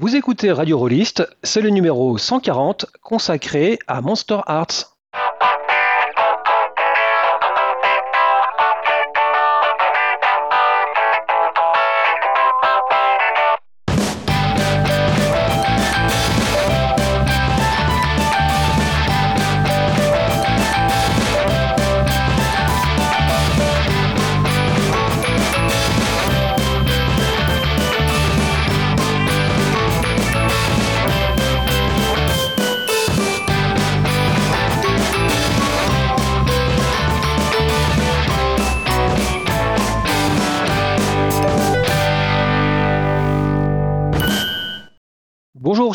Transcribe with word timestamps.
Vous 0.00 0.16
écoutez 0.16 0.50
Radio 0.50 0.78
Rollist, 0.78 1.28
c'est 1.42 1.60
le 1.60 1.68
numéro 1.68 2.16
140 2.16 2.86
consacré 3.02 3.78
à 3.86 4.00
Monster 4.00 4.38
Arts. 4.46 4.89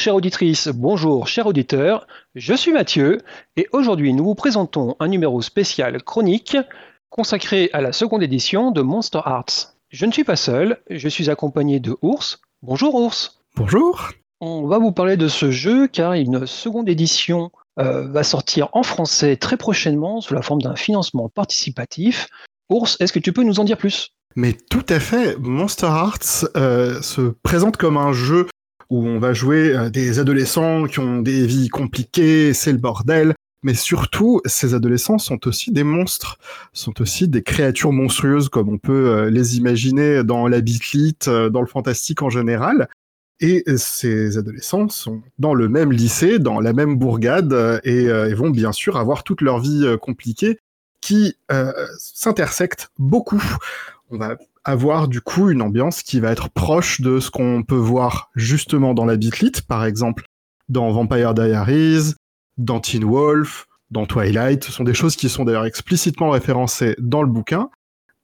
Chère 0.05 0.13
auditrice, 0.13 0.67
bonjour 0.67 1.27
cher 1.27 1.47
auditeur, 1.47 2.05
je 2.35 2.53
suis 2.53 2.71
Mathieu 2.71 3.23
et 3.57 3.65
aujourd'hui 3.71 4.13
nous 4.13 4.23
vous 4.23 4.35
présentons 4.35 4.95
un 4.99 5.07
numéro 5.07 5.41
spécial 5.41 5.99
chronique 6.03 6.55
consacré 7.09 7.71
à 7.73 7.81
la 7.81 7.91
seconde 7.91 8.21
édition 8.21 8.69
de 8.69 8.83
Monster 8.83 9.21
Arts. 9.25 9.73
Je 9.89 10.05
ne 10.05 10.11
suis 10.11 10.23
pas 10.23 10.35
seul, 10.35 10.77
je 10.91 11.09
suis 11.09 11.31
accompagné 11.31 11.79
de 11.79 11.97
Ours. 12.03 12.39
Bonjour 12.61 12.93
Ours. 12.93 13.41
Bonjour. 13.55 14.11
On 14.41 14.67
va 14.67 14.77
vous 14.77 14.91
parler 14.91 15.17
de 15.17 15.27
ce 15.27 15.49
jeu 15.49 15.87
car 15.87 16.13
une 16.13 16.45
seconde 16.45 16.87
édition 16.87 17.49
euh, 17.79 18.07
va 18.07 18.21
sortir 18.21 18.69
en 18.73 18.83
français 18.83 19.37
très 19.37 19.57
prochainement 19.57 20.21
sous 20.21 20.35
la 20.35 20.43
forme 20.43 20.61
d'un 20.61 20.75
financement 20.75 21.29
participatif. 21.29 22.27
Ours, 22.69 22.95
est-ce 22.99 23.11
que 23.11 23.17
tu 23.17 23.33
peux 23.33 23.41
nous 23.41 23.59
en 23.59 23.63
dire 23.63 23.77
plus? 23.77 24.11
Mais 24.35 24.53
tout 24.53 24.85
à 24.89 24.99
fait, 24.99 25.35
Monster 25.39 25.87
Arts 25.87 26.45
euh, 26.57 27.01
se 27.01 27.33
présente 27.41 27.77
comme 27.77 27.97
un 27.97 28.13
jeu 28.13 28.45
où 28.89 29.05
on 29.05 29.19
va 29.19 29.33
jouer 29.33 29.75
euh, 29.75 29.89
des 29.89 30.19
adolescents 30.19 30.85
qui 30.85 30.99
ont 30.99 31.21
des 31.21 31.45
vies 31.45 31.69
compliquées, 31.69 32.53
c'est 32.53 32.71
le 32.71 32.77
bordel. 32.77 33.33
Mais 33.63 33.73
surtout, 33.73 34.41
ces 34.45 34.75
adolescents 34.75 35.17
sont 35.17 35.47
aussi 35.47 35.71
des 35.71 35.83
monstres, 35.83 36.37
sont 36.71 37.01
aussi 37.01 37.27
des 37.27 37.41
créatures 37.41 37.91
monstrueuses 37.91 38.47
comme 38.49 38.69
on 38.69 38.77
peut 38.77 39.09
euh, 39.09 39.29
les 39.31 39.57
imaginer 39.57 40.23
dans 40.23 40.47
la 40.47 40.61
bitlite, 40.61 41.27
euh, 41.27 41.49
dans 41.49 41.61
le 41.61 41.67
fantastique 41.67 42.21
en 42.21 42.29
général. 42.29 42.87
Et 43.41 43.63
ces 43.75 44.37
adolescents 44.37 44.87
sont 44.87 45.21
dans 45.39 45.53
le 45.53 45.67
même 45.67 45.91
lycée, 45.91 46.39
dans 46.39 46.61
la 46.61 46.71
même 46.71 46.95
bourgade, 46.95 47.81
et, 47.83 48.07
vont 48.33 48.49
bien 48.49 48.71
sûr 48.71 48.95
avoir 48.95 49.25
toute 49.25 49.41
leur 49.41 49.59
vie 49.59 49.85
compliquée 50.01 50.57
qui 51.01 51.35
s'intersectent 51.97 52.91
beaucoup. 52.97 53.43
On 54.09 54.17
va 54.17 54.37
avoir 54.65 55.07
du 55.07 55.21
coup 55.21 55.49
une 55.51 55.61
ambiance 55.61 56.01
qui 56.03 56.19
va 56.19 56.31
être 56.31 56.49
proche 56.49 56.99
de 56.99 57.19
ce 57.19 57.29
qu'on 57.29 57.63
peut 57.63 57.75
voir 57.75 58.29
justement 58.35 58.93
dans 58.93 59.05
la 59.05 59.15
bitlite, 59.15 59.61
par 59.61 59.85
exemple 59.85 60.25
dans 60.67 60.91
Vampire 60.91 61.35
Diaries, 61.35 62.15
dans 62.57 62.79
Teen 62.79 63.03
Wolf, 63.05 63.67
dans 63.91 64.07
Twilight. 64.07 64.63
Ce 64.63 64.71
sont 64.71 64.83
des 64.83 64.95
choses 64.95 65.15
qui 65.15 65.29
sont 65.29 65.45
d'ailleurs 65.45 65.65
explicitement 65.65 66.31
référencées 66.31 66.95
dans 66.97 67.21
le 67.21 67.29
bouquin. 67.29 67.69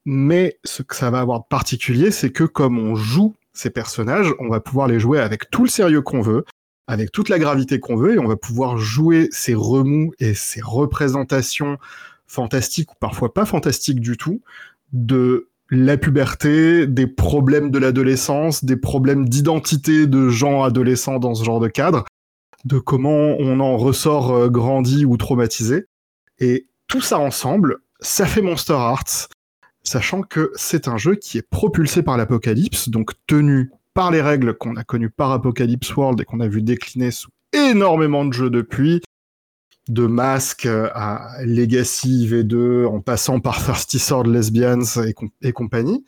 Mais 0.06 0.58
ce 0.64 0.82
que 0.82 0.96
ça 0.96 1.12
va 1.12 1.20
avoir 1.20 1.42
de 1.42 1.46
particulier, 1.48 2.10
c'est 2.10 2.32
que 2.32 2.44
comme 2.44 2.80
on 2.80 2.96
joue 2.96 3.36
ces 3.54 3.70
personnages, 3.70 4.34
on 4.40 4.50
va 4.50 4.60
pouvoir 4.60 4.88
les 4.88 5.00
jouer 5.00 5.20
avec 5.20 5.52
tout 5.52 5.64
le 5.64 5.70
sérieux 5.70 6.02
qu'on 6.02 6.22
veut, 6.22 6.46
avec 6.88 7.12
toute 7.12 7.30
la 7.30 7.38
gravité 7.38 7.80
qu'on 7.80 7.96
veut, 7.96 8.16
et 8.16 8.20
on 8.20 8.28
va 8.28 8.38
pouvoir 8.38 8.78
jouer 8.78 9.30
ces 9.32 9.54
remous 9.54 10.12
et 10.20 10.34
ces 10.34 10.62
représentations 10.62 11.78
fantastiques 12.26 12.92
ou 12.92 12.96
parfois 13.00 13.34
pas 13.34 13.46
fantastiques 13.46 14.00
du 14.00 14.18
tout 14.18 14.42
de 14.94 15.51
la 15.72 15.98
puberté, 15.98 16.86
des 16.86 17.08
problèmes 17.08 17.72
de 17.72 17.80
l'adolescence, 17.80 18.66
des 18.66 18.76
problèmes 18.76 19.28
d'identité 19.28 20.06
de 20.06 20.28
gens 20.28 20.64
adolescents 20.64 21.18
dans 21.18 21.34
ce 21.34 21.46
genre 21.46 21.62
de 21.62 21.70
cadre, 21.70 22.04
de 22.66 22.78
comment 22.78 23.36
on 23.40 23.60
en 23.62 23.78
ressort 23.78 24.32
euh, 24.32 24.50
grandi 24.50 25.06
ou 25.06 25.16
traumatisé. 25.16 25.86
Et 26.40 26.68
tout 26.88 27.02
ça 27.02 27.20
ensemble, 27.20 27.78
ça 28.02 28.26
fait 28.26 28.42
Monster 28.42 28.74
Arts, 28.74 29.30
sachant 29.84 30.24
que 30.24 30.52
c'est 30.56 30.90
un 30.90 30.98
jeu 30.98 31.16
qui 31.16 31.38
est 31.38 31.50
propulsé 31.50 32.04
par 32.04 32.18
l'apocalypse, 32.18 32.90
donc 32.90 33.12
tenu 33.26 33.72
par 33.94 34.12
les 34.12 34.22
règles 34.22 34.54
qu'on 34.54 34.76
a 34.76 34.84
connues 34.84 35.10
par 35.10 35.32
Apocalypse 35.32 35.96
World 35.96 36.20
et 36.20 36.26
qu'on 36.26 36.42
a 36.42 36.48
vu 36.48 36.62
décliner 36.62 37.12
sous 37.12 37.30
énormément 37.54 38.26
de 38.26 38.34
jeux 38.34 38.50
depuis, 38.50 39.02
de 39.90 40.06
Mask 40.06 40.66
à 40.66 41.38
Legacy 41.44 42.28
V2 42.28 42.86
en 42.86 43.02
passant 43.02 43.40
par 43.40 43.62
Thirsty 43.66 44.00
Sword 44.00 44.28
Lesbians 44.28 45.02
et, 45.42 45.52
compagnie. 45.52 46.06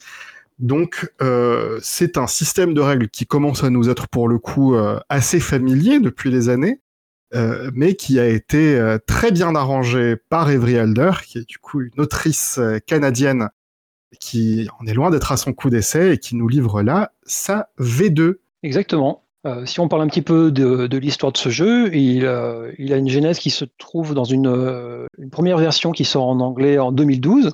Donc 0.60 1.12
euh, 1.22 1.80
c'est 1.82 2.18
un 2.18 2.28
système 2.28 2.74
de 2.74 2.82
règles 2.82 3.10
qui 3.10 3.26
commence 3.26 3.64
à 3.64 3.70
nous 3.70 3.90
être 3.90 4.08
pour 4.08 4.28
le 4.28 4.38
coup 4.38 4.76
euh, 4.76 5.00
assez 5.10 5.40
familier 5.40 6.00
depuis 6.00 6.30
les 6.30 6.50
années, 6.50 6.80
euh, 7.34 7.72
mais 7.74 7.96
qui 7.96 8.20
a 8.20 8.28
été 8.28 8.98
très 9.08 9.32
bien 9.32 9.56
arrangé 9.56 10.16
par 10.30 10.50
Evry 10.50 10.78
Alder, 10.78 11.12
qui 11.26 11.40
est 11.40 11.50
du 11.50 11.58
coup 11.58 11.82
une 11.82 12.00
autrice 12.00 12.60
canadienne 12.86 13.50
qui 14.20 14.70
en 14.80 14.86
est 14.86 14.94
loin 14.94 15.10
d'être 15.10 15.32
à 15.32 15.38
son 15.38 15.54
coup 15.54 15.72
d'essai 15.72 16.14
et 16.14 16.18
qui 16.20 16.36
nous 16.36 16.48
livre 16.48 16.84
là 16.84 17.12
sa 17.26 17.70
V2. 17.80 18.36
Exactement. 18.62 19.23
Euh, 19.46 19.66
si 19.66 19.80
on 19.80 19.88
parle 19.88 20.02
un 20.04 20.08
petit 20.08 20.22
peu 20.22 20.52
de, 20.52 20.98
l'histoire 20.98 21.32
de 21.32 21.38
ce 21.38 21.50
jeu, 21.50 21.94
il, 21.96 22.26
a 22.26 22.98
une 22.98 23.10
genèse 23.10 23.40
qui 23.40 23.50
se 23.50 23.66
trouve 23.78 24.14
dans 24.14 24.24
une, 24.24 25.08
première 25.32 25.58
version 25.58 25.92
qui 25.92 26.06
sort 26.06 26.28
en 26.28 26.40
anglais 26.40 26.80
en 26.80 26.92
2012, 26.92 27.52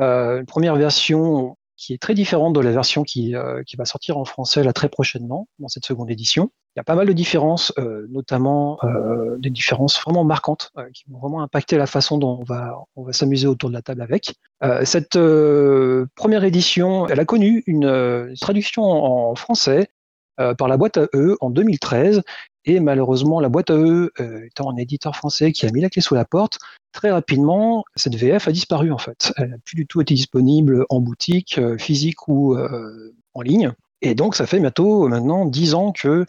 euh, 0.00 0.40
une 0.40 0.46
première 0.46 0.76
version 0.76 1.56
qui 1.76 1.94
est 1.94 1.98
très 1.98 2.12
différente 2.12 2.54
de 2.54 2.60
la 2.60 2.72
version 2.72 3.04
qui, 3.04 3.34
euh, 3.34 3.62
qui, 3.62 3.76
va 3.76 3.86
sortir 3.86 4.18
en 4.18 4.26
français 4.26 4.62
là 4.62 4.74
très 4.74 4.90
prochainement 4.90 5.48
dans 5.58 5.68
cette 5.68 5.86
seconde 5.86 6.10
édition. 6.10 6.50
Il 6.76 6.78
y 6.78 6.80
a 6.80 6.84
pas 6.84 6.94
mal 6.94 7.06
de 7.06 7.12
différences, 7.12 7.72
notamment 8.10 8.78
des 9.38 9.50
différences 9.50 10.00
vraiment 10.00 10.22
marquantes 10.22 10.70
qui 10.94 11.02
vont 11.10 11.18
vraiment 11.18 11.42
impacter 11.42 11.76
la 11.76 11.86
façon 11.86 12.16
dont 12.16 12.38
on 12.40 12.44
va, 12.44 12.84
on 12.94 13.02
va 13.02 13.12
s'amuser 13.12 13.48
autour 13.48 13.70
de 13.70 13.74
la 13.74 13.82
table 13.82 14.00
avec. 14.02 14.34
cette 14.84 15.18
première 16.14 16.44
édition, 16.44 17.08
elle 17.08 17.18
a 17.18 17.24
connu 17.24 17.64
une 17.66 18.32
traduction 18.40 18.84
en 18.84 19.34
français 19.34 19.88
euh, 19.90 19.99
par 20.58 20.68
la 20.68 20.76
boîte 20.76 20.96
à 20.96 21.06
E 21.14 21.36
en 21.40 21.50
2013. 21.50 22.22
Et 22.66 22.80
malheureusement, 22.80 23.40
la 23.40 23.48
boîte 23.48 23.70
à 23.70 23.74
E, 23.74 24.12
euh, 24.20 24.44
étant 24.44 24.70
un 24.70 24.76
éditeur 24.76 25.16
français 25.16 25.52
qui 25.52 25.66
a 25.66 25.70
mis 25.72 25.80
la 25.80 25.88
clé 25.88 26.02
sous 26.02 26.14
la 26.14 26.24
porte, 26.24 26.58
très 26.92 27.10
rapidement, 27.10 27.84
cette 27.96 28.16
VF 28.16 28.48
a 28.48 28.52
disparu 28.52 28.92
en 28.92 28.98
fait. 28.98 29.32
Elle 29.36 29.50
n'a 29.50 29.56
plus 29.64 29.76
du 29.76 29.86
tout 29.86 30.00
été 30.00 30.14
disponible 30.14 30.84
en 30.90 31.00
boutique, 31.00 31.58
euh, 31.58 31.78
physique 31.78 32.28
ou 32.28 32.56
en 33.34 33.42
ligne. 33.42 33.72
Et 34.02 34.14
donc, 34.14 34.34
ça 34.34 34.46
fait 34.46 34.60
bientôt 34.60 35.08
maintenant 35.08 35.46
10 35.46 35.74
ans 35.74 35.92
que 35.92 36.24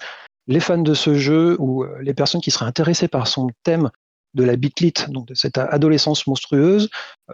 les 0.47 0.59
fans 0.59 0.77
de 0.77 0.93
ce 0.93 1.15
jeu 1.15 1.55
ou 1.59 1.85
les 2.01 2.13
personnes 2.13 2.41
qui 2.41 2.51
seraient 2.51 2.65
intéressées 2.65 3.07
par 3.07 3.27
son 3.27 3.49
thème 3.63 3.89
de 4.33 4.43
la 4.43 4.55
bitlit, 4.55 4.93
donc 5.09 5.27
de 5.27 5.35
cette 5.35 5.57
adolescence 5.57 6.27
monstrueuse, 6.27 6.89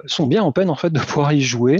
sont 0.05 0.27
bien 0.27 0.43
en 0.43 0.51
peine 0.51 0.69
en 0.69 0.75
fait 0.75 0.91
de 0.91 0.99
pouvoir 0.99 1.33
y 1.33 1.41
jouer. 1.41 1.79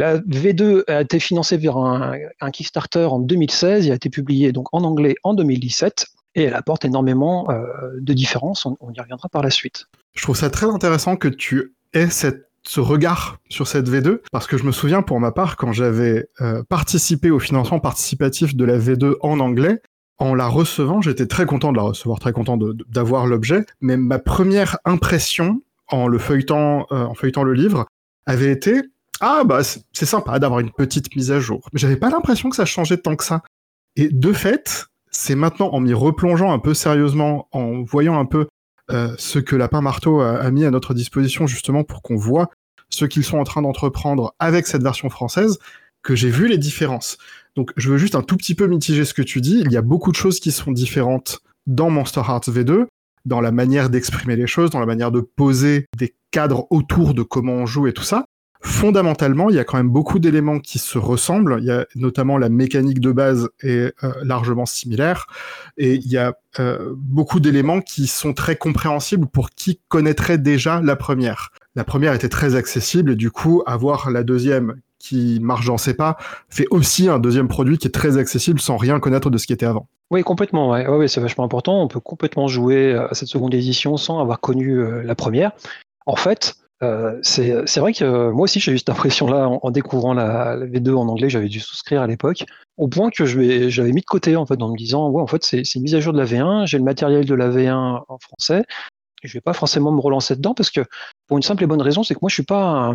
La 0.00 0.16
V2 0.18 0.84
a 0.88 1.02
été 1.02 1.20
financée 1.20 1.58
vers 1.58 1.76
un, 1.76 2.14
Kickstarter 2.54 3.04
en 3.04 3.18
2016 3.18 3.86
et 3.86 3.90
a 3.90 3.94
été 3.96 4.08
publiée 4.08 4.50
donc 4.50 4.68
en 4.72 4.82
anglais 4.82 5.16
en 5.24 5.34
2017 5.34 6.06
et 6.36 6.44
elle 6.44 6.54
apporte 6.54 6.86
énormément 6.86 7.50
euh, 7.50 7.66
de 7.98 8.14
différences. 8.14 8.64
On, 8.64 8.76
y 8.94 8.98
reviendra 8.98 9.28
par 9.28 9.42
la 9.42 9.50
suite. 9.50 9.88
Je 10.14 10.22
trouve 10.22 10.36
ça 10.36 10.48
très 10.48 10.64
intéressant 10.64 11.16
que 11.16 11.28
tu 11.28 11.74
aies 11.92 12.08
ce 12.08 12.80
regard 12.80 13.40
sur 13.50 13.68
cette 13.68 13.90
V2 13.90 14.20
parce 14.32 14.46
que 14.46 14.56
je 14.56 14.64
me 14.64 14.72
souviens 14.72 15.02
pour 15.02 15.20
ma 15.20 15.32
part 15.32 15.56
quand 15.56 15.74
j'avais 15.74 16.30
euh, 16.40 16.62
participé 16.66 17.30
au 17.30 17.38
financement 17.38 17.78
participatif 17.78 18.56
de 18.56 18.64
la 18.64 18.78
V2 18.78 19.16
en 19.20 19.38
anglais, 19.38 19.82
en 20.16 20.34
la 20.34 20.46
recevant, 20.46 21.02
j'étais 21.02 21.26
très 21.26 21.44
content 21.44 21.72
de 21.72 21.76
la 21.76 21.82
recevoir, 21.82 22.20
très 22.20 22.32
content 22.32 22.58
d'avoir 22.88 23.26
l'objet, 23.26 23.66
mais 23.82 23.98
ma 23.98 24.18
première 24.18 24.78
impression 24.86 25.60
en 25.88 26.10
euh, 26.10 26.18
en 26.90 27.14
feuilletant 27.14 27.42
le 27.42 27.52
livre 27.52 27.84
avait 28.24 28.50
été 28.50 28.80
ah 29.20 29.44
bah 29.44 29.62
c'est 29.62 30.06
sympa 30.06 30.38
d'avoir 30.38 30.60
une 30.60 30.70
petite 30.70 31.14
mise 31.14 31.30
à 31.30 31.40
jour. 31.40 31.68
Mais 31.72 31.78
j'avais 31.78 31.96
pas 31.96 32.10
l'impression 32.10 32.48
que 32.50 32.56
ça 32.56 32.64
changeait 32.64 32.96
tant 32.96 33.16
que 33.16 33.24
ça. 33.24 33.42
Et 33.96 34.08
de 34.08 34.32
fait, 34.32 34.86
c'est 35.10 35.34
maintenant 35.34 35.70
en 35.70 35.80
m'y 35.80 35.92
replongeant 35.92 36.52
un 36.52 36.58
peu 36.58 36.74
sérieusement, 36.74 37.48
en 37.52 37.82
voyant 37.82 38.18
un 38.18 38.24
peu 38.24 38.48
euh, 38.90 39.14
ce 39.18 39.38
que 39.38 39.56
Lapin 39.56 39.80
Marteau 39.80 40.20
a, 40.20 40.50
mis 40.50 40.64
à 40.64 40.70
notre 40.70 40.94
disposition 40.94 41.46
justement 41.46 41.84
pour 41.84 42.02
qu'on 42.02 42.16
voit 42.16 42.50
ce 42.88 43.04
qu'ils 43.04 43.24
sont 43.24 43.38
en 43.38 43.44
train 43.44 43.62
d'entreprendre 43.62 44.34
avec 44.38 44.66
cette 44.66 44.82
version 44.82 45.10
française, 45.10 45.58
que 46.02 46.16
j'ai 46.16 46.30
vu 46.30 46.48
les 46.48 46.58
différences. 46.58 47.18
Donc 47.56 47.72
je 47.76 47.90
veux 47.90 47.98
juste 47.98 48.14
un 48.14 48.22
tout 48.22 48.36
petit 48.36 48.54
peu 48.54 48.66
mitiger 48.66 49.04
ce 49.04 49.14
que 49.14 49.22
tu 49.22 49.40
dis. 49.40 49.60
Il 49.64 49.70
y 49.70 49.76
a 49.76 49.82
beaucoup 49.82 50.10
de 50.10 50.16
choses 50.16 50.40
qui 50.40 50.50
sont 50.50 50.72
différentes 50.72 51.40
dans 51.66 51.90
Monster 51.90 52.22
Hearts 52.26 52.48
V2, 52.48 52.86
dans 53.26 53.40
la 53.40 53.52
manière 53.52 53.90
d'exprimer 53.90 54.34
les 54.34 54.46
choses, 54.46 54.70
dans 54.70 54.80
la 54.80 54.86
manière 54.86 55.12
de 55.12 55.20
poser 55.20 55.86
des 55.98 56.14
cadres 56.30 56.66
autour 56.70 57.14
de 57.14 57.22
comment 57.22 57.52
on 57.52 57.66
joue 57.66 57.86
et 57.86 57.92
tout 57.92 58.02
ça. 58.02 58.24
Fondamentalement, 58.60 59.48
il 59.48 59.56
y 59.56 59.58
a 59.58 59.64
quand 59.64 59.78
même 59.78 59.88
beaucoup 59.88 60.18
d'éléments 60.18 60.58
qui 60.58 60.78
se 60.78 60.98
ressemblent. 60.98 61.56
Il 61.60 61.64
y 61.64 61.70
a 61.70 61.86
notamment 61.94 62.38
la 62.38 62.48
mécanique 62.48 63.00
de 63.00 63.12
base 63.12 63.48
est 63.62 63.94
euh, 64.04 64.12
largement 64.22 64.66
similaire, 64.66 65.26
et 65.78 65.94
il 65.94 66.06
y 66.06 66.18
a 66.18 66.34
euh, 66.58 66.92
beaucoup 66.96 67.40
d'éléments 67.40 67.80
qui 67.80 68.06
sont 68.06 68.34
très 68.34 68.56
compréhensibles 68.56 69.26
pour 69.26 69.50
qui 69.50 69.80
connaîtrait 69.88 70.38
déjà 70.38 70.80
la 70.82 70.96
première. 70.96 71.50
La 71.74 71.84
première 71.84 72.12
était 72.12 72.28
très 72.28 72.54
accessible, 72.54 73.12
et 73.12 73.16
du 73.16 73.30
coup, 73.30 73.62
avoir 73.66 74.10
la 74.10 74.22
deuxième 74.22 74.76
qui 74.98 75.38
marche 75.40 75.64
dans 75.64 75.78
ses 75.78 75.94
pas 75.94 76.18
fait 76.50 76.66
aussi 76.70 77.08
un 77.08 77.18
deuxième 77.18 77.48
produit 77.48 77.78
qui 77.78 77.86
est 77.86 77.92
très 77.92 78.18
accessible 78.18 78.60
sans 78.60 78.76
rien 78.76 79.00
connaître 79.00 79.30
de 79.30 79.38
ce 79.38 79.46
qui 79.46 79.54
était 79.54 79.64
avant. 79.64 79.88
Oui, 80.10 80.22
complètement. 80.22 80.70
Ouais. 80.70 80.86
Ouais, 80.86 81.08
c'est 81.08 81.22
vachement 81.22 81.44
important. 81.44 81.82
On 81.82 81.88
peut 81.88 82.00
complètement 82.00 82.48
jouer 82.48 82.92
à 82.94 83.14
cette 83.14 83.28
seconde 83.28 83.54
édition 83.54 83.96
sans 83.96 84.20
avoir 84.20 84.40
connu 84.40 85.02
la 85.02 85.14
première. 85.14 85.52
En 86.04 86.16
fait, 86.16 86.56
euh, 86.82 87.18
c'est 87.22 87.78
vrai 87.78 87.92
que 87.92 88.04
euh, 88.04 88.32
moi 88.32 88.44
aussi 88.44 88.58
j'ai 88.58 88.72
eu 88.72 88.78
cette 88.78 88.88
impression-là 88.88 89.48
en, 89.48 89.70
découvrant 89.70 90.14
la, 90.14 90.56
V2 90.56 90.94
en 90.94 91.08
anglais, 91.08 91.28
j'avais 91.28 91.48
dû 91.48 91.60
souscrire 91.60 92.00
à 92.00 92.06
l'époque, 92.06 92.44
au 92.78 92.88
point 92.88 93.10
que 93.10 93.26
j'avais 93.26 93.92
mis 93.92 94.00
de 94.00 94.06
côté 94.06 94.36
en 94.36 94.46
fait 94.46 94.60
en 94.62 94.70
me 94.70 94.76
disant 94.76 95.10
ouais 95.10 95.20
en 95.20 95.26
fait 95.26 95.44
c'est 95.44 95.74
une 95.74 95.82
mise 95.82 95.94
à 95.94 96.00
jour 96.00 96.14
de 96.14 96.18
la 96.18 96.24
V1, 96.24 96.66
j'ai 96.66 96.78
le 96.78 96.84
matériel 96.84 97.26
de 97.26 97.34
la 97.34 97.50
V1 97.50 98.02
en 98.08 98.18
français, 98.18 98.64
je 99.22 99.32
vais 99.34 99.42
pas 99.42 99.52
forcément 99.52 99.92
me 99.92 100.00
relancer 100.00 100.36
dedans 100.36 100.54
parce 100.54 100.70
que 100.70 100.80
pour 101.26 101.36
une 101.36 101.42
simple 101.42 101.64
et 101.64 101.66
bonne 101.66 101.82
raison, 101.82 102.02
c'est 102.02 102.14
que 102.14 102.20
moi 102.22 102.30
je 102.30 102.34
suis 102.34 102.44
pas 102.44 102.94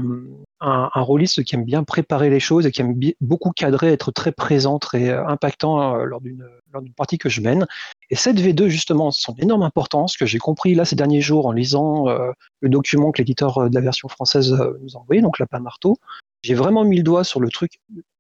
un, 0.62 0.90
un 0.94 1.02
rôliste 1.02 1.44
qui 1.44 1.56
aime 1.56 1.66
bien 1.66 1.84
préparer 1.84 2.30
les 2.30 2.40
choses 2.40 2.66
et 2.66 2.72
qui 2.72 2.82
aime 2.82 3.00
beaucoup 3.22 3.52
cadrer, 3.52 3.92
être 3.92 4.12
très 4.12 4.32
présent, 4.32 4.80
très 4.80 5.10
euh, 5.10 5.26
impactant 5.28 5.96
lors 5.96 6.22
d'une 6.22 6.44
partie 6.96 7.18
que 7.18 7.30
je 7.30 7.42
mène. 7.42 7.66
Et 8.10 8.16
cette 8.16 8.38
V2, 8.38 8.68
justement, 8.68 9.12
son 9.12 9.34
énorme 9.36 9.64
importance 9.64 10.16
que 10.18 10.26
j'ai 10.26 10.38
compris 10.38 10.76
là 10.76 10.86
ces 10.86 10.96
derniers 10.96 11.22
jours 11.22 11.48
en 11.48 11.52
lisant 11.52 12.08
euh, 12.08 12.32
le 12.60 12.70
document 12.70 13.12
que 13.12 13.20
l'éditeur 13.20 13.58
euh, 13.58 13.70
de 13.70 13.76
la 13.76 13.82
version 13.82 14.08
française 14.08 14.54
euh, 14.54 14.78
nous 14.82 14.96
a 14.96 15.00
envoyé, 15.00 15.22
donc 15.22 15.40
Lapin 15.40 15.60
Marteau, 15.60 15.98
j'ai 16.44 16.54
vraiment 16.54 16.84
mis 16.84 16.98
le 16.98 17.04
doigt 17.04 17.24
sur 17.24 17.40
le 17.40 17.50
truc 17.50 17.80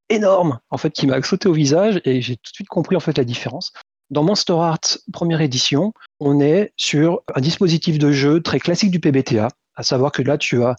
énorme, 0.09 0.59
en 0.69 0.77
fait, 0.77 0.91
qui 0.91 1.07
m'a 1.07 1.21
sauté 1.21 1.47
au 1.47 1.53
visage 1.53 2.01
et 2.05 2.21
j'ai 2.21 2.35
tout 2.35 2.51
de 2.51 2.55
suite 2.55 2.67
compris, 2.67 2.95
en 2.95 2.99
fait, 2.99 3.17
la 3.17 3.23
différence. 3.23 3.73
Dans 4.09 4.23
Monster 4.23 4.53
Art 4.53 4.79
première 5.13 5.41
édition, 5.41 5.93
on 6.19 6.39
est 6.39 6.73
sur 6.77 7.21
un 7.33 7.41
dispositif 7.41 7.97
de 7.97 8.11
jeu 8.11 8.41
très 8.41 8.59
classique 8.59 8.91
du 8.91 8.99
PBTA, 8.99 9.49
à 9.75 9.83
savoir 9.83 10.11
que 10.11 10.21
là, 10.21 10.37
tu 10.37 10.63
as 10.63 10.75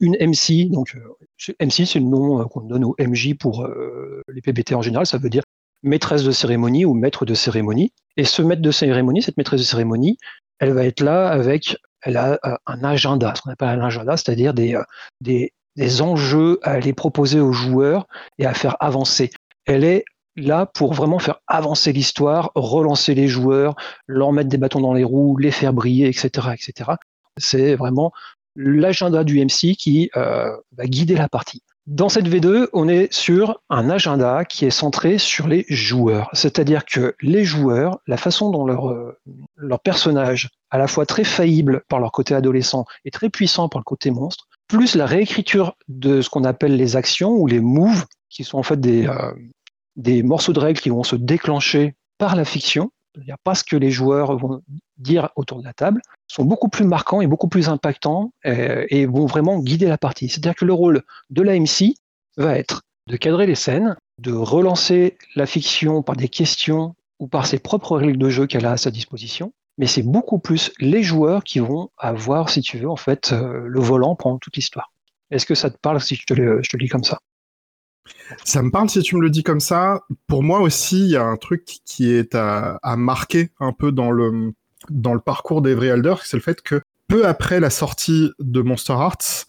une 0.00 0.16
MC, 0.20 0.70
donc 0.70 0.96
MC 1.60 1.86
c'est 1.86 2.00
le 2.00 2.06
nom 2.06 2.44
qu'on 2.48 2.62
donne 2.62 2.84
au 2.84 2.96
MJ 2.98 3.34
pour 3.34 3.68
les 4.28 4.40
PBT 4.40 4.74
en 4.74 4.82
général, 4.82 5.06
ça 5.06 5.18
veut 5.18 5.30
dire 5.30 5.42
maîtresse 5.82 6.24
de 6.24 6.30
cérémonie 6.30 6.84
ou 6.84 6.94
maître 6.94 7.24
de 7.24 7.34
cérémonie. 7.34 7.92
Et 8.16 8.24
ce 8.24 8.42
maître 8.42 8.62
de 8.62 8.70
cérémonie, 8.70 9.22
cette 9.22 9.36
maîtresse 9.36 9.60
de 9.60 9.66
cérémonie, 9.66 10.18
elle 10.58 10.72
va 10.72 10.84
être 10.84 11.00
là 11.00 11.28
avec, 11.28 11.76
elle 12.02 12.16
a 12.16 12.38
euh, 12.44 12.56
un 12.66 12.84
agenda, 12.84 13.34
ce 13.34 13.42
qu'on 13.42 13.50
appelle 13.50 13.68
un 13.68 13.84
agenda, 13.84 14.16
c'est-à-dire 14.16 14.54
des, 14.54 14.74
euh, 14.74 14.82
des, 15.20 15.52
des 15.76 16.02
enjeux 16.02 16.60
à 16.62 16.72
aller 16.72 16.92
proposer 16.92 17.40
aux 17.40 17.52
joueurs 17.52 18.06
et 18.38 18.46
à 18.46 18.54
faire 18.54 18.76
avancer. 18.80 19.30
Elle 19.66 19.84
est 19.84 20.04
là 20.36 20.66
pour 20.66 20.94
vraiment 20.94 21.18
faire 21.18 21.40
avancer 21.46 21.92
l'histoire, 21.92 22.52
relancer 22.54 23.14
les 23.14 23.28
joueurs, 23.28 23.74
leur 24.06 24.32
mettre 24.32 24.48
des 24.48 24.58
bâtons 24.58 24.80
dans 24.80 24.94
les 24.94 25.04
roues, 25.04 25.36
les 25.36 25.50
faire 25.50 25.72
briller, 25.72 26.08
etc., 26.08 26.48
etc. 26.54 26.92
C'est 27.36 27.74
vraiment 27.74 28.12
l'agenda 28.56 29.24
du 29.24 29.44
MC 29.44 29.76
qui 29.76 30.10
euh, 30.16 30.56
va 30.76 30.86
guider 30.86 31.14
la 31.14 31.28
partie. 31.28 31.62
Dans 31.86 32.08
cette 32.08 32.28
V2, 32.28 32.68
on 32.72 32.86
est 32.86 33.12
sur 33.12 33.60
un 33.68 33.90
agenda 33.90 34.44
qui 34.44 34.64
est 34.64 34.70
centré 34.70 35.18
sur 35.18 35.48
les 35.48 35.64
joueurs. 35.68 36.30
C'est-à-dire 36.32 36.84
que 36.84 37.16
les 37.20 37.44
joueurs, 37.44 37.98
la 38.06 38.16
façon 38.16 38.50
dont 38.50 38.64
leur, 38.64 38.88
euh, 38.88 39.18
leur 39.56 39.80
personnage, 39.80 40.48
à 40.70 40.78
la 40.78 40.86
fois 40.86 41.06
très 41.06 41.24
faillible 41.24 41.82
par 41.88 41.98
leur 41.98 42.12
côté 42.12 42.36
adolescent 42.36 42.84
et 43.04 43.10
très 43.10 43.30
puissant 43.30 43.68
par 43.68 43.80
le 43.80 43.84
côté 43.84 44.12
monstre, 44.12 44.46
plus 44.68 44.94
la 44.94 45.06
réécriture 45.06 45.74
de 45.88 46.20
ce 46.20 46.30
qu'on 46.30 46.44
appelle 46.44 46.76
les 46.76 46.94
actions 46.94 47.32
ou 47.32 47.48
les 47.48 47.60
moves, 47.60 48.06
qui 48.30 48.44
sont 48.44 48.58
en 48.58 48.62
fait 48.62 48.80
des, 48.80 49.08
euh, 49.08 49.32
des 49.96 50.22
morceaux 50.22 50.52
de 50.52 50.60
règles 50.60 50.80
qui 50.80 50.88
vont 50.88 51.02
se 51.02 51.16
déclencher 51.16 51.94
par 52.16 52.36
la 52.36 52.44
fiction, 52.44 52.92
c'est-à-dire 53.14 53.36
pas 53.44 53.54
ce 53.54 53.64
que 53.64 53.76
les 53.76 53.90
joueurs 53.90 54.36
vont 54.36 54.62
dire 54.96 55.30
autour 55.36 55.60
de 55.60 55.64
la 55.64 55.72
table, 55.72 56.00
sont 56.26 56.44
beaucoup 56.44 56.68
plus 56.68 56.84
marquants 56.84 57.20
et 57.20 57.26
beaucoup 57.26 57.48
plus 57.48 57.68
impactants 57.68 58.32
euh, 58.46 58.86
et, 58.88 59.06
vont 59.06 59.26
vraiment 59.26 59.58
guider 59.58 59.86
la 59.86 59.98
partie. 59.98 60.28
C'est-à-dire 60.28 60.54
que 60.54 60.64
le 60.64 60.72
rôle 60.72 61.02
de 61.30 61.42
la 61.42 61.58
MC 61.58 61.94
va 62.36 62.56
être 62.56 62.82
de 63.08 63.16
cadrer 63.16 63.46
les 63.46 63.54
scènes, 63.54 63.96
de 64.18 64.32
relancer 64.32 65.18
la 65.34 65.46
fiction 65.46 66.02
par 66.02 66.16
des 66.16 66.28
questions 66.28 66.94
ou 67.18 67.26
par 67.28 67.46
ses 67.46 67.58
propres 67.58 67.96
règles 67.96 68.18
de 68.18 68.30
jeu 68.30 68.46
qu'elle 68.46 68.66
a 68.66 68.72
à 68.72 68.76
sa 68.76 68.90
disposition, 68.90 69.52
mais 69.78 69.86
c'est 69.86 70.02
beaucoup 70.02 70.38
plus 70.38 70.72
les 70.78 71.02
joueurs 71.02 71.44
qui 71.44 71.58
vont 71.58 71.90
avoir, 71.98 72.50
si 72.50 72.60
tu 72.60 72.78
veux, 72.78 72.90
en 72.90 72.96
fait, 72.96 73.32
euh, 73.32 73.64
le 73.66 73.80
volant 73.80 74.14
pendant 74.14 74.38
toute 74.38 74.56
l'histoire. 74.56 74.92
Est-ce 75.30 75.46
que 75.46 75.54
ça 75.54 75.70
te 75.70 75.78
parle 75.78 76.00
si 76.00 76.14
je 76.14 76.24
te 76.26 76.34
je 76.34 76.68
te 76.68 76.76
le 76.76 76.82
dis 76.82 76.88
comme 76.88 77.04
ça? 77.04 77.18
Ça 78.44 78.62
me 78.62 78.70
parle 78.70 78.88
si 78.88 79.00
tu 79.02 79.16
me 79.16 79.20
le 79.20 79.30
dis 79.30 79.42
comme 79.42 79.60
ça. 79.60 80.02
Pour 80.26 80.42
moi 80.42 80.60
aussi, 80.60 81.00
il 81.00 81.10
y 81.10 81.16
a 81.16 81.24
un 81.24 81.36
truc 81.36 81.64
qui 81.84 82.12
est 82.12 82.34
à, 82.34 82.78
marquer 82.96 83.50
un 83.60 83.72
peu 83.72 83.92
dans 83.92 84.10
le, 84.10 84.52
dans 84.90 85.14
le 85.14 85.20
parcours 85.20 85.62
d'Every 85.62 85.90
Alder, 85.90 86.16
c'est 86.24 86.36
le 86.36 86.42
fait 86.42 86.62
que 86.62 86.80
peu 87.08 87.26
après 87.26 87.60
la 87.60 87.70
sortie 87.70 88.30
de 88.38 88.62
Monster 88.62 88.94
Hearts, 88.94 89.46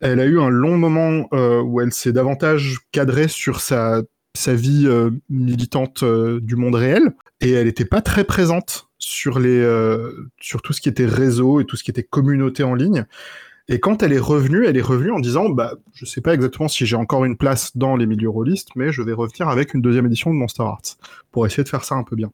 elle 0.00 0.20
a 0.20 0.26
eu 0.26 0.38
un 0.38 0.50
long 0.50 0.76
moment 0.76 1.28
euh, 1.32 1.62
où 1.62 1.80
elle 1.80 1.92
s'est 1.92 2.12
davantage 2.12 2.78
cadrée 2.92 3.28
sur 3.28 3.60
sa, 3.60 4.02
sa 4.34 4.54
vie 4.54 4.84
euh, 4.86 5.10
militante 5.30 6.02
euh, 6.02 6.40
du 6.40 6.56
monde 6.56 6.74
réel, 6.74 7.14
et 7.40 7.52
elle 7.52 7.66
n'était 7.66 7.86
pas 7.86 8.02
très 8.02 8.24
présente 8.24 8.88
sur, 8.98 9.38
les, 9.38 9.62
sur 10.40 10.62
tout 10.62 10.72
ce 10.72 10.80
qui 10.80 10.88
était 10.88 11.06
réseau 11.06 11.60
et 11.60 11.64
tout 11.64 11.76
ce 11.76 11.84
qui 11.84 11.90
était 11.90 12.02
communauté 12.02 12.62
en 12.62 12.74
ligne. 12.74 13.04
Et 13.68 13.80
quand 13.80 14.02
elle 14.02 14.12
est 14.12 14.18
revenue, 14.18 14.64
elle 14.66 14.76
est 14.76 14.82
revenue 14.82 15.10
en 15.10 15.18
disant, 15.18 15.48
bah, 15.48 15.74
je 15.92 16.04
sais 16.04 16.20
pas 16.20 16.34
exactement 16.34 16.68
si 16.68 16.86
j'ai 16.86 16.96
encore 16.96 17.24
une 17.24 17.36
place 17.36 17.76
dans 17.76 17.96
les 17.96 18.06
milieux 18.06 18.30
rôlistes, 18.30 18.70
mais 18.76 18.92
je 18.92 19.02
vais 19.02 19.12
revenir 19.12 19.48
avec 19.48 19.74
une 19.74 19.82
deuxième 19.82 20.06
édition 20.06 20.30
de 20.30 20.36
Monster 20.36 20.62
Hearts 20.62 20.98
pour 21.32 21.46
essayer 21.46 21.64
de 21.64 21.68
faire 21.68 21.84
ça 21.84 21.96
un 21.96 22.04
peu 22.04 22.14
bien. 22.14 22.30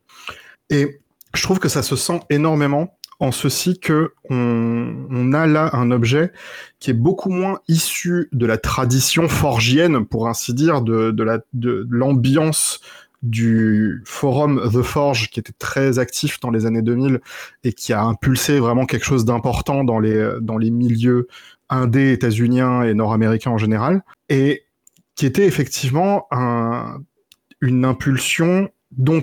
Et 0.69 1.00
je 1.34 1.43
trouve 1.43 1.58
que 1.58 1.69
ça 1.69 1.82
se 1.82 1.96
sent 1.96 2.20
énormément 2.29 2.94
en 3.19 3.32
ceci 3.32 3.79
que 3.79 4.12
on, 4.29 5.32
a 5.32 5.46
là 5.46 5.70
un 5.75 5.90
objet 5.90 6.32
qui 6.81 6.90
est 6.90 6.94
beaucoup 6.94 7.31
moins 7.31 7.61
issu 7.69 8.29
de 8.32 8.44
la 8.44 8.58
tradition 8.58 9.29
forgienne, 9.29 10.05
pour 10.05 10.29
ainsi 10.29 10.52
dire, 10.52 10.82
de 10.82 11.87
l'ambiance 11.88 12.81
du 13.22 14.02
forum 14.04 14.60
The 14.72 14.82
Forge 14.82 15.30
qui 15.30 15.38
était 15.40 15.52
très 15.52 15.98
actif 15.98 16.40
dans 16.40 16.50
les 16.50 16.66
années 16.66 16.82
2000 16.82 17.20
et 17.62 17.72
qui 17.72 17.92
a 17.92 18.02
impulsé 18.02 18.58
vraiment 18.58 18.84
quelque 18.84 19.04
chose 19.04 19.24
d'important 19.24 19.84
dans 19.84 20.00
les, 20.00 20.36
dans 20.40 20.58
les 20.58 20.70
milieux 20.70 21.28
indés 21.69 22.12
états-uniens 22.12 22.82
et 22.82 22.94
nord-américains 22.94 23.52
en 23.52 23.58
général 23.58 24.02
et 24.28 24.64
qui 25.14 25.26
était 25.26 25.46
effectivement 25.46 26.26
un, 26.32 26.98
une 27.60 27.84
impulsion 27.84 28.69
dont 28.90 29.22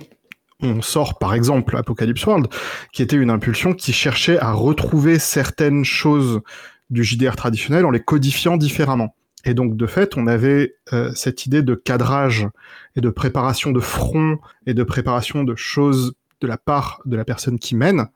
on 0.61 0.81
sort 0.81 1.19
par 1.19 1.33
exemple 1.33 1.77
Apocalypse 1.77 2.25
World, 2.25 2.47
qui 2.91 3.01
était 3.01 3.15
une 3.15 3.29
impulsion 3.29 3.73
qui 3.73 3.93
cherchait 3.93 4.39
à 4.39 4.51
retrouver 4.51 5.19
certaines 5.19 5.85
choses 5.85 6.41
du 6.89 7.03
JDR 7.03 7.35
traditionnel 7.35 7.85
en 7.85 7.91
les 7.91 7.99
codifiant 7.99 8.57
différemment. 8.57 9.15
Et 9.45 9.53
donc, 9.53 9.77
de 9.77 9.85
fait, 9.85 10.17
on 10.17 10.27
avait 10.27 10.75
euh, 10.93 11.11
cette 11.15 11.45
idée 11.45 11.61
de 11.61 11.75
cadrage 11.75 12.47
et 12.95 13.01
de 13.01 13.09
préparation 13.09 13.71
de 13.71 13.79
front 13.79 14.37
et 14.65 14.73
de 14.73 14.83
préparation 14.83 15.43
de 15.43 15.55
choses 15.55 16.13
de 16.41 16.47
la 16.47 16.57
part 16.57 17.01
de 17.05 17.15
la 17.15 17.25
personne 17.25 17.59
qui 17.59 17.75
mène, 17.75 18.07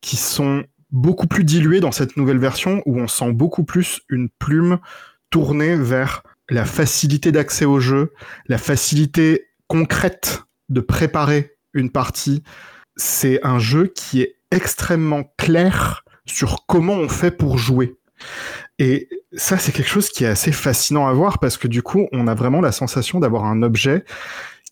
qui 0.00 0.16
sont 0.16 0.64
beaucoup 0.90 1.26
plus 1.26 1.44
diluées 1.44 1.80
dans 1.80 1.92
cette 1.92 2.16
nouvelle 2.16 2.38
version 2.38 2.82
où 2.86 2.98
on 2.98 3.08
sent 3.08 3.32
beaucoup 3.32 3.64
plus 3.64 4.00
une 4.08 4.28
plume 4.28 4.78
tournée 5.30 5.74
vers 5.74 6.22
la 6.48 6.64
facilité 6.64 7.32
d'accès 7.32 7.64
au 7.64 7.80
jeu, 7.80 8.12
la 8.46 8.58
facilité 8.58 9.48
concrète 9.66 10.44
de 10.68 10.80
préparer 10.80 11.56
une 11.72 11.90
partie. 11.90 12.42
C'est 12.96 13.44
un 13.44 13.58
jeu 13.58 13.92
qui 13.94 14.22
est 14.22 14.36
extrêmement 14.50 15.24
clair 15.36 16.04
sur 16.26 16.64
comment 16.66 16.94
on 16.94 17.08
fait 17.08 17.32
pour 17.32 17.58
jouer. 17.58 17.96
Et 18.78 19.08
ça, 19.32 19.56
c'est 19.58 19.72
quelque 19.72 19.88
chose 19.88 20.08
qui 20.08 20.24
est 20.24 20.28
assez 20.28 20.52
fascinant 20.52 21.06
à 21.06 21.12
voir 21.12 21.38
parce 21.38 21.56
que 21.56 21.68
du 21.68 21.82
coup, 21.82 22.08
on 22.12 22.26
a 22.26 22.34
vraiment 22.34 22.60
la 22.60 22.72
sensation 22.72 23.20
d'avoir 23.20 23.44
un 23.44 23.62
objet 23.62 24.04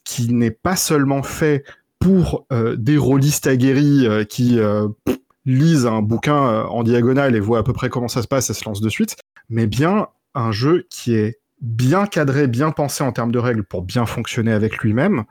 qui 0.04 0.32
n'est 0.32 0.50
pas 0.50 0.76
seulement 0.76 1.22
fait 1.22 1.64
pour 2.00 2.46
euh, 2.52 2.74
des 2.76 2.96
rôlistes 2.96 3.46
aguerris 3.46 4.06
euh, 4.06 4.24
qui 4.24 4.58
euh, 4.58 4.88
lisent 5.44 5.86
un 5.86 6.02
bouquin 6.02 6.64
en 6.64 6.82
diagonale 6.82 7.36
et 7.36 7.40
voient 7.40 7.60
à 7.60 7.62
peu 7.62 7.72
près 7.72 7.90
comment 7.90 8.08
ça 8.08 8.22
se 8.22 8.28
passe 8.28 8.50
et 8.50 8.54
se 8.54 8.64
lancent 8.64 8.80
de 8.80 8.88
suite, 8.88 9.16
mais 9.48 9.66
bien 9.66 10.08
un 10.34 10.50
jeu 10.50 10.86
qui 10.90 11.14
est 11.14 11.38
bien 11.60 12.06
cadré, 12.06 12.48
bien 12.48 12.72
pensé 12.72 13.04
en 13.04 13.12
termes 13.12 13.32
de 13.32 13.38
règles 13.38 13.62
pour 13.62 13.82
bien 13.82 14.06
fonctionner 14.06 14.52
avec 14.52 14.78
lui-même, 14.78 15.24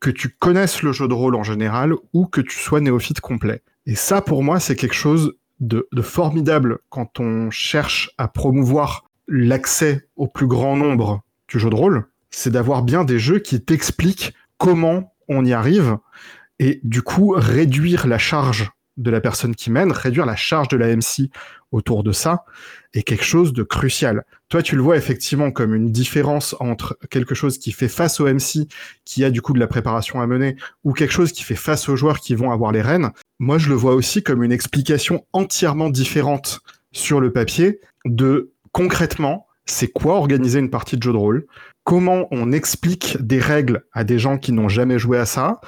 que 0.00 0.10
tu 0.10 0.28
connaisses 0.30 0.82
le 0.82 0.92
jeu 0.92 1.08
de 1.08 1.14
rôle 1.14 1.34
en 1.34 1.42
général 1.42 1.94
ou 2.12 2.26
que 2.26 2.40
tu 2.40 2.58
sois 2.58 2.80
néophyte 2.80 3.20
complet. 3.20 3.62
Et 3.86 3.94
ça, 3.94 4.20
pour 4.20 4.42
moi, 4.42 4.60
c'est 4.60 4.76
quelque 4.76 4.94
chose 4.94 5.34
de, 5.62 5.86
formidable 6.02 6.78
quand 6.90 7.20
on 7.20 7.50
cherche 7.50 8.10
à 8.18 8.28
promouvoir 8.28 9.04
l'accès 9.28 10.08
au 10.16 10.26
plus 10.26 10.46
grand 10.46 10.76
nombre 10.76 11.22
du 11.48 11.58
jeu 11.58 11.70
de 11.70 11.74
rôle, 11.74 12.06
c'est 12.30 12.50
d'avoir 12.50 12.82
bien 12.82 13.04
des 13.04 13.18
jeux 13.18 13.38
qui 13.38 13.64
t'expliquent 13.64 14.34
comment 14.58 15.14
on 15.28 15.44
y 15.44 15.52
arrive 15.52 15.96
et 16.58 16.80
du 16.82 17.02
coup 17.02 17.34
réduire 17.36 18.06
la 18.06 18.18
charge 18.18 18.70
de 18.96 19.10
la 19.10 19.20
personne 19.20 19.54
qui 19.54 19.70
mène, 19.70 19.90
réduire 19.92 20.26
la 20.26 20.36
charge 20.36 20.68
de 20.68 20.76
la 20.76 20.94
MC 20.94 21.30
autour 21.70 22.02
de 22.02 22.12
ça 22.12 22.44
est 22.92 23.02
quelque 23.02 23.24
chose 23.24 23.54
de 23.54 23.62
crucial. 23.62 24.24
Toi, 24.50 24.62
tu 24.62 24.76
le 24.76 24.82
vois 24.82 24.96
effectivement 24.96 25.50
comme 25.50 25.74
une 25.74 25.90
différence 25.90 26.54
entre 26.60 26.98
quelque 27.08 27.34
chose 27.34 27.56
qui 27.58 27.72
fait 27.72 27.88
face 27.88 28.20
au 28.20 28.26
MC, 28.26 28.68
qui 29.06 29.24
a 29.24 29.30
du 29.30 29.40
coup 29.40 29.54
de 29.54 29.58
la 29.58 29.66
préparation 29.66 30.20
à 30.20 30.26
mener, 30.26 30.56
ou 30.84 30.92
quelque 30.92 31.12
chose 31.12 31.32
qui 31.32 31.42
fait 31.42 31.56
face 31.56 31.88
aux 31.88 31.96
joueurs 31.96 32.20
qui 32.20 32.34
vont 32.34 32.50
avoir 32.50 32.70
les 32.72 32.82
rênes. 32.82 33.12
Moi, 33.42 33.58
je 33.58 33.70
le 33.70 33.74
vois 33.74 33.96
aussi 33.96 34.22
comme 34.22 34.44
une 34.44 34.52
explication 34.52 35.26
entièrement 35.32 35.90
différente 35.90 36.60
sur 36.92 37.18
le 37.18 37.32
papier 37.32 37.80
de 38.04 38.52
concrètement, 38.70 39.48
c'est 39.66 39.88
quoi 39.88 40.14
organiser 40.14 40.60
une 40.60 40.70
partie 40.70 40.96
de 40.96 41.02
jeu 41.02 41.10
de 41.10 41.16
rôle, 41.16 41.46
comment 41.82 42.28
on 42.30 42.52
explique 42.52 43.20
des 43.20 43.40
règles 43.40 43.82
à 43.90 44.04
des 44.04 44.20
gens 44.20 44.38
qui 44.38 44.52
n'ont 44.52 44.68
jamais 44.68 45.00
joué 45.00 45.18
à 45.18 45.26
ça, 45.26 45.60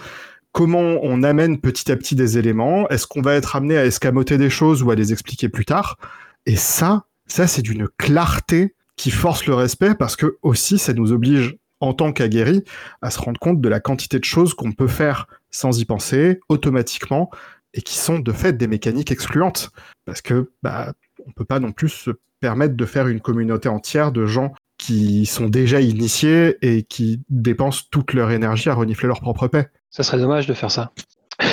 comment 0.53 1.01
on 1.03 1.25
amène 1.25 1.59
petit 1.59 1.91
à 1.91 1.97
petit 1.97 2.15
des 2.15 2.39
éléments, 2.39 2.89
est-ce 2.91 3.09
qu'on 3.09 3.23
va 3.23 3.35
être 3.35 3.57
amené 3.57 3.77
à 3.77 3.85
escamoter 3.85 4.39
des 4.39 4.51
choses 4.51 4.85
ou 4.85 4.93
à 4.93 4.95
les 4.95 5.13
expliquer 5.13 5.49
plus 5.49 5.65
tard? 5.65 5.99
Et 6.47 6.55
ça, 6.55 7.07
ça 7.27 7.49
c'est 7.49 7.63
d'une 7.63 7.89
clarté 7.99 8.77
qui 8.95 9.11
force 9.11 9.47
le 9.47 9.55
respect 9.55 9.97
parce 9.97 10.15
que 10.15 10.39
aussi 10.43 10.79
ça 10.79 10.93
nous 10.93 11.11
oblige 11.11 11.57
en 11.81 11.93
tant 11.93 12.13
qu'aguerri 12.13 12.63
à 13.03 13.11
se 13.11 13.19
rendre 13.19 13.41
compte 13.41 13.61
de 13.61 13.69
la 13.69 13.81
quantité 13.81 14.21
de 14.21 14.25
choses 14.25 14.55
qu'on 14.55 14.71
peut 14.71 14.87
faire 14.87 15.27
sans 15.51 15.81
y 15.81 15.85
penser 15.85 16.39
automatiquement 16.49 17.31
et 17.75 17.83
qui 17.83 17.97
sont 17.99 18.19
de 18.19 18.33
fait 18.33 18.57
des 18.57 18.67
mécaniques 18.67 19.13
excluantes 19.13 19.71
parce 20.07 20.23
que 20.23 20.51
bah 20.63 20.95
on 21.27 21.33
peut 21.33 21.45
pas 21.45 21.61
non 21.61 21.73
plus 21.73 21.91
se 21.91 22.11
permettre 22.41 22.77
de 22.77 22.87
faire 22.87 23.09
une 23.09 23.21
communauté 23.21 23.69
entière 23.69 24.13
de 24.13 24.27
gens 24.27 24.55
qui 24.79 25.27
sont 25.27 25.49
déjà 25.49 25.81
initiés 25.81 26.57
et 26.63 26.83
qui 26.83 27.23
dépensent 27.29 27.85
toute 27.91 28.13
leur 28.13 28.31
énergie 28.31 28.69
à 28.69 28.75
renifler 28.75 29.09
leur 29.09 29.21
propre 29.21 29.49
paix. 29.49 29.69
Ça 29.91 30.03
serait 30.03 30.19
dommage 30.19 30.47
de 30.47 30.55
faire 30.55 30.71
ça. 30.71 30.93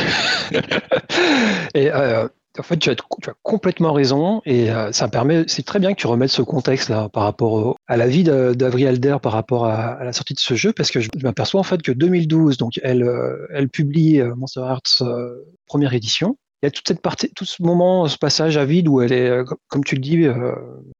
et 1.73 1.91
euh, 1.91 2.27
en 2.59 2.63
fait, 2.63 2.77
tu 2.77 2.89
as, 2.89 2.95
complètement 3.43 3.93
raison, 3.93 4.41
et 4.45 4.71
euh, 4.71 4.91
ça 4.91 5.07
permet, 5.07 5.45
c'est 5.47 5.63
très 5.63 5.79
bien 5.79 5.93
que 5.93 5.99
tu 5.99 6.07
remettes 6.07 6.31
ce 6.31 6.41
contexte-là 6.41 7.09
par 7.09 7.23
rapport 7.23 7.75
à 7.87 7.97
la 7.97 8.07
vie 8.07 8.23
d'Avril 8.23 8.87
Alder 8.87 9.17
par 9.21 9.31
rapport 9.31 9.65
à, 9.65 10.03
la 10.03 10.13
sortie 10.13 10.33
de 10.33 10.39
ce 10.39 10.55
jeu, 10.55 10.73
parce 10.73 10.91
que 10.91 10.99
je, 10.99 11.09
m'aperçois 11.23 11.59
en 11.59 11.63
fait 11.63 11.81
que 11.81 11.91
2012, 11.91 12.57
donc 12.57 12.79
elle, 12.83 13.03
euh, 13.03 13.47
elle 13.53 13.69
publie 13.69 14.21
Monster 14.35 14.61
Hearts 14.61 15.03
première 15.67 15.93
édition, 15.93 16.35
il 16.61 16.65
y 16.65 16.67
a 16.67 16.71
toute 16.71 16.87
cette 16.87 17.01
partie, 17.01 17.31
tout 17.33 17.45
ce 17.45 17.63
moment, 17.63 18.07
ce 18.07 18.19
passage 18.19 18.55
à 18.55 18.65
vide 18.65 18.87
où 18.87 19.01
elle 19.01 19.13
est, 19.13 19.29
euh, 19.29 19.43
comme 19.67 19.83
tu 19.83 19.95
le 19.95 20.01
dis, 20.01 20.27
euh, 20.27 20.53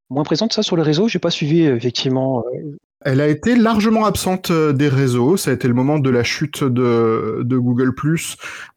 moins 0.10 0.24
présente 0.24 0.54
ça 0.54 0.64
sur 0.64 0.76
les 0.76 0.82
réseaux. 0.82 1.08
J'ai 1.08 1.20
pas 1.20 1.30
suivi 1.30 1.62
effectivement. 1.62 2.44
Euh. 2.56 2.78
Elle 3.06 3.22
a 3.22 3.28
été 3.28 3.56
largement 3.56 4.06
absente 4.06 4.52
des 4.52 4.88
réseaux. 4.88 5.38
Ça 5.38 5.52
a 5.52 5.54
été 5.54 5.68
le 5.68 5.76
moment 5.76 6.00
de 6.00 6.10
la 6.10 6.24
chute 6.24 6.64
de, 6.64 7.42
de 7.44 7.58
Google+, 7.58 7.92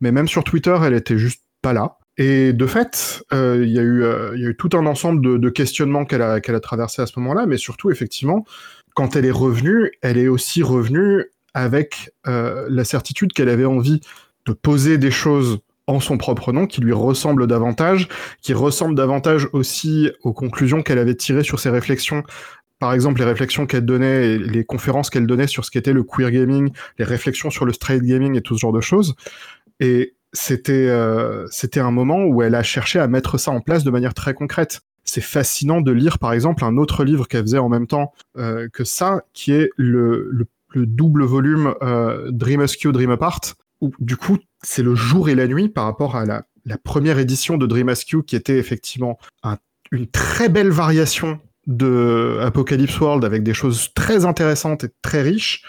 mais 0.01 0.13
même 0.13 0.29
sur 0.29 0.45
Twitter, 0.45 0.77
elle 0.83 0.95
était 0.95 1.19
juste 1.19 1.43
pas 1.63 1.73
là. 1.73 1.99
Et 2.17 2.53
de 2.53 2.67
fait, 2.67 3.25
il 3.33 3.69
y, 3.69 3.79
a 3.79 3.83
eu, 3.83 4.03
y 4.03 4.47
a 4.47 4.51
eu 4.51 4.57
tout 4.57 4.71
un 4.75 4.87
ensemble 4.87 5.41
de, 5.41 5.49
questionnements 5.51 6.05
qu'elle 6.05 6.23
a, 6.23 6.61
traversé 6.61 7.03
à 7.03 7.07
ce 7.07 7.19
moment-là, 7.19 7.47
mais 7.47 7.57
surtout, 7.57 7.91
effectivement, 7.91 8.45
quand 8.95 9.17
elle 9.17 9.27
est 9.27 9.33
revenue, 9.33 9.91
elle 10.01 10.17
est 10.17 10.29
aussi 10.29 10.63
revenue 10.63 11.25
avec 11.55 12.13
la 12.25 12.85
certitude 12.85 13.33
qu'elle 13.33 13.49
avait 13.49 13.65
envie 13.65 14.01
de 14.47 14.53
poser 14.53 14.99
des 14.99 15.11
choses 15.11 15.59
en 15.87 16.01
son 16.01 16.17
propre 16.17 16.53
nom, 16.53 16.67
qui 16.67 16.81
lui 16.81 16.93
ressemble 16.93 17.47
davantage, 17.47 18.09
qui 18.41 18.55
ressemble 18.55 18.95
davantage 18.95 19.49
aussi 19.53 20.11
aux 20.23 20.33
conclusions 20.33 20.83
qu'elle 20.83 20.99
avait 20.99 21.15
tirées 21.15 21.43
sur 21.43 21.61
ses 21.61 21.69
réflexions 21.69 22.23
par 22.79 22.93
exemple 22.93 23.21
les 23.21 23.25
réflexions 23.25 23.67
qu'elle 23.67 23.87
donnait, 23.87 24.37
les 24.37 24.65
conférences 24.65 25.09
qu'elle 25.09 25.27
donnait 25.27 25.47
sur 25.47 25.65
ce 25.65 25.71
qu'était 25.71 25.95
le 25.95 26.03
queer 26.03 26.31
gaming, 26.31 26.71
les 26.99 27.05
réflexions 27.05 27.49
sur 27.49 27.65
le 27.65 27.73
straight 27.73 28.03
gaming 28.03 28.37
et 28.37 28.43
tout 28.43 28.57
ce 28.57 28.61
genre 28.61 28.73
de 28.73 28.83
choses. 28.83 29.15
Et 29.81 30.15
c'était 30.35 30.89
euh, 30.89 31.47
c'était 31.51 31.81
un 31.81 31.93
moment 31.93 32.25
où 32.25 32.43
elle 32.43 32.55
a 32.55 32.63
cherché 32.63 32.99
à 32.99 33.07
mettre 33.07 33.39
ça 33.39 33.53
en 33.53 33.61
place 33.61 33.85
de 33.85 33.91
manière 33.91 34.15
très 34.15 34.35
concrète. 34.35 34.83
C'est 35.05 35.21
fascinant 35.21 35.81
de 35.81 35.93
lire 35.93 36.19
par 36.19 36.33
exemple 36.33 36.65
un 36.65 36.77
autre 36.77 37.05
livre 37.05 37.29
qu'elle 37.29 37.43
faisait 37.43 37.59
en 37.59 37.69
même 37.69 37.87
temps 37.87 38.13
euh, 38.37 38.69
que 38.73 38.85
ça, 38.85 39.23
qui 39.33 39.53
est 39.53 39.71
le, 39.77 40.29
le, 40.31 40.47
double 40.87 41.23
volume 41.23 41.75
euh, 41.83 42.33
Dream 42.33 42.61
Askew, 42.61 42.91
Dream 42.91 43.13
Apart, 43.13 43.41
où 43.81 43.93
du 44.01 44.17
coup 44.17 44.39
c'est 44.63 44.83
le 44.83 44.97
jour 44.97 45.29
et 45.29 45.37
la 45.37 45.47
nuit 45.47 45.69
par 45.69 45.85
rapport 45.85 46.17
à 46.17 46.25
la, 46.25 46.43
première 46.83 47.21
édition 47.21 47.57
de 47.57 47.67
Dream 47.67 47.89
Askew 47.89 48.23
qui 48.27 48.35
était 48.35 48.59
effectivement 48.59 49.19
une 49.93 50.09
très 50.09 50.49
belle 50.49 50.71
variation 50.71 51.39
de 51.69 52.39
Apocalypse 52.41 52.99
World 52.99 53.25
avec 53.25 53.45
des 53.45 53.55
choses 53.55 53.91
très 53.95 54.25
intéressantes 54.25 54.83
et 54.83 54.89
très 55.01 55.23
riches. 55.23 55.63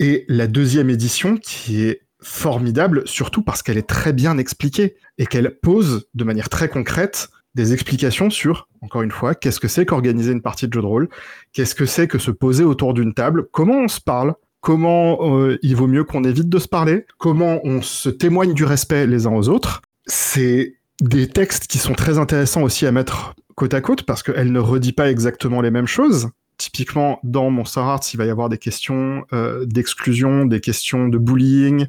Et 0.00 0.24
la 0.28 0.46
deuxième 0.46 0.90
édition 0.90 1.36
qui 1.36 1.84
est 1.84 2.03
formidable, 2.24 3.02
surtout 3.06 3.42
parce 3.42 3.62
qu'elle 3.62 3.78
est 3.78 3.88
très 3.88 4.12
bien 4.12 4.38
expliquée 4.38 4.96
et 5.18 5.26
qu'elle 5.26 5.58
pose 5.60 6.08
de 6.14 6.24
manière 6.24 6.48
très 6.48 6.68
concrète 6.68 7.28
des 7.54 7.72
explications 7.72 8.30
sur, 8.30 8.68
encore 8.80 9.02
une 9.02 9.12
fois, 9.12 9.34
qu'est-ce 9.34 9.60
que 9.60 9.68
c'est 9.68 9.86
qu'organiser 9.86 10.32
une 10.32 10.42
partie 10.42 10.66
de 10.66 10.72
jeu 10.72 10.80
de 10.80 10.86
rôle, 10.86 11.08
qu'est-ce 11.52 11.74
que 11.74 11.86
c'est 11.86 12.08
que 12.08 12.18
se 12.18 12.32
poser 12.32 12.64
autour 12.64 12.94
d'une 12.94 13.14
table, 13.14 13.46
comment 13.52 13.78
on 13.78 13.88
se 13.88 14.00
parle, 14.00 14.34
comment 14.60 15.38
euh, 15.38 15.58
il 15.62 15.76
vaut 15.76 15.86
mieux 15.86 16.04
qu'on 16.04 16.24
évite 16.24 16.48
de 16.48 16.58
se 16.58 16.66
parler, 16.66 17.06
comment 17.18 17.60
on 17.64 17.82
se 17.82 18.08
témoigne 18.08 18.54
du 18.54 18.64
respect 18.64 19.06
les 19.06 19.26
uns 19.26 19.34
aux 19.34 19.48
autres. 19.48 19.82
C'est 20.06 20.74
des 21.00 21.28
textes 21.28 21.66
qui 21.66 21.78
sont 21.78 21.94
très 21.94 22.18
intéressants 22.18 22.62
aussi 22.62 22.86
à 22.86 22.92
mettre 22.92 23.34
côte 23.54 23.74
à 23.74 23.80
côte 23.80 24.02
parce 24.02 24.22
qu'elle 24.22 24.50
ne 24.50 24.58
redit 24.58 24.92
pas 24.92 25.10
exactement 25.10 25.60
les 25.60 25.70
mêmes 25.70 25.86
choses. 25.86 26.30
Typiquement, 26.56 27.18
dans 27.24 27.50
Monster 27.50 27.80
Hearts, 27.80 28.14
il 28.14 28.16
va 28.16 28.26
y 28.26 28.30
avoir 28.30 28.48
des 28.48 28.58
questions 28.58 29.24
euh, 29.32 29.64
d'exclusion, 29.66 30.46
des 30.46 30.60
questions 30.60 31.08
de 31.08 31.18
bullying, 31.18 31.86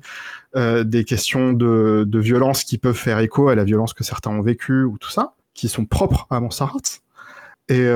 euh, 0.56 0.84
des 0.84 1.04
questions 1.04 1.54
de, 1.54 2.08
violence 2.20 2.64
qui 2.64 2.78
peuvent 2.78 2.96
faire 2.96 3.20
écho 3.20 3.50
à 3.50 3.56
la 3.56 3.64
violence 3.64 3.94
que 3.94 4.04
certains 4.04 4.32
ont 4.32 4.42
vécue 4.42 4.84
ou 4.84 4.98
tout 4.98 5.12
ça, 5.12 5.34
qui 5.54 5.68
sont 5.68 5.86
propres 5.86 6.28
à 6.30 6.40
Hearts. 6.40 7.02
Et 7.70 7.88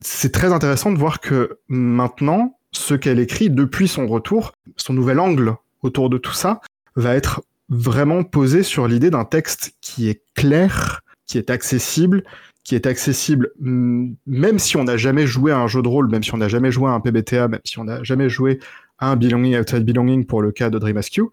c'est 0.00 0.32
très 0.32 0.52
intéressant 0.52 0.92
de 0.92 0.98
voir 0.98 1.20
que 1.20 1.58
maintenant, 1.68 2.58
ce 2.72 2.94
qu'elle 2.94 3.18
écrit 3.18 3.50
depuis 3.50 3.88
son 3.88 4.06
retour, 4.06 4.52
son 4.76 4.92
nouvel 4.92 5.18
angle 5.20 5.56
autour 5.82 6.10
de 6.10 6.18
tout 6.18 6.32
ça, 6.32 6.60
va 6.96 7.14
être 7.14 7.42
vraiment 7.68 8.22
posé 8.22 8.62
sur 8.62 8.86
l'idée 8.86 9.10
d'un 9.10 9.24
texte 9.24 9.74
qui 9.80 10.08
est 10.08 10.22
clair, 10.34 11.00
qui 11.26 11.38
est 11.38 11.50
accessible, 11.50 12.24
qui 12.64 12.74
est 12.74 12.86
accessible 12.86 13.50
même 13.60 14.58
si 14.58 14.76
on 14.76 14.84
n'a 14.84 14.96
jamais 14.96 15.26
joué 15.26 15.52
à 15.52 15.58
un 15.58 15.66
jeu 15.66 15.82
de 15.82 15.88
rôle, 15.88 16.10
même 16.10 16.22
si 16.22 16.34
on 16.34 16.38
n'a 16.38 16.48
jamais 16.48 16.72
joué 16.72 16.88
à 16.88 16.92
un 16.92 17.00
PBTA, 17.00 17.48
même 17.48 17.60
si 17.64 17.78
on 17.78 17.84
n'a 17.84 18.02
jamais 18.02 18.28
joué 18.28 18.58
à 18.98 19.10
un 19.10 19.16
Belonging 19.16 19.58
Outside 19.58 19.84
Belonging 19.84 20.24
pour 20.24 20.40
le 20.40 20.50
cas 20.50 20.70
de 20.70 20.78
Dream 20.78 20.96
Askew, 20.96 21.30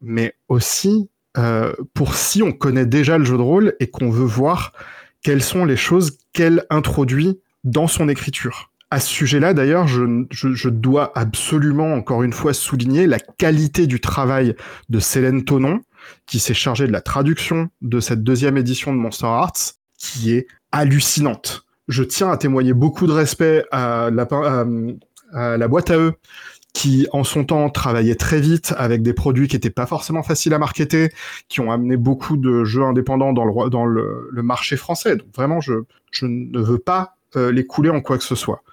mais 0.00 0.34
aussi 0.48 1.08
euh, 1.36 1.72
pour 1.94 2.14
si 2.14 2.42
on 2.42 2.52
connaît 2.52 2.86
déjà 2.86 3.18
le 3.18 3.24
jeu 3.24 3.36
de 3.36 3.42
rôle 3.42 3.74
et 3.80 3.88
qu'on 3.88 4.10
veut 4.10 4.24
voir 4.24 4.72
quelles 5.22 5.42
sont 5.42 5.64
les 5.64 5.76
choses 5.76 6.18
qu'elle 6.32 6.64
introduit 6.70 7.40
dans 7.64 7.88
son 7.88 8.08
écriture. 8.08 8.70
À 8.90 9.00
ce 9.00 9.08
sujet-là, 9.08 9.54
d'ailleurs, 9.54 9.88
je, 9.88 10.68
dois 10.68 11.10
absolument, 11.18 11.94
encore 11.94 12.22
une 12.22 12.32
fois, 12.32 12.52
souligner 12.52 13.08
la 13.08 13.18
qualité 13.18 13.88
du 13.88 14.00
travail 14.00 14.54
de 14.88 15.00
Célène 15.00 15.44
Tonon, 15.44 15.80
qui 16.26 16.38
s'est 16.38 16.54
chargée 16.54 16.86
de 16.86 16.92
la 16.92 17.00
traduction 17.00 17.70
de 17.80 17.98
cette 17.98 18.22
deuxième 18.22 18.56
édition 18.56 18.92
de 18.92 18.98
Monster 18.98 19.26
Hearts, 19.26 19.74
qui 19.98 20.32
est 20.32 20.46
hallucinante. 20.74 21.66
Je 21.86 22.02
tiens 22.02 22.30
à 22.30 22.36
témoigner 22.36 22.74
beaucoup 22.74 23.06
de 23.06 23.12
respect 23.12 23.64
à 23.70 24.10
la, 24.10 25.68
boîte 25.68 25.90
à 25.90 25.98
eux, 25.98 26.14
qui 26.72 27.06
en 27.12 27.22
son 27.22 27.44
temps 27.44 27.70
travaillait 27.70 28.16
très 28.16 28.40
vite 28.40 28.74
avec 28.76 29.02
des 29.02 29.12
produits 29.12 29.46
qui 29.46 29.54
n'étaient 29.54 29.70
pas 29.70 29.86
forcément 29.86 30.24
faciles 30.24 30.52
à 30.52 30.58
marketer, 30.58 31.12
qui 31.48 31.60
ont 31.60 31.70
amené 31.70 31.96
beaucoup 31.96 32.36
de 32.36 32.64
jeux 32.64 32.82
indépendants 32.82 33.32
dans 33.32 33.86
le, 33.86 34.30
marché 34.42 34.76
français. 34.76 35.16
Donc 35.16 35.28
vraiment, 35.34 35.60
je, 35.60 35.74
je 36.10 36.26
ne 36.26 36.60
veux 36.60 36.78
pas 36.78 37.16
euh, 37.36 37.52
les 37.52 37.66
couler 37.66 37.90
en 37.90 38.00
quoi 38.00 38.18
que 38.18 38.24
ce 38.24 38.34
soit. 38.34 38.64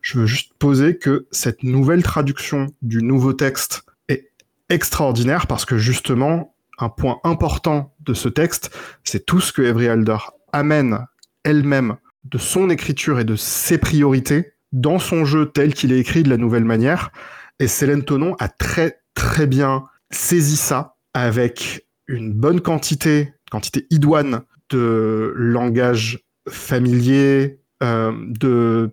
Je 0.00 0.20
veux 0.20 0.26
juste 0.26 0.52
poser 0.58 0.96
que 0.96 1.26
cette 1.32 1.64
nouvelle 1.64 2.04
traduction 2.04 2.66
du 2.82 3.02
nouveau 3.02 3.32
texte 3.32 3.84
est 4.08 4.30
extraordinaire 4.68 5.48
parce 5.48 5.64
que 5.64 5.76
justement, 5.76 6.54
un 6.78 6.88
point 6.88 7.18
important 7.24 7.92
de 8.00 8.14
ce 8.14 8.28
texte, 8.28 8.76
c'est 9.02 9.26
tout 9.26 9.40
ce 9.40 9.52
que 9.52 9.62
Every 9.62 9.86
Elder 9.86 10.18
amène 10.52 11.00
elle-même 11.48 11.96
de 12.24 12.38
son 12.38 12.70
écriture 12.70 13.18
et 13.18 13.24
de 13.24 13.36
ses 13.36 13.78
priorités 13.78 14.52
dans 14.72 14.98
son 14.98 15.24
jeu 15.24 15.46
tel 15.46 15.74
qu'il 15.74 15.92
est 15.92 15.98
écrit 15.98 16.22
de 16.22 16.28
la 16.28 16.36
nouvelle 16.36 16.64
manière. 16.64 17.10
Et 17.58 17.66
Célène 17.66 18.04
Tonon 18.04 18.36
a 18.38 18.48
très 18.48 19.00
très 19.14 19.46
bien 19.46 19.86
saisi 20.10 20.56
ça 20.56 20.96
avec 21.14 21.86
une 22.06 22.32
bonne 22.32 22.60
quantité, 22.60 23.32
quantité 23.50 23.86
idoine 23.90 24.42
de 24.70 25.32
langage 25.36 26.20
familier, 26.48 27.60
euh, 27.82 28.12
de 28.28 28.90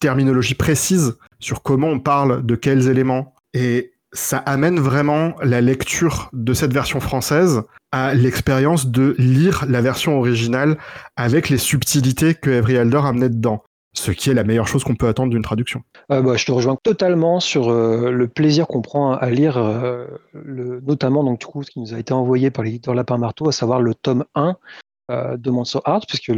terminologie 0.00 0.54
précise 0.54 1.18
sur 1.38 1.62
comment 1.62 1.88
on 1.88 2.00
parle 2.00 2.44
de 2.44 2.54
quels 2.54 2.88
éléments. 2.88 3.34
Et 3.52 3.92
ça 4.12 4.38
amène 4.38 4.80
vraiment 4.80 5.34
la 5.42 5.60
lecture 5.60 6.30
de 6.32 6.52
cette 6.52 6.72
version 6.72 7.00
française 7.00 7.62
à 7.92 8.14
l'expérience 8.14 8.86
de 8.86 9.14
lire 9.18 9.64
la 9.68 9.80
version 9.80 10.18
originale 10.18 10.78
avec 11.16 11.48
les 11.48 11.58
subtilités 11.58 12.34
que 12.34 12.50
Every 12.50 12.74
Elder 12.74 13.00
amenait 13.04 13.28
dedans. 13.28 13.62
ce 13.92 14.12
qui 14.12 14.30
est 14.30 14.34
la 14.34 14.44
meilleure 14.44 14.68
chose 14.68 14.84
qu'on 14.84 14.94
peut 14.94 15.08
attendre 15.08 15.30
d'une 15.30 15.42
traduction. 15.42 15.82
Euh, 16.12 16.22
bah, 16.22 16.36
je 16.36 16.44
te 16.44 16.52
rejoins 16.52 16.76
totalement 16.80 17.40
sur 17.40 17.70
euh, 17.70 18.12
le 18.12 18.28
plaisir 18.28 18.68
qu'on 18.68 18.82
prend 18.82 19.14
à 19.14 19.30
lire, 19.30 19.56
euh, 19.56 20.06
notamment 20.86 21.24
donc, 21.24 21.40
du 21.40 21.46
coup, 21.46 21.64
ce 21.64 21.72
qui 21.72 21.80
nous 21.80 21.92
a 21.92 21.98
été 21.98 22.12
envoyé 22.12 22.52
par 22.52 22.64
l'éditeur 22.64 22.94
Lapin 22.94 23.18
Marteau, 23.18 23.48
à 23.48 23.52
savoir 23.52 23.80
le 23.80 23.94
tome 23.94 24.24
1 24.36 24.56
de 25.38 25.50
Monster 25.50 25.80
Art, 25.86 26.02
puisque 26.06 26.30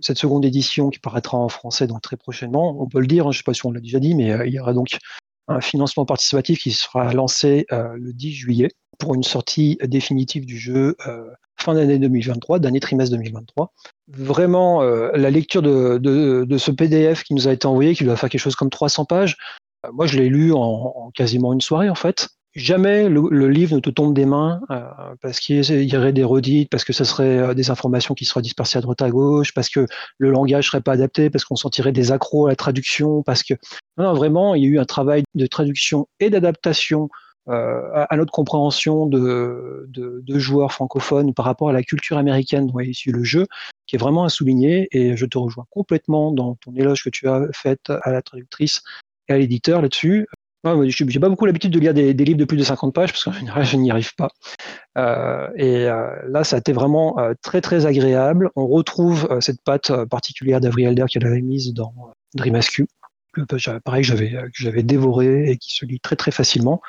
cette 0.00 0.18
seconde 0.18 0.44
édition 0.44 0.88
qui 0.88 1.00
paraîtra 1.00 1.36
en 1.36 1.48
français 1.48 1.88
donc, 1.88 2.00
très 2.00 2.16
prochainement, 2.16 2.80
on 2.80 2.86
peut 2.86 3.00
le 3.00 3.08
dire, 3.08 3.26
hein, 3.26 3.32
je 3.32 3.38
ne 3.38 3.40
sais 3.40 3.44
pas 3.44 3.54
si 3.54 3.66
on 3.66 3.72
l'a 3.72 3.80
déjà 3.80 3.98
dit, 3.98 4.14
mais 4.14 4.32
il 4.46 4.54
y 4.54 4.60
aura 4.60 4.72
donc 4.72 4.96
un 5.48 5.60
financement 5.60 6.04
participatif 6.04 6.60
qui 6.60 6.72
sera 6.72 7.12
lancé 7.12 7.66
le 7.70 8.12
10 8.12 8.32
juillet 8.32 8.68
pour 8.98 9.14
une 9.14 9.22
sortie 9.22 9.78
définitive 9.82 10.46
du 10.46 10.58
jeu 10.58 10.96
fin 11.62 11.74
d'année 11.74 11.98
2023, 11.98 12.58
dernier 12.58 12.80
trimestre 12.80 13.16
2023. 13.16 13.72
Vraiment, 14.08 14.82
euh, 14.82 15.10
la 15.14 15.30
lecture 15.30 15.62
de, 15.62 16.56
ce 16.58 16.70
PDF 16.70 17.22
qui 17.22 17.34
nous 17.34 17.48
a 17.48 17.52
été 17.52 17.66
envoyé, 17.66 17.94
qui 17.94 18.04
doit 18.04 18.16
faire 18.16 18.28
quelque 18.28 18.40
chose 18.40 18.56
comme 18.56 18.70
300 18.70 19.04
pages, 19.04 19.36
euh, 19.86 19.90
moi 19.92 20.06
je 20.06 20.18
l'ai 20.18 20.28
lu 20.28 20.52
en, 20.52 21.10
quasiment 21.14 21.52
une 21.52 21.60
soirée 21.60 21.88
en 21.88 21.94
fait. 21.94 22.28
Jamais 22.54 23.08
le, 23.08 23.48
livre 23.48 23.74
ne 23.74 23.80
te 23.80 23.88
tombe 23.88 24.12
des 24.12 24.26
mains 24.26 24.60
euh, 24.70 24.82
parce 25.22 25.40
qu'il 25.40 25.64
y 25.64 25.96
aurait 25.96 26.12
des 26.12 26.24
redites, 26.24 26.68
parce 26.70 26.84
que 26.84 26.92
ce 26.92 27.04
serait 27.04 27.54
des 27.54 27.70
informations 27.70 28.14
qui 28.14 28.26
seraient 28.26 28.42
dispersées 28.42 28.78
à 28.78 28.82
droite 28.82 29.00
à 29.00 29.10
gauche, 29.10 29.54
parce 29.54 29.70
que 29.70 29.86
le 30.18 30.30
langage 30.30 30.66
serait 30.66 30.82
pas 30.82 30.92
adapté, 30.92 31.30
parce 31.30 31.44
qu'on 31.46 31.56
sentirait 31.56 31.92
des 31.92 32.12
accros 32.12 32.46
à 32.46 32.50
la 32.50 32.56
traduction, 32.56 33.22
parce 33.22 33.42
que 33.42 33.54
non, 33.96 34.12
vraiment 34.12 34.54
il 34.54 34.64
y 34.64 34.66
a 34.66 34.68
eu 34.68 34.78
un 34.78 34.84
travail 34.84 35.22
de 35.34 35.46
traduction 35.46 36.08
et 36.20 36.28
d'adaptation 36.28 37.08
euh, 37.48 38.06
à, 38.08 38.16
notre 38.16 38.32
compréhension 38.32 39.06
de, 39.06 39.86
de, 39.88 40.38
joueurs 40.38 40.72
francophones 40.72 41.34
par 41.34 41.44
rapport 41.44 41.70
à 41.70 41.72
la 41.72 41.82
culture 41.82 42.16
américaine 42.16 42.68
dont 42.68 42.78
est 42.78 42.86
issu 42.86 43.10
le 43.10 43.24
jeu, 43.24 43.48
qui 43.86 43.96
est 43.96 43.98
vraiment 43.98 44.22
à 44.22 44.28
souligner. 44.28 44.86
Et 44.92 45.16
je 45.16 45.26
te 45.26 45.38
rejoins 45.38 45.66
complètement 45.70 46.30
dans 46.30 46.54
ton 46.56 46.72
éloge 46.76 47.02
que 47.02 47.10
tu 47.10 47.28
as 47.28 47.48
fait 47.52 47.90
à 47.90 48.12
la 48.12 48.22
traductrice 48.22 48.82
et 49.28 49.32
à 49.32 49.38
l'éditeur 49.38 49.82
là-dessus. 49.82 50.28
Moi, 50.64 50.88
je 50.88 51.04
n'ai 51.04 51.18
pas 51.18 51.28
beaucoup 51.28 51.46
l'habitude 51.46 51.72
de 51.72 51.78
lire 51.78 51.94
des, 51.94 52.12
livres 52.12 52.38
de 52.38 52.44
plus 52.44 52.56
de 52.56 52.62
50 52.62 52.94
pages 52.94 53.12
parce 53.12 53.24
qu'en 53.24 53.32
général, 53.32 53.64
je 53.64 53.76
n'y 53.76 53.90
arrive 53.90 54.14
pas. 54.14 54.30
Euh, 54.96 55.48
et 55.56 55.88
euh, 55.88 56.08
là, 56.28 56.44
ça 56.44 56.56
a 56.56 56.58
été 56.60 56.72
vraiment 56.72 57.16
très 57.42 57.60
très 57.60 57.86
agréable. 57.86 58.50
On 58.56 58.66
retrouve 58.66 59.28
cette 59.40 59.62
patte 59.62 59.92
particulière 60.06 60.60
d'Avril 60.60 60.88
Elder 60.88 61.06
qu'elle 61.08 61.26
avait 61.26 61.40
mise 61.40 61.72
dans 61.74 61.92
Dream 62.34 62.60
que 63.32 63.78
pareil, 63.78 64.04
j'avais 64.04 64.34
j'avais 64.52 64.82
dévoré 64.82 65.50
et 65.50 65.56
qui 65.56 65.74
se 65.74 65.84
lit 65.84 66.00
très 66.00 66.16
très 66.16 66.30
facilement. 66.30 66.80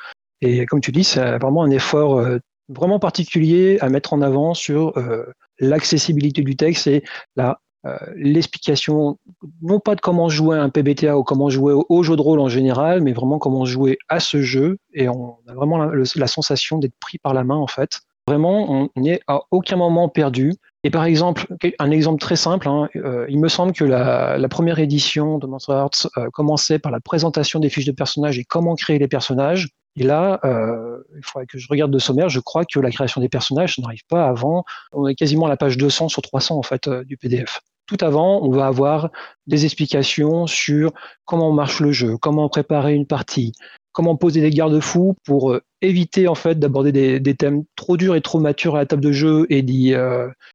Et 0.42 0.65
comme 0.65 0.82
tu 0.82 0.92
dis, 0.92 1.03
c'est 1.03 1.38
vraiment 1.38 1.63
un 1.63 1.72
effort 1.72 2.18
euh, 2.18 2.39
vraiment 2.68 3.00
particulier 3.00 3.77
à 3.82 3.89
mettre 3.89 4.13
en 4.13 4.22
avant 4.22 4.53
sur 4.53 4.98
euh, 4.98 5.25
l'accessibilité 5.60 6.42
du 6.42 6.56
texte 6.56 6.88
et 6.88 7.03
la 7.36 7.60
euh, 7.86 7.98
l'explication, 8.16 9.18
non 9.62 9.80
pas 9.80 9.96
de 9.96 10.02
comment 10.02 10.30
jouer 10.30 10.58
un 10.58 10.70
PBTA 10.70 11.18
ou 11.18 11.24
comment 11.24 11.50
jouer 11.50 11.74
au, 11.74 12.04
jeu 12.04 12.16
de 12.16 12.22
rôle 12.22 12.40
en 12.40 12.48
général, 12.48 13.02
mais 13.02 13.13
vraiment 13.13 13.40
comment 13.40 13.66
jouer 13.66 13.98
à 14.10 14.20
ce 14.20 14.42
jeu. 14.42 14.78
Et 14.94 15.10
on 15.10 15.38
a 15.48 15.54
vraiment 15.54 15.78
la, 15.78 16.28
sensation 16.28 16.78
d'être 16.78 16.98
pris 17.00 17.18
par 17.18 17.34
la 17.34 17.44
main, 17.44 17.58
en 17.58 17.68
fait. 17.68 18.02
Vraiment, 18.28 18.72
on 18.72 18.90
n'est 18.96 19.20
à 19.28 19.42
aucun 19.52 19.75
moment 19.75 20.08
perdu. 20.08 20.54
Et 20.86 20.90
par 20.90 21.04
exemple, 21.06 21.46
un 21.80 21.92
exemple 21.92 22.22
très 22.22 22.36
simple, 22.36 22.68
hein, 22.70 22.90
il 23.28 23.40
me 23.40 23.48
semble 23.48 23.74
que 23.74 23.84
la, 23.84 24.48
première 24.50 24.80
édition 24.80 25.38
de 25.38 25.48
Monster 25.48 25.74
Hearts 25.74 26.08
commençait 26.32 26.80
par 26.80 26.92
la 26.92 27.00
présentation 27.00 27.60
des 27.60 27.70
fiches 27.70 27.86
de 27.86 27.92
personnages 27.92 28.40
et 28.40 28.44
comment 28.44 28.75
créer 28.75 29.00
les 29.00 29.08
personnages. 29.08 29.70
Et 29.96 30.04
là, 30.04 30.40
euh, 30.44 31.04
il 31.16 31.24
faudrait 31.24 31.46
que 31.46 31.58
je 31.58 31.68
regarde 31.70 31.92
de 31.92 32.00
sommaire, 32.00 32.30
je 32.30 32.40
crois 32.40 32.66
que 32.66 32.80
la 32.80 32.90
création 32.90 33.22
des 33.22 33.30
personnages 33.30 33.78
n'arrive 33.78 34.06
pas 34.10 34.28
avant, 34.28 34.66
on 34.92 35.08
est 35.08 35.16
quasiment 35.16 35.46
à 35.46 35.50
la 35.50 35.58
page 35.58 35.78
200 35.78 36.10
sur 36.10 36.22
300 36.22 36.58
en 36.58 36.63
fait 36.63 36.88
euh, 36.88 37.04
du 37.04 37.16
PDF. 37.16 37.62
Tout 37.86 37.98
avant, 38.02 38.42
on 38.44 38.50
va 38.50 38.68
avoir 38.68 39.12
des 39.48 39.66
explications 39.66 40.48
sur 40.48 40.94
comment 41.25 41.52
marche 41.52 41.80
le 41.80 41.92
jeu, 41.92 42.18
comment 42.18 42.48
préparer 42.50 42.94
une 42.94 43.06
partie, 43.06 43.54
comment 43.92 44.16
poser 44.16 44.42
des 44.42 44.50
garde-fous 44.50 45.16
pour 45.25 45.52
euh, 45.52 45.62
éviter 45.82 46.28
en 46.28 46.36
fait 46.36 46.60
d'aborder 46.60 47.20
des, 47.20 47.36
thèmes 47.36 47.63
trop 47.75 47.98
durs 47.98 48.16
et 48.16 48.22
trop 48.22 48.40
matures 48.40 48.75
à 48.75 48.80
la 48.80 48.86
table 48.86 49.04
de 49.04 49.12
jeu 49.12 49.46
et 49.50 49.62
d'y 49.62 49.94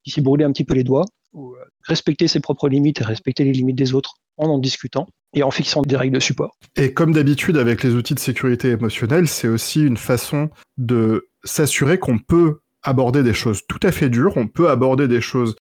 s'y 0.06 0.20
brûler 0.20 0.44
un 0.44 0.52
petit 0.52 0.64
peu 0.64 0.74
les 0.74 0.84
doigts, 0.84 1.04
ou 1.34 1.54
respecter 1.82 2.28
ses 2.28 2.40
propres 2.40 2.68
limites 2.68 3.00
et 3.00 3.04
respecter 3.04 3.44
les 3.44 3.52
limites 3.52 3.76
des 3.76 3.94
autres 3.94 4.14
en 4.38 4.48
en 4.48 4.58
discutant 4.58 5.06
et 5.34 5.42
en 5.42 5.50
fixant 5.50 5.82
des 5.82 5.96
règles 5.96 6.14
de 6.14 6.20
support. 6.20 6.56
Et 6.76 6.94
comme 6.94 7.12
d'habitude 7.12 7.56
avec 7.56 7.82
les 7.82 7.94
outils 7.94 8.14
de 8.14 8.20
sécurité 8.20 8.68
émotionnelle, 8.68 9.28
c'est 9.28 9.48
aussi 9.48 9.84
une 9.84 9.96
façon 9.96 10.50
de 10.78 11.28
s'assurer 11.44 11.98
qu'on 11.98 12.18
peut 12.18 12.60
aborder 12.82 13.22
des 13.22 13.34
choses 13.34 13.62
tout 13.68 13.80
à 13.82 13.92
fait 13.92 14.08
dures, 14.08 14.36
on 14.36 14.46
peut 14.46 14.70
aborder 14.70 15.08
des 15.08 15.20
choses 15.20 15.56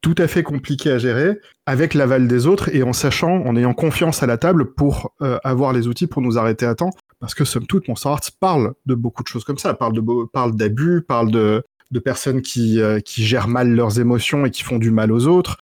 tout 0.00 0.14
à 0.18 0.28
fait 0.28 0.42
compliquées 0.42 0.92
à 0.92 0.98
gérer 0.98 1.38
avec 1.66 1.94
l'aval 1.94 2.28
des 2.28 2.46
autres 2.46 2.74
et 2.74 2.82
en 2.82 2.92
sachant, 2.92 3.44
en 3.44 3.56
ayant 3.56 3.74
confiance 3.74 4.22
à 4.22 4.26
la 4.26 4.38
table 4.38 4.72
pour 4.74 5.12
euh, 5.22 5.38
avoir 5.44 5.72
les 5.72 5.88
outils 5.88 6.06
pour 6.06 6.22
nous 6.22 6.38
arrêter 6.38 6.66
à 6.66 6.74
temps. 6.74 6.90
Parce 7.20 7.34
que 7.34 7.44
somme 7.44 7.66
toute, 7.66 7.88
Monster 7.88 8.08
Arts 8.10 8.30
parle 8.38 8.74
de 8.86 8.94
beaucoup 8.94 9.22
de 9.22 9.28
choses 9.28 9.44
comme 9.44 9.58
ça, 9.58 9.74
parle 9.74 9.92
de 9.92 10.02
parle 10.32 10.54
d'abus, 10.54 11.02
parle 11.02 11.30
de, 11.32 11.64
de 11.90 11.98
personnes 11.98 12.42
qui, 12.42 12.80
euh, 12.80 13.00
qui 13.00 13.24
gèrent 13.24 13.48
mal 13.48 13.70
leurs 13.70 13.98
émotions 13.98 14.46
et 14.46 14.50
qui 14.50 14.62
font 14.62 14.78
du 14.78 14.90
mal 14.90 15.10
aux 15.10 15.26
autres. 15.26 15.58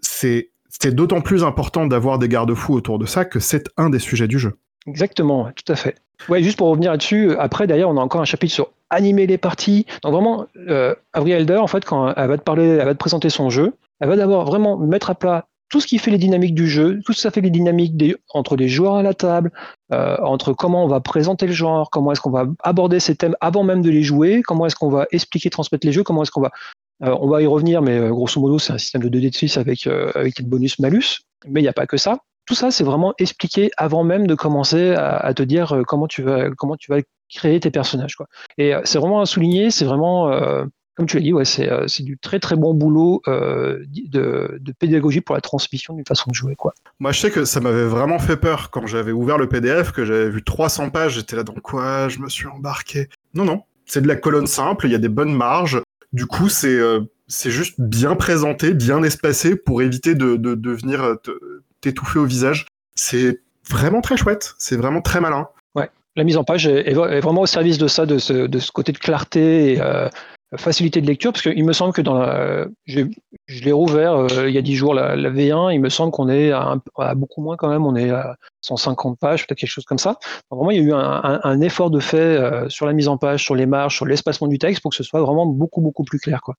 C'est 0.00 0.50
d'autant 0.84 1.20
plus 1.20 1.44
important 1.44 1.86
d'avoir 1.86 2.18
des 2.18 2.28
garde-fous 2.28 2.74
autour 2.74 2.98
de 2.98 3.06
ça 3.06 3.24
que 3.24 3.38
c'est 3.38 3.68
un 3.76 3.90
des 3.90 3.98
sujets 3.98 4.28
du 4.28 4.38
jeu. 4.38 4.58
Exactement, 4.86 5.50
tout 5.52 5.72
à 5.72 5.76
fait. 5.76 5.96
Ouais, 6.28 6.42
juste 6.42 6.58
pour 6.58 6.68
revenir 6.68 6.90
là-dessus, 6.92 7.36
après, 7.38 7.66
d'ailleurs, 7.66 7.90
on 7.90 7.96
a 7.96 8.00
encore 8.00 8.20
un 8.20 8.26
chapitre 8.26 8.52
sur 8.52 8.68
animer 8.90 9.26
les 9.26 9.38
parties. 9.38 9.86
Donc 10.02 10.12
vraiment, 10.12 10.46
euh, 10.68 10.94
Avril 11.12 11.50
en 11.58 11.66
fait, 11.66 11.84
quand 11.84 12.14
elle 12.14 12.28
va 12.28 12.38
te 12.38 12.42
parler, 12.42 12.64
elle 12.64 12.84
va 12.84 12.94
te 12.94 12.98
présenter 12.98 13.30
son 13.30 13.50
jeu, 13.50 13.74
elle 14.00 14.08
va 14.08 14.16
d'abord 14.16 14.44
vraiment 14.44 14.76
mettre 14.76 15.10
à 15.10 15.14
plat 15.14 15.46
tout 15.70 15.80
ce 15.80 15.86
qui 15.86 15.98
fait 15.98 16.10
les 16.12 16.18
dynamiques 16.18 16.54
du 16.54 16.68
jeu, 16.68 17.00
tout 17.04 17.12
ce 17.12 17.22
ça 17.22 17.30
fait 17.32 17.40
les 17.40 17.50
dynamiques 17.50 18.00
entre 18.32 18.54
les 18.54 18.68
joueurs 18.68 18.94
à 18.96 19.02
la 19.02 19.14
table, 19.14 19.50
euh, 19.92 20.16
entre 20.22 20.52
comment 20.52 20.84
on 20.84 20.86
va 20.86 21.00
présenter 21.00 21.46
le 21.46 21.52
genre, 21.52 21.90
comment 21.90 22.12
est-ce 22.12 22.20
qu'on 22.20 22.30
va 22.30 22.46
aborder 22.62 23.00
ces 23.00 23.16
thèmes 23.16 23.34
avant 23.40 23.64
même 23.64 23.82
de 23.82 23.90
les 23.90 24.02
jouer, 24.02 24.42
comment 24.42 24.66
est-ce 24.66 24.76
qu'on 24.76 24.90
va 24.90 25.06
expliquer, 25.10 25.50
transmettre 25.50 25.84
les 25.86 25.92
jeux, 25.92 26.04
comment 26.04 26.22
est-ce 26.22 26.30
qu'on 26.30 26.42
va 26.42 26.52
euh, 27.02 27.16
on 27.20 27.28
va 27.28 27.42
y 27.42 27.46
revenir, 27.46 27.82
mais 27.82 27.98
euh, 27.98 28.10
grosso 28.10 28.40
modo, 28.40 28.58
c'est 28.58 28.72
un 28.72 28.78
système 28.78 29.02
de 29.02 29.08
2D 29.08 29.30
de 29.30 29.34
6 29.34 29.56
avec, 29.56 29.86
euh, 29.86 30.10
avec 30.14 30.42
bonus-malus. 30.42 31.22
Mais 31.46 31.60
il 31.60 31.64
n'y 31.64 31.68
a 31.68 31.72
pas 31.72 31.86
que 31.86 31.96
ça. 31.96 32.18
Tout 32.46 32.54
ça, 32.54 32.70
c'est 32.70 32.84
vraiment 32.84 33.14
expliqué 33.18 33.70
avant 33.76 34.04
même 34.04 34.26
de 34.26 34.34
commencer 34.34 34.92
à, 34.92 35.32
te 35.34 35.42
dire 35.42 35.82
comment 35.86 36.06
tu 36.06 36.22
vas, 36.22 36.50
comment 36.50 36.76
tu 36.76 36.90
vas 36.90 36.98
créer 37.32 37.58
tes 37.60 37.70
personnages. 37.70 38.16
Et 38.58 38.74
c'est 38.84 38.98
vraiment 38.98 39.20
à 39.20 39.26
souligner, 39.26 39.70
c'est 39.70 39.84
vraiment, 39.84 40.30
comme 40.94 41.06
tu 41.06 41.18
l'as 41.18 41.22
dit, 41.22 41.32
c'est, 41.44 42.02
du 42.02 42.18
très 42.18 42.40
très 42.40 42.56
bon 42.56 42.74
boulot 42.74 43.22
de, 43.26 44.60
pédagogie 44.78 45.22
pour 45.22 45.34
la 45.34 45.40
transmission 45.40 45.94
d'une 45.94 46.04
façon 46.04 46.30
de 46.30 46.34
jouer. 46.34 46.54
Moi, 47.00 47.12
je 47.12 47.20
sais 47.20 47.30
que 47.30 47.44
ça 47.44 47.60
m'avait 47.60 47.86
vraiment 47.86 48.18
fait 48.18 48.36
peur 48.36 48.70
quand 48.70 48.86
j'avais 48.86 49.12
ouvert 49.12 49.38
le 49.38 49.48
PDF, 49.48 49.92
que 49.92 50.04
j'avais 50.04 50.28
vu 50.28 50.44
300 50.44 50.90
pages, 50.90 51.14
j'étais 51.14 51.36
là 51.36 51.44
dans 51.44 51.54
quoi 51.54 52.08
Je 52.08 52.18
me 52.18 52.28
suis 52.28 52.46
embarqué. 52.46 53.08
Non, 53.32 53.44
non, 53.44 53.62
c'est 53.86 54.02
de 54.02 54.08
la 54.08 54.16
colonne 54.16 54.46
simple, 54.46 54.86
il 54.86 54.92
y 54.92 54.94
a 54.94 54.98
des 54.98 55.08
bonnes 55.08 55.34
marges, 55.34 55.80
du 56.14 56.26
coup, 56.26 56.48
c'est 56.48 56.78
euh, 56.78 57.00
juste 57.26 57.80
bien 57.80 58.14
présenté, 58.14 58.72
bien 58.72 59.02
espacé 59.02 59.56
pour 59.56 59.82
éviter 59.82 60.14
de, 60.14 60.36
de, 60.36 60.70
venir 60.70 61.02
euh, 61.02 61.16
t'étouffer 61.84 62.18
au 62.18 62.24
visage. 62.24 62.66
C'est 62.94 63.40
vraiment 63.68 64.00
très 64.00 64.16
chouette, 64.16 64.54
c'est 64.58 64.76
vraiment 64.76 65.02
très 65.02 65.20
malin. 65.20 65.48
Ouais, 65.74 65.90
la 66.16 66.24
mise 66.24 66.36
en 66.36 66.44
page 66.44 66.66
est, 66.66 66.94
vraiment 66.94 67.42
au 67.42 67.46
service 67.46 67.78
de 67.78 67.88
ça, 67.88 68.06
de 68.06 68.18
ce, 68.18 68.72
côté 68.72 68.92
de 68.92 68.98
clarté 68.98 69.74
et 69.74 69.80
euh, 69.80 70.08
facilité 70.56 71.00
de 71.00 71.06
lecture, 71.06 71.32
parce 71.32 71.42
qu'il 71.42 71.64
me 71.64 71.72
semble 71.72 71.92
que 71.92 72.02
dans 72.02 72.18
la, 72.18 72.66
je, 72.86 73.02
l'ai 73.48 73.72
rouvert 73.72 74.26
il 74.46 74.54
y 74.54 74.58
a 74.58 74.62
10 74.62 74.74
jours 74.74 74.94
la, 74.94 75.16
V1, 75.16 75.72
il 75.72 75.80
me 75.80 75.88
semble 75.88 76.12
qu'on 76.12 76.28
est 76.28 76.52
à, 76.52 76.76
beaucoup 77.14 77.42
moins 77.42 77.56
quand 77.56 77.68
même, 77.68 77.84
on 77.86 77.96
est 77.96 78.10
à 78.10 78.36
150 78.62 79.18
pages, 79.18 79.46
peut-être 79.46 79.58
quelque 79.58 79.70
chose 79.70 79.84
comme 79.84 79.98
ça. 79.98 80.16
vraiment, 80.50 80.70
il 80.70 80.78
y 80.78 80.80
a 80.80 80.82
eu 80.82 80.92
un, 80.92 81.60
effort 81.60 81.90
de 81.90 82.00
fait 82.00 82.16
euh, 82.16 82.68
sur 82.68 82.86
la 82.86 82.92
mise 82.92 83.08
en 83.08 83.16
page, 83.16 83.42
sur 83.42 83.54
les 83.54 83.66
marges, 83.66 83.96
sur 83.96 84.06
l'espacement 84.06 84.48
du 84.48 84.58
texte 84.58 84.82
pour 84.82 84.90
que 84.90 84.96
ce 84.96 85.02
soit 85.02 85.20
vraiment 85.20 85.46
beaucoup, 85.46 85.80
beaucoup 85.80 86.04
plus 86.04 86.18
clair. 86.18 86.40
Quoi. 86.42 86.54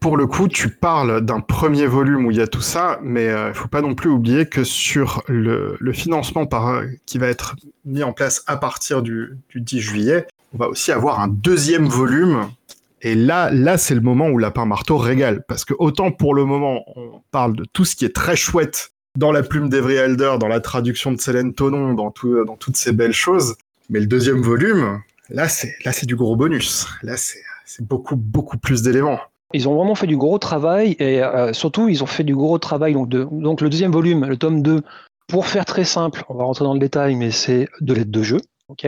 Pour 0.00 0.16
le 0.16 0.26
coup, 0.26 0.48
tu 0.48 0.68
parles 0.68 1.20
d'un 1.22 1.40
premier 1.40 1.86
volume 1.86 2.26
où 2.26 2.30
il 2.30 2.36
y 2.36 2.42
a 2.42 2.46
tout 2.46 2.60
ça, 2.60 2.98
mais 3.02 3.24
il 3.24 3.30
euh, 3.30 3.48
ne 3.48 3.52
faut 3.54 3.68
pas 3.68 3.80
non 3.80 3.94
plus 3.94 4.10
oublier 4.10 4.46
que 4.46 4.64
sur 4.64 5.22
le, 5.26 5.76
financement 5.92 6.46
euh, 6.52 6.86
qui 7.06 7.18
va 7.18 7.28
être 7.28 7.56
mis 7.84 8.02
en 8.02 8.12
place 8.12 8.42
à 8.46 8.56
partir 8.56 9.02
du, 9.02 9.38
10 9.54 9.80
juillet, 9.80 10.26
on 10.54 10.58
va 10.58 10.68
aussi 10.68 10.92
avoir 10.92 11.20
un 11.20 11.28
deuxième 11.28 11.86
volume 11.86 12.50
et 13.02 13.14
là, 13.14 13.50
là, 13.50 13.78
c'est 13.78 13.94
le 13.94 14.00
moment 14.00 14.28
où 14.28 14.38
Lapin 14.38 14.66
Marteau 14.66 14.98
régale. 14.98 15.44
Parce 15.48 15.64
que 15.64 15.74
autant 15.78 16.10
pour 16.12 16.34
le 16.34 16.44
moment, 16.44 16.84
on 16.96 17.22
parle 17.30 17.56
de 17.56 17.64
tout 17.64 17.84
ce 17.84 17.96
qui 17.96 18.04
est 18.04 18.14
très 18.14 18.36
chouette 18.36 18.92
dans 19.16 19.32
la 19.32 19.42
plume 19.42 19.68
d'Evry 19.68 19.94
Elder, 19.94 20.36
dans 20.38 20.48
la 20.48 20.60
traduction 20.60 21.12
de 21.12 21.20
Célène 21.20 21.54
Tonon, 21.54 21.94
dans, 21.94 22.10
tout, 22.10 22.44
dans 22.44 22.56
toutes 22.56 22.76
ces 22.76 22.92
belles 22.92 23.12
choses. 23.12 23.56
Mais 23.88 24.00
le 24.00 24.06
deuxième 24.06 24.40
volume, 24.42 25.00
là, 25.30 25.48
c'est, 25.48 25.74
là, 25.84 25.92
c'est 25.92 26.06
du 26.06 26.14
gros 26.14 26.36
bonus. 26.36 26.86
Là, 27.02 27.16
c'est, 27.16 27.40
c'est 27.64 27.86
beaucoup, 27.86 28.16
beaucoup 28.16 28.58
plus 28.58 28.82
d'éléments. 28.82 29.18
Ils 29.52 29.68
ont 29.68 29.74
vraiment 29.74 29.96
fait 29.96 30.06
du 30.06 30.16
gros 30.16 30.38
travail 30.38 30.94
et 31.00 31.22
euh, 31.22 31.52
surtout, 31.52 31.88
ils 31.88 32.04
ont 32.04 32.06
fait 32.06 32.22
du 32.22 32.36
gros 32.36 32.58
travail. 32.58 32.92
Donc, 32.92 33.08
de, 33.08 33.26
donc, 33.30 33.62
le 33.62 33.68
deuxième 33.68 33.90
volume, 33.90 34.26
le 34.26 34.36
tome 34.36 34.62
2, 34.62 34.82
pour 35.26 35.46
faire 35.46 35.64
très 35.64 35.84
simple, 35.84 36.24
on 36.28 36.34
va 36.34 36.44
rentrer 36.44 36.64
dans 36.64 36.74
le 36.74 36.80
détail, 36.80 37.16
mais 37.16 37.30
c'est 37.30 37.68
de 37.80 37.94
l'aide 37.94 38.10
de 38.10 38.22
jeu. 38.22 38.40
ok? 38.68 38.86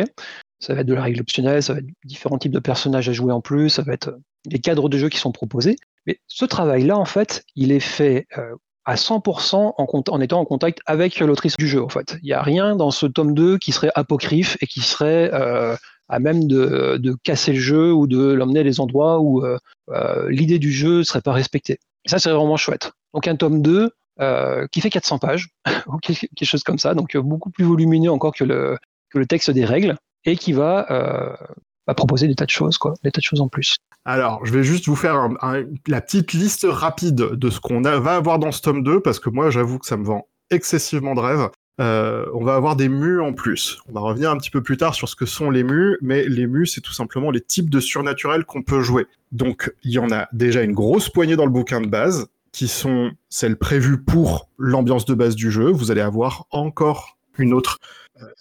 Ça 0.62 0.74
va 0.74 0.80
être 0.80 0.86
de 0.86 0.94
la 0.94 1.02
règle 1.02 1.20
optionnelle, 1.20 1.62
ça 1.62 1.72
va 1.72 1.80
être 1.80 1.86
différents 2.04 2.38
types 2.38 2.52
de 2.52 2.58
personnages 2.58 3.08
à 3.08 3.12
jouer 3.12 3.32
en 3.32 3.40
plus, 3.40 3.68
ça 3.68 3.82
va 3.82 3.92
être 3.92 4.14
des 4.46 4.58
cadres 4.58 4.88
de 4.88 4.96
jeu 4.96 5.08
qui 5.08 5.18
sont 5.18 5.32
proposés. 5.32 5.76
Mais 6.06 6.18
ce 6.28 6.44
travail-là, 6.44 6.96
en 6.96 7.04
fait, 7.04 7.44
il 7.56 7.72
est 7.72 7.80
fait 7.80 8.26
euh, 8.38 8.54
à 8.84 8.94
100% 8.94 9.74
en, 9.76 10.20
étant 10.20 10.40
en 10.40 10.44
contact 10.44 10.80
avec 10.86 11.18
l'autrice 11.20 11.56
du 11.56 11.68
jeu, 11.68 11.82
en 11.82 11.88
fait. 11.88 12.16
Il 12.22 12.26
n'y 12.26 12.32
a 12.32 12.42
rien 12.42 12.76
dans 12.76 12.90
ce 12.90 13.06
tome 13.06 13.34
2 13.34 13.58
qui 13.58 13.72
serait 13.72 13.92
apocryphe 13.94 14.56
et 14.60 14.66
qui 14.66 14.80
serait 14.80 15.30
euh, 15.32 15.76
à 16.08 16.18
même 16.18 16.46
de, 16.46 17.16
casser 17.24 17.52
le 17.52 17.60
jeu 17.60 17.92
ou 17.92 18.06
de 18.06 18.32
l'emmener 18.32 18.60
à 18.60 18.64
des 18.64 18.80
endroits 18.80 19.20
où 19.20 19.44
euh, 19.44 19.58
euh, 19.90 20.28
l'idée 20.28 20.58
du 20.58 20.70
jeu 20.70 20.98
ne 20.98 21.02
serait 21.02 21.22
pas 21.22 21.32
respectée. 21.32 21.78
Et 22.04 22.08
ça, 22.08 22.18
c'est 22.18 22.30
vraiment 22.30 22.56
chouette. 22.56 22.92
Donc 23.14 23.26
un 23.28 23.36
tome 23.36 23.62
2 23.62 23.90
euh, 24.20 24.66
qui 24.70 24.80
fait 24.80 24.90
400 24.90 25.18
pages, 25.18 25.48
ou 25.86 25.98
quelque 25.98 26.44
chose 26.44 26.62
comme 26.62 26.78
ça, 26.78 26.94
donc 26.94 27.16
beaucoup 27.16 27.50
plus 27.50 27.64
volumineux 27.64 28.12
encore 28.12 28.34
que 28.34 28.44
le 28.44 29.26
texte 29.26 29.50
des 29.50 29.64
règles, 29.64 29.96
et 30.24 30.36
qui 30.36 30.52
va 30.52 31.38
va 31.86 31.94
proposer 31.94 32.28
des 32.28 32.34
tas 32.34 32.44
de 32.44 32.50
choses, 32.50 32.78
quoi, 32.78 32.94
des 33.02 33.10
tas 33.10 33.20
de 33.20 33.24
choses 33.24 33.40
en 33.40 33.48
plus. 33.48 33.76
Alors, 34.04 34.44
je 34.44 34.52
vais 34.52 34.62
juste 34.62 34.86
vous 34.86 34.96
faire 34.96 35.16
un, 35.16 35.34
un, 35.42 35.64
la 35.86 36.00
petite 36.00 36.32
liste 36.32 36.66
rapide 36.68 37.14
de 37.14 37.50
ce 37.50 37.60
qu'on 37.60 37.80
va 37.80 38.14
avoir 38.14 38.38
dans 38.38 38.52
ce 38.52 38.62
tome 38.62 38.82
2, 38.82 39.00
parce 39.00 39.18
que 39.18 39.30
moi, 39.30 39.50
j'avoue 39.50 39.78
que 39.78 39.86
ça 39.86 39.96
me 39.96 40.04
vend 40.04 40.26
excessivement 40.50 41.14
de 41.14 41.20
rêve. 41.20 41.48
Euh, 41.80 42.26
on 42.34 42.44
va 42.44 42.54
avoir 42.54 42.76
des 42.76 42.88
mus 42.88 43.20
en 43.20 43.32
plus. 43.32 43.80
On 43.88 43.92
va 43.92 44.00
revenir 44.00 44.30
un 44.30 44.36
petit 44.36 44.50
peu 44.50 44.62
plus 44.62 44.76
tard 44.76 44.94
sur 44.94 45.08
ce 45.08 45.16
que 45.16 45.24
sont 45.24 45.50
les 45.50 45.64
mus, 45.64 45.96
mais 46.02 46.28
les 46.28 46.46
mus, 46.46 46.66
c'est 46.66 46.80
tout 46.80 46.92
simplement 46.92 47.30
les 47.30 47.40
types 47.40 47.70
de 47.70 47.80
surnaturels 47.80 48.44
qu'on 48.44 48.62
peut 48.62 48.82
jouer. 48.82 49.06
Donc, 49.30 49.72
il 49.82 49.92
y 49.92 49.98
en 49.98 50.10
a 50.10 50.28
déjà 50.32 50.62
une 50.62 50.72
grosse 50.72 51.08
poignée 51.08 51.36
dans 51.36 51.46
le 51.46 51.50
bouquin 51.50 51.80
de 51.80 51.88
base, 51.88 52.26
qui 52.52 52.68
sont 52.68 53.12
celles 53.30 53.56
prévues 53.56 54.02
pour 54.02 54.50
l'ambiance 54.58 55.06
de 55.06 55.14
base 55.14 55.34
du 55.34 55.50
jeu. 55.50 55.70
Vous 55.70 55.90
allez 55.90 56.02
avoir 56.02 56.44
encore 56.50 57.16
une 57.38 57.54
autre 57.54 57.78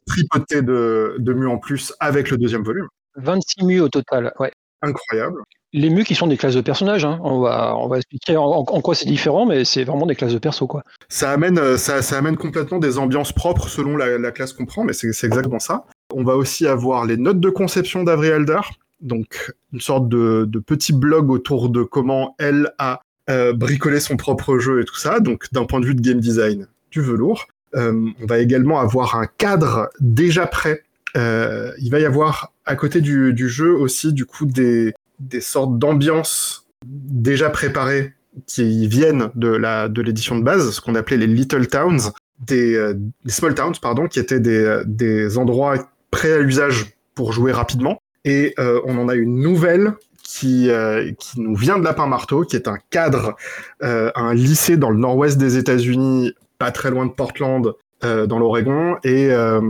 tripotée 0.05 0.61
de, 0.61 1.15
de 1.19 1.45
en 1.45 1.57
plus 1.57 1.93
avec 1.99 2.29
le 2.29 2.37
deuxième 2.37 2.63
volume. 2.63 2.87
26 3.15 3.65
mus 3.65 3.81
au 3.81 3.89
total, 3.89 4.33
ouais. 4.39 4.51
Incroyable. 4.81 5.41
Les 5.73 5.89
mus 5.89 6.03
qui 6.03 6.15
sont 6.15 6.27
des 6.27 6.35
classes 6.35 6.55
de 6.55 6.61
personnages, 6.61 7.05
hein. 7.05 7.19
on, 7.23 7.39
va, 7.39 7.77
on 7.77 7.87
va 7.87 7.97
expliquer 7.97 8.35
en, 8.35 8.43
en 8.43 8.81
quoi 8.81 8.93
c'est 8.93 9.05
différent, 9.05 9.45
mais 9.45 9.63
c'est 9.63 9.85
vraiment 9.85 10.05
des 10.05 10.15
classes 10.15 10.33
de 10.33 10.39
perso. 10.39 10.67
Quoi. 10.67 10.83
Ça, 11.07 11.31
amène, 11.31 11.57
euh, 11.59 11.77
ça, 11.77 12.01
ça 12.01 12.17
amène 12.17 12.35
complètement 12.35 12.77
des 12.79 12.97
ambiances 12.97 13.31
propres 13.31 13.69
selon 13.69 13.95
la, 13.95 14.17
la 14.17 14.31
classe 14.31 14.51
qu'on 14.51 14.65
prend, 14.65 14.83
mais 14.83 14.91
c'est 14.91 15.07
exactement 15.07 15.59
ça. 15.59 15.85
On 16.13 16.23
va 16.23 16.35
aussi 16.35 16.67
avoir 16.67 17.05
les 17.05 17.15
notes 17.15 17.39
de 17.39 17.49
conception 17.49 18.03
d'Avril 18.03 18.31
Elder, 18.31 18.59
donc 18.99 19.53
une 19.71 19.79
sorte 19.79 20.09
de, 20.09 20.45
de, 20.45 20.59
petit 20.59 20.91
blog 20.91 21.31
autour 21.31 21.69
de 21.69 21.83
comment 21.83 22.35
elle 22.37 22.73
a 22.77 22.99
euh, 23.29 23.53
bricolé 23.53 23.99
son 24.01 24.17
propre 24.17 24.57
jeu 24.57 24.81
et 24.81 24.85
tout 24.85 24.97
ça, 24.97 25.21
donc 25.21 25.45
d'un 25.53 25.65
point 25.65 25.79
de 25.79 25.85
vue 25.85 25.95
de 25.95 26.01
game 26.01 26.19
design, 26.19 26.67
du 26.91 27.01
velours. 27.01 27.47
Euh, 27.75 28.09
on 28.21 28.25
va 28.25 28.39
également 28.39 28.79
avoir 28.79 29.15
un 29.15 29.27
cadre 29.27 29.89
déjà 30.01 30.45
prêt 30.45 30.83
euh, 31.17 31.71
il 31.79 31.91
va 31.91 31.99
y 31.99 32.05
avoir 32.05 32.53
à 32.65 32.75
côté 32.75 33.01
du, 33.01 33.49
jeu 33.49 33.75
aussi 33.75 34.13
du 34.13 34.25
coup 34.25 34.45
des, 34.45 34.93
sortes 35.39 35.77
d'ambiances 35.77 36.67
déjà 36.85 37.49
préparées 37.49 38.13
qui 38.47 38.87
viennent 38.87 39.29
de 39.35 39.49
la 39.49 39.89
de 39.89 40.01
l'édition 40.01 40.37
de 40.37 40.43
base, 40.43 40.71
ce 40.71 40.81
qu'on 40.81 40.95
appelait 40.95 41.17
les 41.17 41.27
little 41.27 41.67
towns, 41.67 42.11
des, 42.39 42.75
euh, 42.75 42.93
small 43.27 43.55
towns 43.55 43.75
pardon, 43.81 44.07
qui 44.07 44.19
étaient 44.19 44.39
des, 44.39 44.83
des 44.85 45.37
endroits 45.37 45.89
prêts 46.11 46.33
à 46.33 46.39
l'usage 46.39 46.93
pour 47.13 47.33
jouer 47.33 47.51
rapidement. 47.51 48.01
Et 48.23 48.53
on 48.57 48.97
en 48.99 49.09
a 49.09 49.15
une 49.15 49.39
nouvelle 49.39 49.93
qui, 50.23 50.69
qui 51.17 51.41
nous 51.41 51.55
vient 51.55 51.79
de 51.79 51.83
Lapin 51.83 52.05
Marteau, 52.05 52.43
qui 52.43 52.55
est 52.55 52.67
un 52.67 52.77
cadre, 52.91 53.35
un 53.81 54.33
lycée 54.33 54.77
dans 54.77 54.91
le 54.91 54.97
nord-ouest 54.97 55.39
des 55.39 55.57
États-Unis, 55.57 56.35
pas 56.61 56.71
très 56.71 56.91
loin 56.91 57.07
de 57.07 57.11
Portland, 57.11 57.73
euh, 58.03 58.27
dans 58.27 58.37
l'Oregon 58.37 58.97
et, 59.03 59.29
euh, 59.31 59.61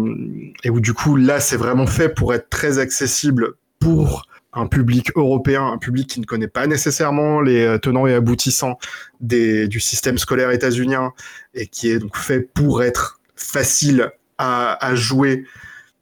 et 0.64 0.70
où 0.70 0.80
du 0.80 0.94
coup 0.94 1.18
là 1.18 1.42
c'est 1.42 1.58
vraiment 1.58 1.86
fait 1.86 2.08
pour 2.08 2.34
être 2.34 2.50
très 2.50 2.80
accessible 2.80 3.56
pour 3.80 4.26
un 4.54 4.68
public 4.68 5.12
européen, 5.16 5.66
un 5.66 5.78
public 5.78 6.10
qui 6.10 6.20
ne 6.20 6.26
connaît 6.26 6.48
pas 6.50 6.68
nécessairement 6.68 7.42
les 7.42 7.66
euh, 7.66 7.78
tenants 7.78 8.08
et 8.08 8.14
aboutissants 8.14 8.78
des, 9.22 9.68
du 9.68 9.82
système 9.82 10.18
scolaire 10.18 10.52
états-unien 10.52 11.12
et 11.54 11.68
qui 11.68 11.90
est 11.90 12.00
donc 12.00 12.18
fait 12.18 12.40
pour 12.42 12.84
être 12.84 13.20
facile 13.36 14.12
à, 14.38 14.78
à 14.86 14.96
jouer 14.96 15.46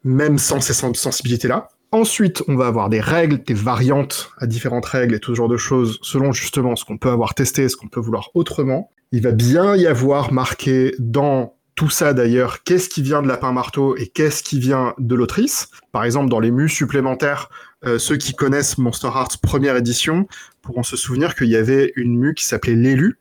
même 0.04 0.38
sans 0.38 0.60
ces 0.60 0.74
sensibilités-là. 0.74 1.70
Ensuite, 1.92 2.44
on 2.48 2.56
va 2.56 2.68
avoir 2.68 2.90
des 2.90 3.02
règles, 3.02 3.44
des 3.44 3.56
variantes 3.56 4.32
à 4.38 4.46
différentes 4.46 4.86
règles 4.86 5.16
et 5.16 5.20
tout 5.20 5.32
ce 5.32 5.38
genre 5.38 5.48
de 5.48 5.58
choses 5.58 5.98
selon 6.04 6.32
justement 6.32 6.76
ce 6.76 6.86
qu'on 6.86 6.98
peut 6.98 7.10
avoir 7.10 7.34
testé, 7.34 7.68
ce 7.68 7.76
qu'on 7.76 7.88
peut 7.88 8.00
vouloir 8.00 8.30
autrement. 8.36 8.92
Il 9.12 9.24
va 9.24 9.32
bien 9.32 9.76
y 9.76 9.88
avoir 9.88 10.32
marqué 10.32 10.94
dans 11.00 11.56
tout 11.74 11.90
ça 11.90 12.14
d'ailleurs, 12.14 12.64
qu'est-ce 12.64 12.90
qui 12.90 13.02
vient 13.02 13.22
de 13.22 13.28
Lapin 13.28 13.54
Marteau 13.54 13.96
et 13.96 14.08
qu'est-ce 14.08 14.44
qui 14.44 14.60
vient 14.60 14.94
de 15.00 15.16
l'autrice. 15.16 15.70
Par 15.94 16.04
exemple, 16.04 16.30
dans 16.30 16.42
les 16.42 16.52
mus 16.52 16.68
supplémentaires, 16.68 17.50
euh, 17.86 17.98
ceux 17.98 18.18
qui 18.18 18.34
connaissent 18.34 18.78
Monster 18.78 19.08
Hearts 19.08 19.38
première 19.42 19.78
édition 19.78 20.28
pourront 20.62 20.84
se 20.84 20.98
souvenir 20.98 21.36
qu'il 21.36 21.48
y 21.48 21.56
avait 21.56 21.94
une 21.96 22.18
mue 22.18 22.34
qui 22.36 22.44
s'appelait 22.44 22.76
l'élu, 22.76 23.20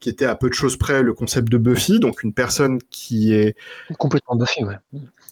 qui 0.00 0.08
était 0.08 0.24
à 0.24 0.34
peu 0.34 0.48
de 0.48 0.54
choses 0.54 0.76
près 0.78 1.02
le 1.02 1.12
concept 1.12 1.50
de 1.50 1.58
Buffy, 1.58 2.00
donc 2.00 2.22
une 2.22 2.32
personne 2.32 2.78
qui 2.90 3.34
est 3.34 3.54
complètement 3.98 4.36
Buffy, 4.36 4.64
ouais. 4.64 4.76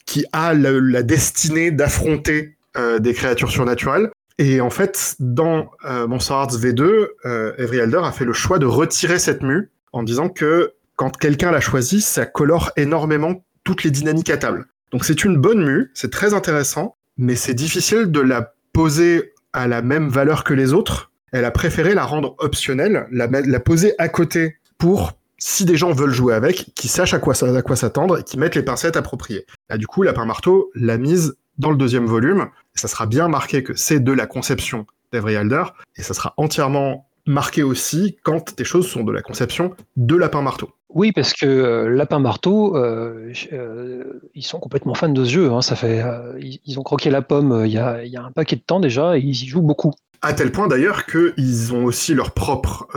qui 0.05 0.27
a 0.33 0.53
la, 0.53 0.73
la 0.73 1.03
destinée 1.03 1.71
d'affronter 1.71 2.56
des 3.01 3.15
créatures 3.15 3.51
surnaturelles. 3.51 4.11
Et 4.39 4.61
en 4.61 4.71
fait, 4.71 5.17
dans 5.19 5.71
euh, 5.85 6.07
Monster 6.07 6.35
Hearts 6.35 6.57
V2, 6.57 7.09
euh, 7.25 7.53
Avery 7.59 7.79
Elder 7.79 8.01
a 8.05 8.13
fait 8.13 8.25
le 8.25 8.35
choix 8.35 8.59
de 8.59 8.67
retirer 8.67 9.19
cette 9.19 9.43
mue 9.43 9.71
en 9.93 10.03
disant 10.03 10.29
que 10.29 10.73
quand 10.97 11.17
quelqu'un 11.17 11.51
l'a 11.51 11.61
choisi, 11.61 12.01
ça 12.01 12.27
colore 12.27 12.71
énormément 12.77 13.45
toutes 13.65 13.83
les 13.85 13.91
dynamiques 13.91 14.31
à 14.31 14.37
table. 14.37 14.67
Donc 14.93 15.05
c'est 15.05 15.25
une 15.25 15.37
bonne 15.39 15.65
mue, 15.65 15.91
c'est 15.95 16.11
très 16.11 16.35
intéressant, 16.35 16.97
mais 17.17 17.35
c'est 17.35 17.55
difficile 17.55 18.11
de 18.11 18.21
la 18.21 18.53
poser 18.73 19.33
à 19.53 19.69
la 19.69 19.81
même 19.81 20.09
valeur 20.09 20.45
que 20.45 20.53
les 20.53 20.75
autres. 20.75 21.11
Elle 21.33 21.47
a 21.47 21.51
préféré 21.51 21.95
la 21.95 22.05
rendre 22.05 22.37
optionnelle, 22.39 23.07
la, 23.11 23.27
la 23.27 23.61
poser 23.61 23.95
à 23.99 24.09
côté 24.09 24.59
pour, 24.77 25.19
si 25.39 25.65
des 25.65 25.77
gens 25.77 25.93
veulent 25.93 26.13
jouer 26.13 26.35
avec, 26.35 26.73
qu'ils 26.75 26.91
sachent 26.91 27.15
à 27.15 27.19
quoi, 27.19 27.35
à 27.43 27.63
quoi 27.63 27.77
s'attendre 27.77 28.19
et 28.19 28.23
qu'ils 28.23 28.39
mettent 28.39 28.55
les 28.55 28.63
pincettes 28.63 28.97
appropriées. 28.97 29.47
Du 29.77 29.87
coup, 29.87 30.03
Lapin 30.03 30.27
Marteau 30.27 30.71
l'a 30.75 30.99
mise 30.99 31.37
dans 31.59 31.71
le 31.71 31.77
deuxième 31.77 32.07
volume, 32.07 32.49
ça 32.77 32.89
sera 32.89 33.07
bien 33.07 33.29
marqué 33.29 33.63
que 33.63 33.75
c'est 33.75 34.01
de 34.01 34.13
la 34.13 34.27
conception 34.27 34.87
d'Avery 35.13 35.37
Alder, 35.37 35.65
et 35.97 36.03
ça 36.03 36.15
sera 36.15 36.35
entièrement 36.37 37.09
marqué 37.27 37.63
aussi 37.63 38.17
quand 38.23 38.57
des 38.57 38.65
choses 38.65 38.89
sont 38.89 39.03
de 39.03 39.13
la 39.13 39.23
conception 39.23 39.75
de 39.97 40.15
Lapin 40.15 40.43
Marteau. 40.43 40.71
Oui, 40.89 41.13
parce 41.13 41.35
que 41.35 41.47
euh, 41.47 41.89
Lapin 41.89 42.21
Marteau, 42.21 42.77
euh, 42.77 43.33
euh, 43.53 44.21
ils 44.35 44.45
sont 44.45 44.59
complètement 44.59 44.95
fans 44.95 45.09
de 45.09 45.25
ce 45.25 45.31
jeu. 45.31 45.53
Hein. 45.53 45.61
Ça 45.61 45.77
fait, 45.77 46.03
ils, 46.41 46.61
ils, 46.65 46.79
ont 46.79 46.83
croqué 46.83 47.11
la 47.11 47.23
pomme 47.23 47.65
il 47.67 47.73
y, 47.73 47.79
a, 47.79 48.05
il 48.05 48.11
y, 48.11 48.17
a, 48.17 48.23
un 48.23 48.31
paquet 48.31 48.57
de 48.57 48.63
temps 48.63 48.81
déjà 48.81 49.19
et 49.19 49.21
ils 49.21 49.43
y 49.43 49.47
jouent 49.47 49.63
beaucoup. 49.63 49.93
À 50.23 50.33
tel 50.33 50.53
point 50.53 50.69
d'ailleurs 50.69 51.05
qu'ils 51.05 51.75
ont 51.75 51.85
aussi 51.85 52.15
leurs 52.15 52.31
propres 52.31 52.89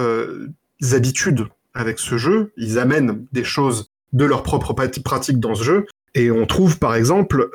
habitudes 0.94 1.48
avec 1.74 2.00
ce 2.00 2.18
jeu. 2.18 2.54
Ils 2.58 2.80
amènent 2.80 3.26
des 3.34 3.44
choses 3.44 3.92
de 4.14 4.26
leur 4.26 4.44
propre 4.44 4.74
pratique 4.74 5.40
dans 5.40 5.56
ce 5.56 5.64
jeu. 5.64 5.86
Et 6.16 6.32
on 6.32 6.46
trouve 6.46 6.80
par 6.80 6.96
exemple, 6.96 7.50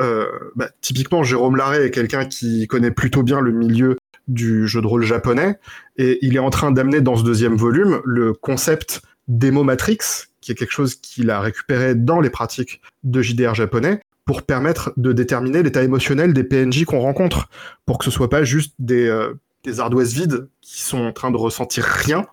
bah, 0.56 0.68
typiquement 0.80 1.22
Jérôme 1.22 1.56
Larrey 1.56 1.86
est 1.86 1.90
quelqu'un 1.90 2.24
qui 2.24 2.66
connaît 2.66 2.90
plutôt 2.90 3.22
bien 3.22 3.40
le 3.40 3.52
milieu 3.52 3.96
du 4.28 4.66
jeu 4.66 4.80
de 4.80 4.86
rôle 4.86 5.04
japonais, 5.04 5.58
et 5.96 6.18
il 6.22 6.36
est 6.36 6.40
en 6.40 6.50
train 6.50 6.70
d'amener 6.70 7.00
dans 7.00 7.16
ce 7.16 7.24
deuxième 7.24 7.56
volume 7.56 8.00
le 8.04 8.32
concept 8.32 9.02
démo 9.28 9.64
Matrix, 9.64 9.98
qui 10.40 10.52
est 10.52 10.54
quelque 10.54 10.72
chose 10.72 10.94
qu'il 10.94 11.30
a 11.30 11.40
récupéré 11.40 11.94
dans 11.94 12.20
les 12.20 12.30
pratiques 12.30 12.80
de 13.02 13.22
JDR 13.22 13.54
japonais, 13.54 14.00
pour 14.24 14.42
permettre 14.42 14.92
de 14.96 15.12
déterminer 15.12 15.62
l'état 15.62 15.82
émotionnel 15.82 16.32
des 16.32 16.44
PNJ 16.44 16.84
qu'on 16.84 17.00
rencontre, 17.00 17.48
pour 17.84 17.98
que 17.98 18.04
ce 18.04 18.10
soit 18.10 18.30
pas 18.30 18.44
juste 18.44 18.74
des, 18.78 19.06
euh, 19.06 19.34
des 19.64 19.80
ardoises 19.80 20.14
vides 20.14 20.48
qui 20.62 20.80
sont 20.80 20.98
en 20.98 21.12
train 21.12 21.30
de 21.30 21.36
ressentir 21.36 21.84
rien, 21.84 22.26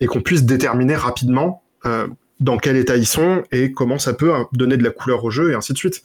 et 0.00 0.06
qu'on 0.06 0.20
puisse 0.20 0.44
déterminer 0.44 0.94
rapidement 0.94 1.62
euh, 1.86 2.06
dans 2.40 2.58
quel 2.58 2.76
état 2.76 2.96
ils 2.96 3.06
sont 3.06 3.42
et 3.52 3.72
comment 3.72 3.98
ça 3.98 4.14
peut 4.14 4.32
donner 4.52 4.76
de 4.76 4.84
la 4.84 4.90
couleur 4.90 5.24
au 5.24 5.30
jeu, 5.30 5.52
et 5.52 5.54
ainsi 5.54 5.72
de 5.72 5.78
suite. 5.78 6.02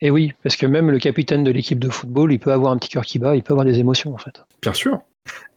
Et 0.00 0.10
oui, 0.10 0.32
parce 0.42 0.56
que 0.56 0.66
même 0.66 0.90
le 0.90 0.98
capitaine 0.98 1.44
de 1.44 1.50
l'équipe 1.50 1.78
de 1.78 1.88
football, 1.88 2.32
il 2.32 2.38
peut 2.38 2.52
avoir 2.52 2.72
un 2.72 2.78
petit 2.78 2.90
cœur 2.90 3.04
qui 3.04 3.18
bat, 3.18 3.36
il 3.36 3.42
peut 3.42 3.54
avoir 3.54 3.64
des 3.64 3.78
émotions 3.78 4.14
en 4.14 4.18
fait. 4.18 4.42
Bien 4.62 4.72
sûr. 4.72 5.00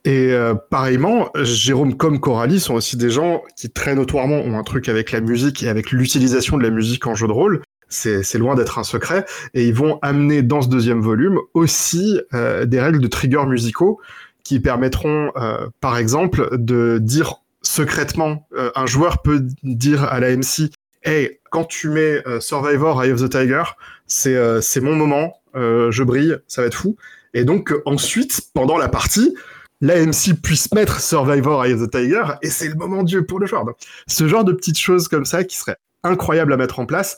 Et 0.05 0.31
euh, 0.31 0.53
pareillement, 0.53 1.29
Jérôme 1.35 1.97
comme 1.97 2.19
Coralie 2.19 2.59
sont 2.59 2.75
aussi 2.75 2.95
des 2.95 3.09
gens 3.09 3.43
qui 3.57 3.69
très 3.69 3.93
notoirement 3.93 4.37
ont 4.37 4.57
un 4.57 4.63
truc 4.63 4.87
avec 4.87 5.11
la 5.11 5.19
musique 5.19 5.63
et 5.63 5.69
avec 5.69 5.91
l'utilisation 5.91 6.57
de 6.57 6.63
la 6.63 6.69
musique 6.69 7.05
en 7.07 7.15
jeu 7.15 7.27
de 7.27 7.33
rôle. 7.33 7.61
C'est 7.89 8.37
loin 8.37 8.55
d'être 8.55 8.79
un 8.79 8.83
secret. 8.83 9.25
Et 9.53 9.65
ils 9.67 9.73
vont 9.73 9.99
amener 10.01 10.41
dans 10.41 10.61
ce 10.61 10.69
deuxième 10.69 11.01
volume 11.01 11.39
aussi 11.53 12.19
euh, 12.33 12.65
des 12.65 12.79
règles 12.81 12.99
de 12.99 13.07
trigger 13.07 13.45
musicaux 13.47 13.99
qui 14.43 14.59
permettront, 14.61 15.31
euh, 15.35 15.67
par 15.81 15.97
exemple, 15.97 16.49
de 16.53 16.99
dire 17.01 17.41
secrètement, 17.67 18.47
euh, 18.55 18.71
un 18.75 18.85
joueur 18.85 19.21
peut 19.21 19.45
dire 19.63 20.03
à 20.03 20.19
la 20.19 20.35
MC, 20.35 20.71
hey, 21.03 21.39
quand 21.51 21.65
tu 21.65 21.89
mets 21.89 22.25
euh, 22.27 22.39
Survivor 22.39 23.03
Eye 23.03 23.11
of 23.11 23.21
the 23.21 23.29
Tiger, 23.29 23.63
c'est 24.07 24.35
euh, 24.35 24.61
mon 24.81 24.95
moment, 24.95 25.33
je 25.53 26.03
brille, 26.03 26.37
ça 26.47 26.61
va 26.61 26.67
être 26.67 26.75
fou. 26.75 26.97
Et 27.33 27.43
donc 27.43 27.73
ensuite, 27.85 28.41
pendant 28.53 28.77
la 28.77 28.89
partie, 28.89 29.35
l'AMC 29.81 30.39
puisse 30.41 30.71
mettre 30.73 30.99
Survivor 31.01 31.65
Eye 31.65 31.73
of 31.73 31.81
the 31.81 31.91
Tiger, 31.91 32.23
et 32.41 32.49
c'est 32.49 32.67
le 32.67 32.75
moment 32.75 33.03
Dieu 33.03 33.25
pour 33.25 33.39
le 33.39 33.47
joueur. 33.47 33.65
Ce 34.07 34.27
genre 34.27 34.43
de 34.43 34.53
petites 34.53 34.79
choses 34.79 35.07
comme 35.07 35.25
ça 35.25 35.43
qui 35.43 35.57
seraient 35.57 35.77
incroyables 36.03 36.53
à 36.53 36.57
mettre 36.57 36.79
en 36.79 36.85
place, 36.85 37.17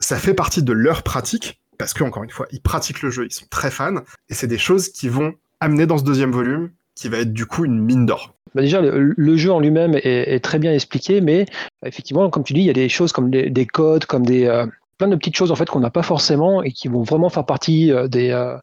ça 0.00 0.16
fait 0.16 0.34
partie 0.34 0.62
de 0.62 0.72
leur 0.72 1.02
pratique, 1.02 1.60
parce 1.78 1.94
que 1.94 2.04
encore 2.04 2.24
une 2.24 2.30
fois, 2.30 2.46
ils 2.52 2.60
pratiquent 2.60 3.02
le 3.02 3.10
jeu, 3.10 3.24
ils 3.24 3.32
sont 3.32 3.46
très 3.50 3.70
fans, 3.70 4.02
et 4.28 4.34
c'est 4.34 4.46
des 4.46 4.58
choses 4.58 4.90
qui 4.90 5.08
vont 5.08 5.34
amener 5.60 5.86
dans 5.86 5.98
ce 5.98 6.04
deuxième 6.04 6.30
volume, 6.30 6.70
qui 6.94 7.08
va 7.08 7.18
être 7.18 7.32
du 7.32 7.46
coup 7.46 7.64
une 7.64 7.78
mine 7.80 8.06
d'or. 8.06 8.34
Bah, 8.54 8.62
déjà, 8.62 8.80
le, 8.80 9.36
jeu 9.36 9.52
en 9.52 9.60
lui-même 9.60 9.94
est, 9.94 10.42
très 10.42 10.58
bien 10.58 10.72
expliqué, 10.72 11.20
mais 11.20 11.46
effectivement, 11.84 12.28
comme 12.30 12.44
tu 12.44 12.54
dis, 12.54 12.60
il 12.60 12.66
y 12.66 12.70
a 12.70 12.74
des 12.74 12.88
choses 12.88 13.12
comme 13.12 13.30
des, 13.30 13.66
codes, 13.66 14.04
comme 14.06 14.24
des 14.24 14.46
euh, 14.46 14.66
plein 14.98 15.08
de 15.08 15.16
petites 15.16 15.36
choses 15.36 15.52
en 15.52 15.54
fait 15.54 15.68
qu'on 15.68 15.80
n'a 15.80 15.90
pas 15.90 16.02
forcément 16.02 16.62
et 16.62 16.72
qui 16.72 16.88
vont 16.88 17.02
vraiment 17.02 17.28
faire 17.28 17.46
partie 17.46 17.92
euh, 17.92 18.08
des, 18.08 18.30
euh, 18.30 18.56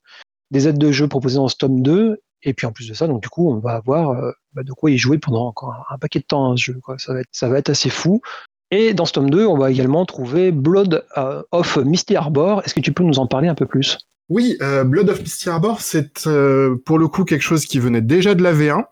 des 0.52 0.68
aides 0.68 0.78
de 0.78 0.92
jeu 0.92 1.08
proposées 1.08 1.38
dans 1.38 1.48
ce 1.48 1.56
tome 1.56 1.82
2. 1.82 2.20
Et 2.44 2.54
puis 2.54 2.68
en 2.68 2.72
plus 2.72 2.88
de 2.88 2.94
ça, 2.94 3.08
donc 3.08 3.24
du 3.24 3.30
coup, 3.30 3.50
on 3.50 3.58
va 3.58 3.72
avoir 3.72 4.22
bah, 4.54 4.62
de 4.62 4.72
quoi 4.72 4.92
y 4.92 4.98
jouer 4.98 5.18
pendant 5.18 5.48
encore 5.48 5.86
un, 5.90 5.98
paquet 5.98 6.20
de 6.20 6.26
temps. 6.26 6.52
Hein, 6.52 6.58
ce 6.58 6.74
jeu. 6.74 6.80
Ça 6.98 7.14
va 7.14 7.22
être, 7.22 7.30
ça 7.32 7.50
va 7.50 7.58
être 7.58 7.70
assez 7.70 7.90
fou. 7.90 8.22
Et 8.70 8.94
dans 8.94 9.06
ce 9.06 9.14
tome 9.14 9.32
2, 9.32 9.48
on 9.48 9.58
va 9.58 9.72
également 9.72 10.06
trouver 10.06 10.52
Blood 10.52 11.06
of 11.52 11.78
Misty 11.78 12.16
Harbor. 12.16 12.62
Est-ce 12.64 12.76
que 12.76 12.82
tu 12.82 12.92
peux 12.92 13.04
nous 13.04 13.18
en 13.18 13.26
parler 13.26 13.48
un 13.48 13.56
peu 13.56 13.66
plus? 13.66 13.98
Oui, 14.30 14.58
euh, 14.62 14.84
Blood 14.84 15.10
of 15.10 15.20
Misty 15.20 15.50
Harbor, 15.50 15.82
c'est 15.82 16.26
euh, 16.26 16.76
pour 16.84 16.98
le 16.98 17.08
coup 17.08 17.26
quelque 17.26 17.44
chose 17.44 17.66
qui 17.66 17.80
venait 17.80 18.02
déjà 18.02 18.34
de 18.34 18.42
la 18.42 18.54
V1, 18.54 18.86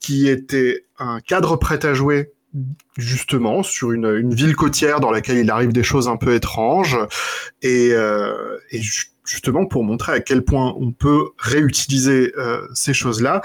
qui 0.00 0.28
était 0.28 0.84
un 0.98 1.20
cadre 1.20 1.56
prêt 1.56 1.84
à 1.84 1.92
jouer 1.92 2.32
justement 2.96 3.62
sur 3.62 3.92
une, 3.92 4.32
ville 4.32 4.56
côtière 4.56 5.00
dans 5.00 5.10
laquelle 5.10 5.38
il 5.38 5.50
arrive 5.50 5.72
des 5.72 5.82
choses 5.82 6.08
un 6.08 6.16
peu 6.16 6.34
étranges, 6.34 6.96
et, 7.62 7.90
euh, 7.92 8.56
justement 9.24 9.66
pour 9.66 9.82
montrer 9.82 10.12
à 10.12 10.20
quel 10.20 10.42
point 10.42 10.72
on 10.78 10.92
peut 10.92 11.24
réutiliser 11.36 12.32
ces 12.72 12.94
choses-là, 12.94 13.42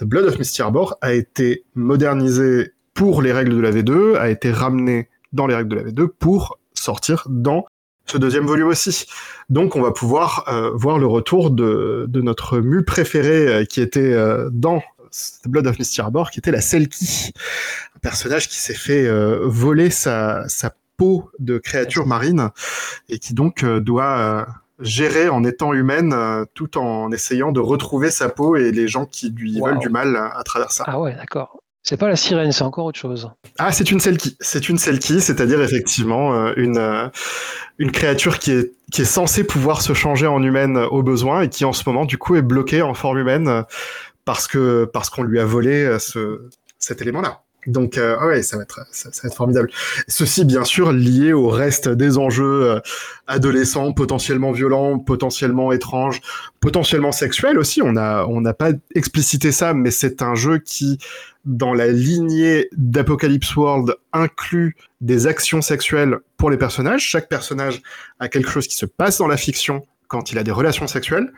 Blood 0.00 0.24
of 0.24 0.38
Misty 0.38 0.62
Harbor 0.62 0.96
a 1.02 1.12
été 1.12 1.64
modernisé 1.74 2.72
pour 2.94 3.22
les 3.22 3.32
règles 3.32 3.54
de 3.54 3.60
la 3.60 3.70
V2, 3.70 4.16
a 4.16 4.30
été 4.30 4.50
ramené 4.50 5.10
dans 5.32 5.46
les 5.46 5.54
règles 5.54 5.68
de 5.68 5.76
la 5.76 5.82
V2 5.90 6.08
pour 6.08 6.58
sortir 6.74 7.26
dans 7.28 7.66
ce 8.10 8.18
deuxième 8.18 8.46
volume 8.46 8.68
aussi. 8.68 9.06
Donc 9.48 9.76
on 9.76 9.82
va 9.82 9.92
pouvoir 9.92 10.44
euh, 10.48 10.70
voir 10.74 10.98
le 10.98 11.06
retour 11.06 11.50
de, 11.50 12.08
notre 12.14 12.58
mue 12.58 12.84
préférée 12.84 13.48
euh, 13.48 13.64
qui 13.64 13.80
était 13.80 14.12
euh, 14.12 14.48
dans 14.52 14.82
Blood 15.46 15.66
of 15.66 15.78
Misty 15.78 16.00
Harbor, 16.00 16.30
qui 16.30 16.38
était 16.38 16.50
la 16.50 16.60
Selkie, 16.60 17.32
un 17.96 17.98
personnage 18.00 18.48
qui 18.48 18.58
s'est 18.58 18.74
fait 18.74 19.08
voler 19.42 19.90
sa, 19.90 20.48
sa 20.48 20.72
peau 20.96 21.30
de 21.40 21.58
créature 21.58 22.06
marine 22.06 22.50
et 23.08 23.18
qui 23.18 23.34
donc 23.34 23.64
doit 23.64 24.46
gérer 24.78 25.28
en 25.28 25.42
étant 25.42 25.72
humaine 25.72 26.14
tout 26.54 26.78
en 26.78 27.10
essayant 27.10 27.50
de 27.50 27.58
retrouver 27.58 28.12
sa 28.12 28.28
peau 28.28 28.54
et 28.54 28.70
les 28.70 28.86
gens 28.86 29.04
qui 29.04 29.30
lui 29.30 29.60
veulent 29.60 29.80
du 29.80 29.88
mal 29.88 30.16
à 30.16 30.44
travers 30.44 30.70
ça. 30.70 30.84
Ah 30.86 31.00
ouais, 31.00 31.16
d'accord. 31.16 31.59
C'est 31.82 31.96
pas 31.96 32.08
la 32.08 32.16
sirène, 32.16 32.52
c'est 32.52 32.62
encore 32.62 32.84
autre 32.84 32.98
chose. 32.98 33.30
Ah, 33.58 33.72
c'est 33.72 33.90
une 33.90 34.00
selkie. 34.00 34.36
C'est 34.40 34.68
une 34.68 34.76
selkie, 34.76 35.20
c'est-à-dire 35.20 35.62
effectivement 35.62 36.34
euh, 36.34 36.52
une, 36.56 36.76
euh, 36.76 37.08
une 37.78 37.90
créature 37.90 38.38
qui 38.38 38.52
est, 38.52 38.72
qui 38.92 39.02
est 39.02 39.06
censée 39.06 39.44
pouvoir 39.44 39.80
se 39.80 39.94
changer 39.94 40.26
en 40.26 40.42
humaine 40.42 40.76
au 40.76 41.02
besoin 41.02 41.42
et 41.42 41.48
qui 41.48 41.64
en 41.64 41.72
ce 41.72 41.82
moment 41.86 42.04
du 42.04 42.18
coup 42.18 42.36
est 42.36 42.42
bloquée 42.42 42.82
en 42.82 42.94
forme 42.94 43.18
humaine 43.18 43.48
euh, 43.48 43.62
parce 44.26 44.46
que 44.46 44.84
parce 44.84 45.08
qu'on 45.08 45.22
lui 45.22 45.40
a 45.40 45.46
volé 45.46 45.96
ce, 45.98 46.42
cet 46.78 47.00
élément-là. 47.00 47.42
Donc 47.66 47.98
euh, 47.98 48.26
ouais, 48.26 48.42
ça 48.42 48.56
va 48.56 48.62
être 48.62 48.86
ça, 48.90 49.10
va 49.10 49.28
être 49.28 49.34
formidable. 49.34 49.70
Ceci 50.08 50.44
bien 50.44 50.64
sûr 50.64 50.92
lié 50.92 51.32
au 51.32 51.48
reste 51.48 51.88
des 51.88 52.16
enjeux 52.16 52.62
euh, 52.62 52.80
adolescents, 53.26 53.92
potentiellement 53.92 54.50
violents, 54.52 54.98
potentiellement 54.98 55.70
étranges, 55.72 56.20
potentiellement 56.60 57.12
sexuels 57.12 57.58
aussi. 57.58 57.82
On 57.82 57.96
a 57.96 58.24
on 58.26 58.40
n'a 58.40 58.54
pas 58.54 58.70
explicité 58.94 59.52
ça, 59.52 59.74
mais 59.74 59.90
c'est 59.90 60.22
un 60.22 60.34
jeu 60.34 60.58
qui 60.58 60.98
dans 61.44 61.72
la 61.72 61.88
lignée 61.88 62.68
d'Apocalypse 62.72 63.54
World 63.56 63.94
inclut 64.12 64.76
des 65.00 65.26
actions 65.26 65.62
sexuelles 65.62 66.18
pour 66.36 66.50
les 66.50 66.58
personnages. 66.58 67.02
Chaque 67.02 67.28
personnage 67.28 67.82
a 68.18 68.28
quelque 68.28 68.50
chose 68.50 68.66
qui 68.66 68.76
se 68.76 68.86
passe 68.86 69.18
dans 69.18 69.26
la 69.26 69.36
fiction 69.36 69.86
quand 70.08 70.32
il 70.32 70.38
a 70.38 70.42
des 70.42 70.50
relations 70.50 70.86
sexuelles. 70.86 71.32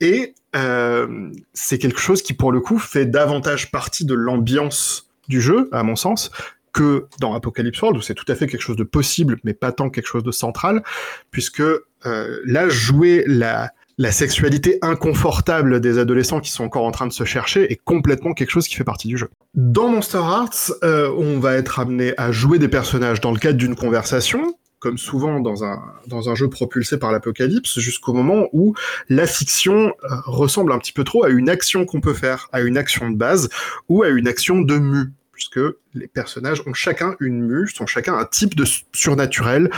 Et 0.00 0.34
euh, 0.54 1.30
c'est 1.54 1.78
quelque 1.78 2.00
chose 2.00 2.22
qui, 2.22 2.34
pour 2.34 2.52
le 2.52 2.60
coup, 2.60 2.78
fait 2.78 3.06
davantage 3.06 3.70
partie 3.70 4.04
de 4.04 4.14
l'ambiance 4.14 5.10
du 5.28 5.40
jeu, 5.40 5.68
à 5.72 5.82
mon 5.82 5.96
sens, 5.96 6.30
que 6.72 7.06
dans 7.20 7.34
Apocalypse 7.34 7.80
World, 7.80 7.98
où 7.98 8.02
c'est 8.02 8.14
tout 8.14 8.30
à 8.30 8.34
fait 8.34 8.46
quelque 8.46 8.60
chose 8.60 8.76
de 8.76 8.84
possible, 8.84 9.38
mais 9.44 9.54
pas 9.54 9.72
tant 9.72 9.90
quelque 9.90 10.06
chose 10.06 10.22
de 10.22 10.30
central, 10.30 10.82
puisque 11.30 11.60
euh, 11.60 12.40
là, 12.44 12.68
jouer 12.68 13.24
la, 13.26 13.72
la 13.98 14.12
sexualité 14.12 14.78
inconfortable 14.80 15.80
des 15.80 15.98
adolescents 15.98 16.40
qui 16.40 16.52
sont 16.52 16.64
encore 16.64 16.84
en 16.84 16.92
train 16.92 17.08
de 17.08 17.12
se 17.12 17.24
chercher 17.24 17.70
est 17.70 17.80
complètement 17.84 18.32
quelque 18.32 18.50
chose 18.50 18.68
qui 18.68 18.76
fait 18.76 18.84
partie 18.84 19.08
du 19.08 19.18
jeu. 19.18 19.28
Dans 19.54 19.88
Monster 19.88 20.18
Hearts, 20.18 20.72
euh, 20.84 21.12
on 21.18 21.40
va 21.40 21.54
être 21.54 21.80
amené 21.80 22.14
à 22.16 22.30
jouer 22.30 22.60
des 22.60 22.68
personnages 22.68 23.20
dans 23.20 23.32
le 23.32 23.38
cadre 23.38 23.58
d'une 23.58 23.74
conversation, 23.74 24.54
comme 24.78 24.98
souvent 24.98 25.40
dans 25.40 25.64
un, 25.64 25.82
dans 26.06 26.30
un 26.30 26.36
jeu 26.36 26.48
propulsé 26.48 26.96
par 26.96 27.10
l'apocalypse, 27.10 27.80
jusqu'au 27.80 28.12
moment 28.12 28.46
où 28.52 28.74
la 29.08 29.26
fiction 29.26 29.88
euh, 29.88 30.14
ressemble 30.26 30.72
un 30.72 30.78
petit 30.78 30.92
peu 30.92 31.02
trop 31.02 31.24
à 31.24 31.30
une 31.30 31.48
action 31.48 31.84
qu'on 31.84 32.00
peut 32.00 32.14
faire, 32.14 32.48
à 32.52 32.60
une 32.60 32.78
action 32.78 33.10
de 33.10 33.16
base 33.16 33.48
ou 33.88 34.04
à 34.04 34.08
une 34.10 34.28
action 34.28 34.60
de 34.60 34.78
mue 34.78 35.12
puisque 35.38 35.60
les 35.94 36.08
personnages 36.08 36.62
ont 36.66 36.74
chacun 36.74 37.14
une 37.20 37.46
mue, 37.46 37.68
sont 37.68 37.86
chacun 37.86 38.18
un 38.18 38.24
type 38.24 38.56
de 38.56 38.64
surnaturel 38.92 39.70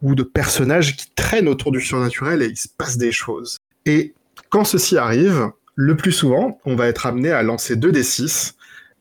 ou 0.00 0.14
de 0.14 0.22
personnage 0.22 0.96
qui 0.96 1.10
traîne 1.14 1.48
autour 1.48 1.70
du 1.70 1.82
surnaturel 1.82 2.40
et 2.40 2.46
il 2.46 2.56
se 2.56 2.66
passe 2.66 2.96
des 2.96 3.12
choses. 3.12 3.58
Et 3.84 4.14
quand 4.48 4.64
ceci 4.64 4.96
arrive, 4.96 5.50
le 5.74 5.96
plus 5.96 6.12
souvent, 6.12 6.58
on 6.64 6.76
va 6.76 6.88
être 6.88 7.04
amené 7.04 7.30
à 7.30 7.42
lancer 7.42 7.76
2d6, 7.76 8.54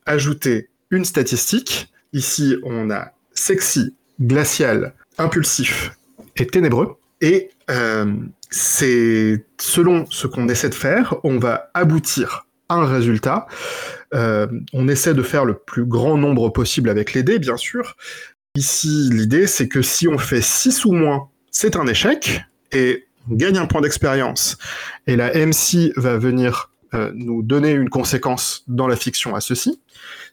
ajouter 0.05 0.69
une 0.89 1.05
statistique. 1.05 1.89
Ici, 2.11 2.57
on 2.63 2.91
a 2.91 3.13
sexy, 3.33 3.95
glacial, 4.19 4.93
impulsif 5.17 5.91
et 6.35 6.45
ténébreux. 6.45 6.97
Et 7.21 7.51
euh, 7.69 8.13
c'est 8.49 9.45
selon 9.61 10.05
ce 10.09 10.27
qu'on 10.27 10.49
essaie 10.49 10.69
de 10.69 10.75
faire, 10.75 11.15
on 11.23 11.39
va 11.39 11.71
aboutir 11.73 12.47
à 12.67 12.75
un 12.75 12.85
résultat 12.85 13.47
euh, 14.13 14.47
on 14.73 14.87
essaie 14.87 15.13
de 15.13 15.23
faire 15.23 15.45
le 15.45 15.57
plus 15.57 15.85
grand 15.85 16.17
nombre 16.17 16.49
possible 16.49 16.89
avec 16.89 17.13
les 17.13 17.23
dés, 17.23 17.39
bien 17.39 17.57
sûr. 17.57 17.95
Ici, 18.55 19.09
l'idée, 19.11 19.47
c'est 19.47 19.67
que 19.67 19.81
si 19.81 20.07
on 20.07 20.17
fait 20.17 20.41
6 20.41 20.85
ou 20.85 20.91
moins, 20.91 21.29
c'est 21.51 21.75
un 21.75 21.87
échec, 21.87 22.41
et 22.71 23.05
on 23.29 23.35
gagne 23.35 23.57
un 23.57 23.65
point 23.65 23.81
d'expérience. 23.81 24.57
Et 25.07 25.15
la 25.15 25.33
MC 25.33 25.93
va 25.95 26.17
venir 26.17 26.71
euh, 26.93 27.11
nous 27.15 27.43
donner 27.43 27.71
une 27.71 27.89
conséquence 27.89 28.63
dans 28.67 28.87
la 28.87 28.97
fiction 28.97 29.35
à 29.35 29.41
ceci. 29.41 29.81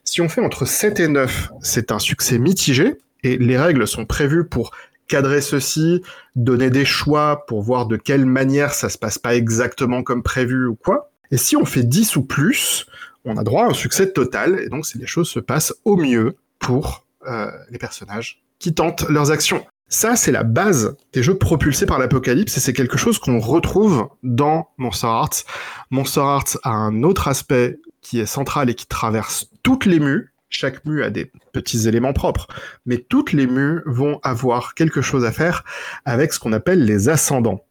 Si 0.03 0.21
on 0.21 0.27
fait 0.27 0.41
entre 0.41 0.65
7 0.65 0.99
et 0.99 1.07
9, 1.07 1.51
c'est 1.61 1.91
un 1.91 1.99
succès 1.99 2.39
mitigé, 2.39 2.97
et 3.23 3.37
les 3.37 3.57
règles 3.57 3.87
sont 3.87 4.05
prévues 4.05 4.47
pour 4.47 4.71
cadrer 5.07 5.41
ceci, 5.41 6.01
donner 6.35 6.69
des 6.69 6.85
choix 6.85 7.45
pour 7.47 7.61
voir 7.61 7.87
de 7.87 7.97
quelle 7.97 8.25
manière 8.25 8.73
ça 8.73 8.89
se 8.89 8.97
passe 8.97 9.17
pas 9.17 9.35
exactement 9.35 10.03
comme 10.03 10.23
prévu 10.23 10.67
ou 10.67 10.75
quoi. 10.75 11.11
Et 11.31 11.37
si 11.37 11.55
on 11.55 11.65
fait 11.65 11.83
10 11.83 12.15
ou 12.15 12.23
plus, 12.23 12.85
on 13.25 13.37
a 13.37 13.43
droit 13.43 13.65
à 13.65 13.67
un 13.67 13.73
succès 13.73 14.11
total, 14.11 14.59
et 14.59 14.69
donc 14.69 14.85
les 14.95 15.07
choses 15.07 15.29
se 15.29 15.39
passent 15.39 15.73
au 15.85 15.97
mieux 15.97 16.35
pour 16.59 17.05
euh, 17.27 17.49
les 17.69 17.77
personnages 17.77 18.41
qui 18.59 18.73
tentent 18.73 19.07
leurs 19.09 19.31
actions. 19.31 19.65
Ça, 19.91 20.15
c'est 20.15 20.31
la 20.31 20.43
base 20.43 20.95
des 21.13 21.23
jeux 21.23 21.37
propulsés 21.37 21.87
par 21.87 21.97
l'apocalypse, 21.97 22.55
et 22.55 22.59
c'est 22.59 22.73
quelque 22.73 22.97
chose 22.97 23.17
qu'on 23.17 23.39
retrouve 23.39 24.07
dans 24.21 24.69
Monster 24.77 25.07
Hearts. 25.07 25.45
Monster 25.89 26.21
Hearts 26.21 26.57
a 26.63 26.69
un 26.69 27.01
autre 27.01 27.27
aspect 27.27 27.79
qui 28.01 28.19
est 28.19 28.27
central 28.27 28.69
et 28.69 28.75
qui 28.75 28.85
traverse 28.85 29.49
toutes 29.63 29.85
les 29.85 29.99
mues. 29.99 30.31
Chaque 30.49 30.85
mue 30.85 31.03
a 31.03 31.09
des 31.09 31.31
petits 31.53 31.87
éléments 31.87 32.13
propres, 32.13 32.47
mais 32.85 32.97
toutes 32.97 33.33
les 33.33 33.47
mues 33.47 33.81
vont 33.85 34.19
avoir 34.23 34.75
quelque 34.75 35.01
chose 35.01 35.25
à 35.25 35.31
faire 35.31 35.63
avec 36.05 36.33
ce 36.33 36.39
qu'on 36.39 36.53
appelle 36.53 36.85
les 36.85 37.09
ascendants. 37.09 37.65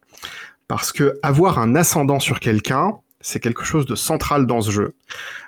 Parce 0.67 0.91
que 0.91 1.19
avoir 1.23 1.57
un 1.57 1.75
ascendant 1.75 2.19
sur 2.19 2.39
quelqu'un, 2.39 2.99
c'est 3.21 3.39
quelque 3.39 3.63
chose 3.63 3.85
de 3.85 3.95
central 3.95 4.45
dans 4.45 4.61
ce 4.61 4.71
jeu. 4.71 4.95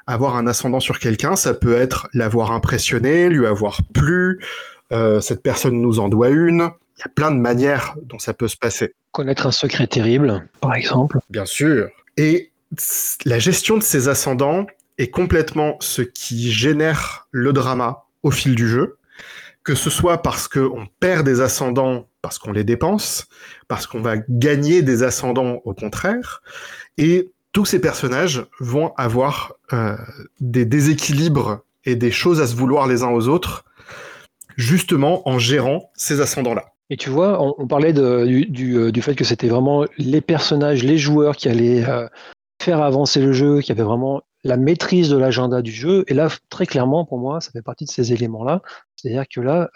Avoir 0.07 0.35
un 0.35 0.47
ascendant 0.47 0.79
sur 0.79 0.99
quelqu'un, 0.99 1.35
ça 1.35 1.53
peut 1.53 1.75
être 1.75 2.07
l'avoir 2.13 2.51
impressionné, 2.51 3.29
lui 3.29 3.45
avoir 3.45 3.81
plu, 3.93 4.43
euh, 4.91 5.21
cette 5.21 5.41
personne 5.41 5.81
nous 5.81 5.99
en 5.99 6.09
doit 6.09 6.29
une. 6.29 6.69
Il 6.97 7.01
y 7.01 7.03
a 7.03 7.09
plein 7.15 7.31
de 7.31 7.37
manières 7.37 7.95
dont 8.03 8.19
ça 8.19 8.33
peut 8.33 8.47
se 8.47 8.57
passer. 8.57 8.93
Connaître 9.11 9.47
un 9.47 9.51
secret 9.51 9.87
terrible, 9.87 10.47
par 10.59 10.75
exemple. 10.75 11.19
Bien 11.29 11.45
sûr. 11.45 11.89
Et 12.17 12.51
la 13.25 13.39
gestion 13.39 13.77
de 13.77 13.83
ces 13.83 14.07
ascendants 14.07 14.67
est 14.97 15.09
complètement 15.09 15.77
ce 15.79 16.01
qui 16.01 16.51
génère 16.51 17.27
le 17.31 17.53
drama 17.53 18.05
au 18.23 18.31
fil 18.31 18.55
du 18.55 18.67
jeu. 18.67 18.97
Que 19.63 19.75
ce 19.75 19.89
soit 19.89 20.21
parce 20.21 20.47
qu'on 20.47 20.87
perd 20.99 21.25
des 21.25 21.39
ascendants 21.39 22.07
parce 22.21 22.37
qu'on 22.37 22.51
les 22.51 22.63
dépense, 22.63 23.27
parce 23.67 23.87
qu'on 23.87 24.01
va 24.01 24.15
gagner 24.29 24.81
des 24.81 25.03
ascendants 25.03 25.61
au 25.65 25.73
contraire, 25.73 26.41
et 26.97 27.31
tous 27.51 27.65
ces 27.65 27.81
personnages 27.81 28.45
vont 28.59 28.93
avoir 28.97 29.53
euh, 29.73 29.95
des 30.39 30.65
déséquilibres 30.65 31.59
et 31.85 31.95
des 31.95 32.11
choses 32.11 32.41
à 32.41 32.47
se 32.47 32.55
vouloir 32.55 32.87
les 32.87 33.03
uns 33.03 33.09
aux 33.09 33.27
autres, 33.27 33.65
justement 34.55 35.27
en 35.27 35.39
gérant 35.39 35.91
ces 35.95 36.21
ascendants-là. 36.21 36.65
Et 36.89 36.97
tu 36.97 37.09
vois, 37.09 37.41
on, 37.41 37.67
parlait 37.67 37.93
du, 37.93 38.77
euh, 38.77 38.91
du, 38.91 39.01
fait 39.01 39.15
que 39.15 39.23
c'était 39.23 39.47
vraiment 39.47 39.85
les 39.97 40.19
personnages, 40.19 40.83
les 40.83 40.97
joueurs 40.97 41.37
qui 41.37 41.47
allaient 41.47 41.87
euh, 41.87 42.07
faire 42.61 42.81
avancer 42.81 43.21
le 43.21 43.31
jeu, 43.31 43.61
qui 43.61 43.71
avaient 43.71 43.81
vraiment 43.81 44.21
la 44.43 44.57
maîtrise 44.57 45.09
de 45.09 45.17
l'agenda 45.17 45.61
du 45.61 45.71
jeu. 45.71 46.03
Et 46.07 46.13
là, 46.13 46.27
très 46.49 46.65
clairement, 46.65 47.05
pour 47.05 47.17
moi, 47.17 47.39
ça 47.39 47.51
fait 47.51 47.61
partie 47.61 47.85
de 47.85 47.91
ces 47.91 48.11
éléments-là. 48.11 48.61
C'est-à-dire 48.95 49.23
que 49.33 49.39
là, 49.39 49.69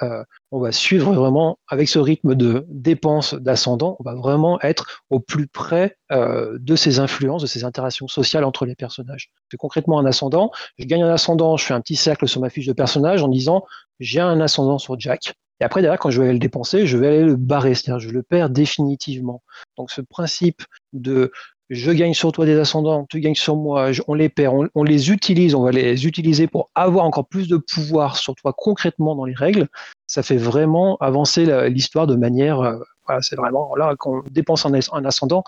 on 0.55 0.59
va 0.59 0.71
suivre 0.71 1.13
vraiment 1.13 1.59
avec 1.67 1.89
ce 1.89 1.99
rythme 1.99 2.33
de 2.33 2.65
dépense 2.69 3.33
d'ascendant, 3.33 3.97
on 3.99 4.03
va 4.03 4.15
vraiment 4.15 4.57
être 4.61 5.03
au 5.09 5.19
plus 5.19 5.47
près 5.47 5.97
euh, 6.13 6.57
de 6.61 6.77
ces 6.77 6.99
influences, 6.99 7.41
de 7.41 7.47
ces 7.47 7.65
interactions 7.65 8.07
sociales 8.07 8.45
entre 8.45 8.65
les 8.65 8.73
personnages. 8.73 9.31
concrètement 9.59 9.99
un 9.99 10.05
ascendant, 10.05 10.51
je 10.77 10.85
gagne 10.85 11.03
un 11.03 11.13
ascendant, 11.13 11.57
je 11.57 11.65
fais 11.65 11.73
un 11.73 11.81
petit 11.81 11.97
cercle 11.97 12.25
sur 12.25 12.39
ma 12.39 12.49
fiche 12.49 12.67
de 12.67 12.73
personnage 12.73 13.21
en 13.21 13.27
disant 13.27 13.65
j'ai 13.99 14.21
un 14.21 14.39
ascendant 14.39 14.77
sur 14.77 14.97
Jack. 14.97 15.33
Et 15.59 15.65
après, 15.65 15.81
derrière, 15.81 15.99
quand 15.99 16.09
je 16.09 16.21
vais 16.21 16.27
aller 16.27 16.33
le 16.33 16.39
dépenser, 16.39 16.85
je 16.85 16.97
vais 16.97 17.07
aller 17.07 17.23
le 17.23 17.35
barrer, 17.35 17.75
c'est-à-dire 17.75 17.99
je 17.99 18.09
le 18.09 18.23
perds 18.23 18.49
définitivement. 18.49 19.43
Donc 19.77 19.91
ce 19.91 19.99
principe 19.99 20.63
de 20.93 21.31
je 21.69 21.91
gagne 21.91 22.13
sur 22.13 22.31
toi 22.31 22.45
des 22.45 22.57
ascendants, 22.59 23.05
tu 23.09 23.19
gagnes 23.19 23.35
sur 23.35 23.55
moi, 23.55 23.89
on 24.07 24.13
les 24.13 24.29
perd, 24.29 24.69
on, 24.75 24.83
les 24.83 25.11
utilise, 25.11 25.55
on 25.55 25.63
va 25.63 25.71
les 25.71 26.05
utiliser 26.05 26.47
pour 26.47 26.69
avoir 26.75 27.05
encore 27.05 27.27
plus 27.27 27.47
de 27.47 27.57
pouvoir 27.57 28.17
sur 28.17 28.35
toi 28.35 28.53
concrètement 28.55 29.15
dans 29.15 29.25
les 29.25 29.33
règles, 29.33 29.67
ça 30.07 30.21
fait 30.21 30.37
vraiment 30.37 30.97
avancer 30.97 31.69
l'histoire 31.69 32.07
de 32.07 32.15
manière, 32.15 32.59
euh, 32.61 32.77
voilà, 33.05 33.21
c'est 33.21 33.35
vraiment 33.35 33.75
là 33.75 33.95
qu'on 33.97 34.23
dépense 34.29 34.65
un, 34.65 34.73
ascendant, 35.05 35.43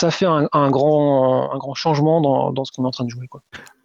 ça 0.00 0.10
fait 0.10 0.26
un, 0.26 0.70
grand, 0.70 1.52
un 1.52 1.58
grand 1.58 1.74
changement 1.74 2.20
dans, 2.20 2.64
ce 2.64 2.72
qu'on 2.72 2.84
est 2.84 2.88
en 2.88 2.90
train 2.90 3.04
de 3.04 3.10
jouer. 3.10 3.26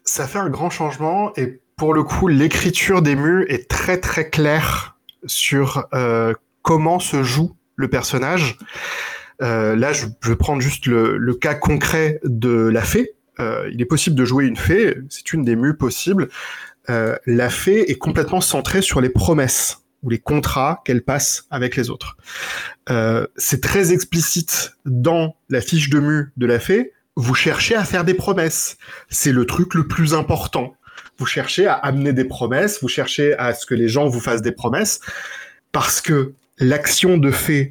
Ça 0.04 0.28
fait 0.28 0.40
un 0.40 0.50
grand 0.50 0.70
changement 0.70 1.32
et 1.36 1.62
pour 1.78 1.94
le 1.94 2.04
coup, 2.04 2.28
l'écriture 2.28 3.02
des 3.02 3.16
mus 3.16 3.46
est 3.50 3.68
très 3.68 4.00
très 4.00 4.30
claire 4.30 4.98
sur 5.26 5.86
euh, 5.94 6.34
comment 6.62 7.00
se 7.00 7.24
joue 7.24 7.56
le 7.76 7.90
personnage. 7.90 8.58
Euh, 9.42 9.76
là, 9.76 9.94
je, 9.94 10.06
vais 10.24 10.36
prendre 10.36 10.62
juste 10.62 10.86
le, 10.86 11.34
cas 11.34 11.56
concret 11.56 12.20
de 12.24 12.52
la 12.52 12.82
fée. 12.82 13.14
Euh, 13.40 13.70
il 13.72 13.82
est 13.82 13.86
possible 13.86 14.16
de 14.16 14.26
jouer 14.26 14.46
une 14.46 14.58
fée, 14.58 14.98
c'est 15.10 15.34
une 15.34 15.44
des 15.44 15.56
mues 15.56 15.76
possibles. 15.76 16.30
Euh, 16.90 17.16
la 17.26 17.50
fée 17.50 17.90
est 17.90 17.98
complètement 17.98 18.42
centrée 18.42 18.82
sur 18.82 19.02
les 19.02 19.10
promesses 19.10 19.80
ou 20.04 20.10
les 20.10 20.20
contrats 20.20 20.82
qu'elle 20.84 21.04
passe 21.04 21.46
avec 21.52 21.76
les 21.76 21.90
autres. 21.90 22.18
c'est 23.38 23.62
très 23.62 23.94
explicite 23.94 24.74
dans 24.86 25.36
la 25.50 25.62
fiche 25.62 25.90
de 25.90 26.00
mue 26.00 26.32
de 26.38 26.46
la 26.46 26.60
fée. 26.60 26.92
Vous 27.16 27.36
cherchez 27.36 27.76
à 27.76 27.86
faire 27.86 28.04
des 28.04 28.16
promesses. 28.16 28.78
C'est 29.10 29.32
le 29.32 29.46
truc 29.46 29.76
le 29.76 29.88
plus 29.88 30.14
important. 30.16 30.76
Vous 31.20 31.28
cherchez 31.28 31.68
à 31.68 31.74
amener 31.74 32.14
des 32.14 32.26
promesses, 32.26 32.82
vous 32.82 32.88
cherchez 32.88 33.38
à 33.38 33.54
ce 33.54 33.68
que 33.68 33.76
les 33.76 33.88
gens 33.88 34.08
vous 34.08 34.20
fassent 34.20 34.42
des 34.42 34.52
promesses, 34.52 35.02
parce 35.72 36.02
que 36.02 36.34
l'action 36.58 37.18
de 37.18 37.32
fée 37.32 37.70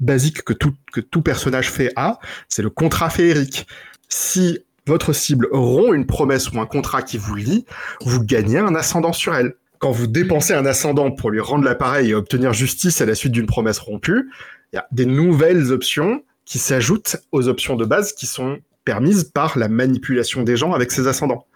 basique 0.00 0.42
que 0.42 0.52
tout, 0.52 0.74
que 0.92 1.00
tout 1.00 1.22
personnage 1.22 1.70
fait 1.70 1.92
a, 1.96 2.18
c'est 2.48 2.62
le 2.62 2.70
contrat 2.70 3.10
féerique. 3.10 3.66
Si 4.08 4.60
votre 4.86 5.12
cible 5.12 5.48
rompt 5.50 5.94
une 5.94 6.06
promesse 6.06 6.50
ou 6.50 6.60
un 6.60 6.66
contrat 6.66 7.02
qui 7.02 7.18
vous 7.18 7.34
lie, 7.34 7.64
vous 8.02 8.22
gagnez 8.22 8.58
un 8.58 8.74
ascendant 8.74 9.12
sur 9.12 9.34
elle. 9.34 9.54
Quand 9.78 9.90
vous 9.90 10.06
dépensez 10.06 10.54
un 10.54 10.66
ascendant 10.66 11.10
pour 11.10 11.30
lui 11.30 11.40
rendre 11.40 11.64
l'appareil 11.64 12.10
et 12.10 12.14
obtenir 12.14 12.52
justice 12.52 13.00
à 13.00 13.06
la 13.06 13.14
suite 13.14 13.32
d'une 13.32 13.46
promesse 13.46 13.78
rompue, 13.78 14.30
il 14.72 14.76
y 14.76 14.78
a 14.78 14.86
des 14.92 15.06
nouvelles 15.06 15.72
options 15.72 16.22
qui 16.44 16.58
s'ajoutent 16.58 17.16
aux 17.32 17.48
options 17.48 17.76
de 17.76 17.84
base 17.84 18.12
qui 18.12 18.26
sont 18.26 18.58
permises 18.84 19.24
par 19.24 19.58
la 19.58 19.68
manipulation 19.68 20.42
des 20.42 20.56
gens 20.56 20.72
avec 20.72 20.90
ces 20.90 21.06
ascendants. 21.06 21.46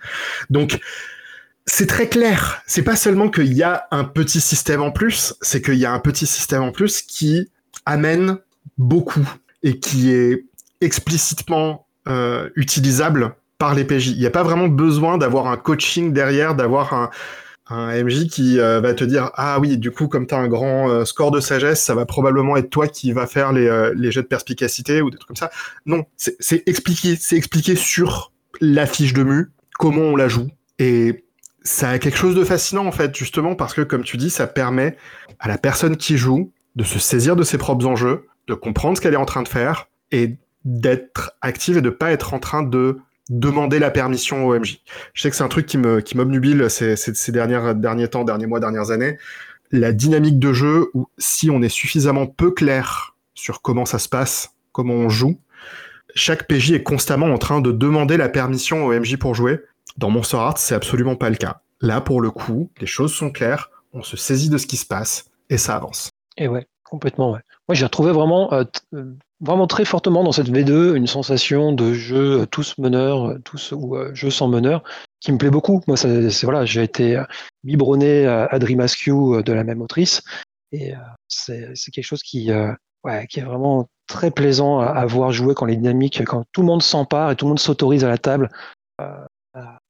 Donc, 0.51 0.81
c'est 1.67 1.87
très 1.87 2.09
clair. 2.09 2.63
C'est 2.67 2.83
pas 2.83 2.97
seulement 2.97 3.29
qu'il 3.29 3.53
y 3.53 3.63
a 3.63 3.87
un 3.91 4.05
petit 4.05 4.41
système 4.41 4.81
en 4.81 4.91
plus, 4.91 5.35
c'est 5.43 5.61
qu'il 5.61 5.75
y 5.75 5.85
a 5.85 5.93
un 5.93 6.01
petit 6.01 6.27
système 6.27 6.63
en 6.63 6.73
plus 6.73 7.03
qui 7.03 7.51
amène 7.89 8.39
beaucoup 8.77 9.27
et 9.63 9.81
qui 9.81 10.13
est 10.13 10.45
explicitement 10.81 11.87
euh, 12.07 12.51
utilisable 12.55 13.35
par 13.57 13.75
les 13.75 13.85
PJ. 13.85 14.09
Il 14.09 14.19
n'y 14.19 14.27
a 14.27 14.31
pas 14.31 14.45
vraiment 14.45 14.69
besoin 14.69 15.19
d'avoir 15.19 15.49
un 15.49 15.57
coaching 15.57 16.13
derrière, 16.13 16.55
d'avoir 16.55 16.95
un, 16.95 17.11
MJ 17.71 18.29
qui 18.29 18.59
euh, 18.59 18.81
va 18.81 18.95
te 18.95 19.05
dire 19.05 19.31
ah 19.35 19.61
oui 19.61 19.77
du 19.77 19.91
coup 19.91 20.09
comme 20.09 20.27
tu 20.27 20.35
as 20.35 20.39
un 20.39 20.49
grand 20.49 20.89
euh, 20.89 21.05
score 21.05 21.31
de 21.31 21.39
sagesse 21.39 21.83
ça 21.83 21.95
va 21.95 22.07
probablement 22.07 22.57
être 22.57 22.71
toi 22.71 22.89
qui 22.89 23.13
va 23.13 23.27
faire 23.27 23.53
les, 23.53 23.93
les 23.95 24.11
jets 24.11 24.23
de 24.23 24.27
perspicacité 24.27 25.03
ou 25.03 25.11
des 25.11 25.19
trucs 25.19 25.29
comme 25.29 25.37
ça 25.37 25.51
non 25.85 26.07
c'est 26.17 26.63
expliqué. 26.67 27.15
C'est 27.21 27.37
expliqué 27.37 27.77
sur 27.77 28.33
la 28.63 28.87
fiche 28.87 29.13
de 29.13 29.23
mu 29.23 29.51
comment 29.79 30.01
on 30.01 30.17
la 30.17 30.29
joue. 30.29 30.49
Et 30.79 31.27
ça 31.63 31.91
a 31.91 31.99
quelque 31.99 32.17
chose 32.17 32.35
de 32.35 32.45
fascinant 32.45 32.87
en 32.87 32.93
fait 32.93 33.15
justement 33.15 33.55
parce 33.55 33.75
que 33.75 33.83
comme 33.83 34.03
tu 34.03 34.17
dis 34.17 34.31
ça 34.31 34.47
permet 34.47 34.97
à 35.39 35.49
la 35.49 35.59
personne 35.59 35.99
qui 35.99 36.17
joue 36.17 36.53
de 36.79 36.85
se 36.85 37.01
saisir 37.01 37.35
de 37.35 37.43
ses 37.43 37.59
propres 37.59 37.87
enjeux, 37.87 38.29
de 38.47 38.55
comprendre 38.55 38.97
ce 38.97 39.03
qu'elle 39.03 39.15
est 39.15 39.19
en 39.19 39.25
train 39.25 39.43
de 39.43 39.49
faire 39.49 39.89
et 40.13 40.37
d'être 40.65 41.33
active 41.41 41.77
et 41.77 41.83
de 41.83 41.91
pas 41.91 42.13
être 42.13 42.35
en 42.35 42.39
train 42.39 42.63
de 42.63 42.99
demander 43.31 43.81
la 43.81 43.91
permission 43.91 44.47
au 44.47 44.57
MJ. 44.57 44.79
Je 45.13 45.21
sais 45.21 45.29
que 45.29 45.35
c'est 45.35 45.43
un 45.43 45.49
truc 45.49 45.67
qui 45.67 45.77
m'obnubile 45.77 46.71
ces, 46.71 46.95
derniers 47.33 48.09
temps, 48.09 48.23
derniers 48.23 48.47
mois, 48.47 48.61
dernières 48.61 48.93
années. 48.93 49.19
La 49.73 49.93
dynamique 49.93 50.39
de 50.39 50.53
jeu 50.53 50.89
où 50.95 51.09
si 51.19 51.51
on 51.51 51.63
est 51.63 51.69
suffisamment 51.69 52.27
peu 52.27 52.53
clair 52.53 53.17
sur 53.35 53.61
comment 53.61 53.85
ça 53.85 53.99
se 53.99 54.09
passe, 54.09 54.55
comment 54.71 54.95
on 54.95 55.09
joue, 55.09 55.41
chaque 56.15 56.47
PJ 56.47 56.73
est 56.73 56.85
constamment 56.85 57.27
en 57.27 57.39
train 57.39 57.61
de 57.61 57.73
demander 57.73 58.17
la 58.17 58.29
permission 58.29 58.87
au 58.87 58.93
MJ 58.99 59.17
pour 59.17 59.35
jouer. 59.35 59.59
Dans 59.97 60.11
Monster 60.11 60.37
Hearts, 60.37 60.59
c'est 60.59 60.77
absolument 60.77 61.17
pas 61.17 61.29
le 61.29 61.37
cas. 61.37 61.61
Là, 61.81 62.01
pour 62.01 62.21
le 62.21 62.31
coup, 62.31 62.71
les 62.81 62.87
choses 62.87 63.13
sont 63.13 63.31
claires, 63.31 63.71
on 63.93 64.05
se 64.05 64.17
saisit 64.17 64.49
de 64.49 64.59
ce 64.59 64.69
qui 64.69 64.77
se 64.77 64.87
passe 64.87 65.27
et 65.51 65.59
ça 65.59 65.75
avance. 65.75 66.11
Et 66.39 66.47
ouais, 66.47 66.67
complètement, 66.85 67.33
ouais. 67.33 67.41
Moi, 67.69 67.75
j'ai 67.75 67.85
retrouvé 67.85 68.13
vraiment, 68.13 68.53
euh, 68.53 68.65
euh, 68.95 69.67
très 69.67 69.85
fortement 69.85 70.23
dans 70.23 70.33
cette 70.33 70.49
V2 70.49 70.95
une 70.95 71.09
sensation 71.09 71.73
de 71.73 71.93
jeu 71.93 72.43
euh, 72.43 72.47
tous 72.47 72.79
meneurs, 72.79 73.37
tous 73.45 73.73
ou 73.73 73.97
jeu 74.15 74.31
sans 74.31 74.47
meneur, 74.47 74.85
qui 75.21 75.33
me 75.33 75.39
plaît 75.39 75.51
beaucoup. 75.51 75.83
Moi, 75.89 75.97
c'est 75.97 76.45
voilà, 76.45 76.65
j'ai 76.65 76.85
été 76.85 77.21
biberonné 77.65 78.27
à, 78.27 78.59
Dream 78.61 78.81
Askew 78.81 79.43
de 79.43 79.53
la 79.53 79.65
même 79.65 79.83
autrice, 79.83 80.23
et 80.71 80.95
c'est 81.27 81.75
quelque 81.93 82.05
chose 82.05 82.23
qui 82.23 82.51
est 82.51 83.41
vraiment 83.43 83.89
très 84.07 84.31
plaisant 84.31 84.79
à, 84.79 85.05
voir 85.07 85.33
jouer 85.33 85.55
quand 85.55 85.67
les 85.67 85.77
dynamiques, 85.77 86.25
quand 86.25 86.45
tout 86.53 86.61
le 86.61 86.69
monde 86.69 86.83
s'empare 86.83 87.33
et 87.33 87.37
tout 87.37 87.47
le 87.47 87.51
monde 87.51 87.59
s'autorise 87.59 88.05
à 88.05 88.09
la 88.09 88.19
table 88.19 88.49
à, 88.99 89.27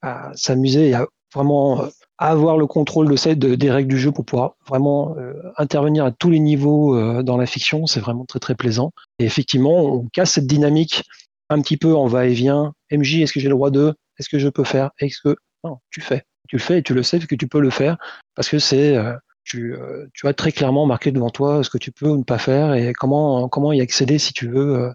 à 0.00 0.30
s'amuser 0.34 0.88
et 0.88 0.94
à 0.94 1.06
vraiment 1.34 1.84
avoir 2.18 2.58
le 2.58 2.66
contrôle 2.66 3.08
de, 3.08 3.34
de, 3.34 3.54
des 3.54 3.70
règles 3.70 3.88
du 3.88 3.98
jeu 3.98 4.10
pour 4.10 4.24
pouvoir 4.24 4.56
vraiment 4.66 5.16
euh, 5.18 5.34
intervenir 5.56 6.04
à 6.04 6.10
tous 6.10 6.30
les 6.30 6.40
niveaux 6.40 6.96
euh, 6.96 7.22
dans 7.22 7.36
la 7.36 7.46
fiction, 7.46 7.86
c'est 7.86 8.00
vraiment 8.00 8.24
très 8.24 8.40
très 8.40 8.54
plaisant. 8.54 8.92
Et 9.18 9.24
effectivement, 9.24 9.84
on 9.84 10.06
casse 10.08 10.32
cette 10.32 10.46
dynamique 10.46 11.04
un 11.48 11.62
petit 11.62 11.76
peu 11.76 11.94
en 11.94 12.06
va-et-vient. 12.06 12.72
MJ, 12.90 13.20
est-ce 13.20 13.32
que 13.32 13.40
j'ai 13.40 13.48
le 13.48 13.54
droit 13.54 13.70
de? 13.70 13.94
Est-ce 14.18 14.28
que 14.28 14.38
je 14.38 14.48
peux 14.48 14.64
faire? 14.64 14.90
Est-ce 14.98 15.20
que 15.22 15.36
non, 15.64 15.78
tu 15.90 16.00
fais, 16.00 16.24
tu 16.48 16.56
le 16.56 16.62
fais 16.62 16.78
et 16.78 16.82
tu 16.82 16.92
le 16.92 17.02
sais 17.02 17.20
que 17.20 17.34
tu 17.34 17.46
peux 17.46 17.60
le 17.60 17.70
faire 17.70 17.96
parce 18.34 18.48
que 18.48 18.58
c'est 18.58 18.96
euh, 18.96 19.14
tu, 19.44 19.74
tu 20.12 20.28
as 20.28 20.34
très 20.34 20.52
clairement 20.52 20.84
marqué 20.84 21.10
devant 21.10 21.30
toi 21.30 21.64
ce 21.64 21.70
que 21.70 21.78
tu 21.78 21.90
peux 21.90 22.08
ou 22.08 22.18
ne 22.18 22.22
pas 22.22 22.36
faire 22.36 22.74
et 22.74 22.92
comment 22.92 23.48
comment 23.48 23.72
y 23.72 23.80
accéder 23.80 24.18
si 24.18 24.34
tu 24.34 24.46
veux 24.46 24.92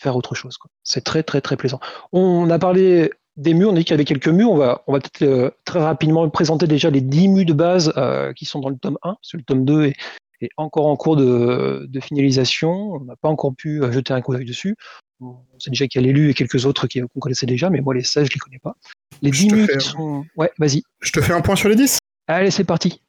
faire 0.00 0.14
autre 0.14 0.36
chose. 0.36 0.56
C'est 0.84 1.02
très 1.02 1.24
très 1.24 1.40
très 1.40 1.56
plaisant. 1.56 1.80
On 2.12 2.48
a 2.50 2.58
parlé 2.60 3.10
des 3.36 3.54
murs, 3.54 3.70
on 3.70 3.72
dit 3.72 3.84
qu'il 3.84 3.92
y 3.92 3.94
avait 3.94 4.04
quelques 4.04 4.28
murs. 4.28 4.50
On 4.50 4.56
va, 4.56 4.82
on 4.86 4.92
va 4.92 5.00
peut-être 5.00 5.22
euh, 5.22 5.50
très 5.64 5.80
rapidement 5.80 6.28
présenter 6.30 6.66
déjà 6.66 6.90
les 6.90 7.00
10 7.00 7.28
murs 7.28 7.46
de 7.46 7.52
base 7.52 7.92
euh, 7.96 8.32
qui 8.32 8.44
sont 8.44 8.60
dans 8.60 8.68
le 8.68 8.76
tome 8.76 8.98
1, 9.02 9.14
parce 9.14 9.32
que 9.32 9.36
le 9.36 9.42
tome 9.42 9.64
2 9.64 9.86
est, 9.86 9.94
encore 10.56 10.86
en 10.86 10.96
cours 10.96 11.16
de, 11.16 11.88
finalisation. 12.02 12.70
On 12.70 13.00
n'a 13.00 13.16
pas 13.16 13.28
encore 13.28 13.54
pu 13.54 13.82
euh, 13.82 13.90
jeter 13.90 14.12
un 14.12 14.20
coup 14.20 14.34
d'œil 14.34 14.44
dessus. 14.44 14.76
On 15.20 15.36
sait 15.58 15.70
déjà 15.70 15.86
qu'il 15.86 16.02
y 16.02 16.04
a 16.04 16.06
l'élu 16.06 16.30
et 16.30 16.34
quelques 16.34 16.66
autres 16.66 16.86
qu'on 16.86 17.20
connaissait 17.20 17.46
déjà, 17.46 17.70
mais 17.70 17.80
moi 17.80 17.94
les 17.94 18.02
16, 18.02 18.26
je 18.26 18.30
ne 18.30 18.34
les 18.34 18.40
connais 18.40 18.58
pas. 18.58 18.76
Les 19.22 19.30
10 19.30 19.52
murs 19.52 19.68
qui 19.68 19.80
sont. 19.80 20.24
Ouais, 20.36 20.50
vas-y. 20.58 20.82
Je 21.00 21.12
te 21.12 21.20
fais 21.20 21.32
un 21.32 21.40
point 21.40 21.56
sur 21.56 21.68
les 21.68 21.76
10 21.76 21.98
Allez, 22.26 22.50
c'est 22.50 22.64
parti. 22.64 23.00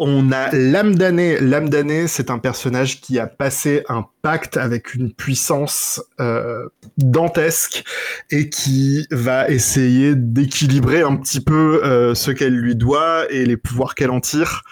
On 0.00 0.30
a 0.30 0.54
l'âme 0.54 0.94
d'année. 0.94 1.40
L'âme 1.40 1.68
d'année, 1.68 2.06
c'est 2.06 2.30
un 2.30 2.38
personnage 2.38 3.00
qui 3.00 3.18
a 3.18 3.26
passé 3.26 3.82
un 3.88 4.06
pacte 4.22 4.56
avec 4.56 4.94
une 4.94 5.12
puissance 5.12 6.00
euh, 6.20 6.68
dantesque 6.98 7.82
et 8.30 8.48
qui 8.48 9.08
va 9.10 9.48
essayer 9.48 10.14
d'équilibrer 10.14 11.02
un 11.02 11.16
petit 11.16 11.40
peu 11.40 11.84
euh, 11.84 12.14
ce 12.14 12.30
qu'elle 12.30 12.54
lui 12.54 12.76
doit 12.76 13.26
et 13.30 13.44
les 13.44 13.56
pouvoirs 13.56 13.96
qu'elle 13.96 14.12
en 14.12 14.20
tire. 14.20 14.62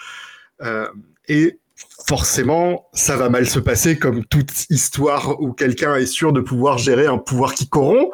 Euh, 0.61 0.87
et 1.27 1.59
forcément, 2.07 2.87
ça 2.93 3.17
va 3.17 3.29
mal 3.29 3.47
se 3.47 3.59
passer 3.59 3.99
comme 3.99 4.23
toute 4.23 4.69
histoire 4.69 5.41
où 5.41 5.51
quelqu'un 5.51 5.95
est 5.95 6.05
sûr 6.05 6.31
de 6.31 6.39
pouvoir 6.39 6.77
gérer 6.77 7.05
un 7.05 7.17
pouvoir 7.17 7.53
qui 7.53 7.67
corrompt, 7.67 8.11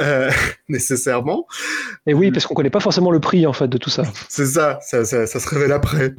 euh, 0.00 0.30
nécessairement. 0.68 1.46
Et 2.06 2.12
oui, 2.12 2.30
parce 2.30 2.46
qu'on 2.46 2.54
connaît 2.54 2.70
pas 2.70 2.80
forcément 2.80 3.10
le 3.10 3.20
prix 3.20 3.46
en 3.46 3.54
fait 3.54 3.68
de 3.68 3.78
tout 3.78 3.90
ça. 3.90 4.02
C'est 4.28 4.46
ça, 4.46 4.78
ça, 4.82 5.04
se 5.04 5.48
révèle 5.48 5.72
après. 5.72 6.14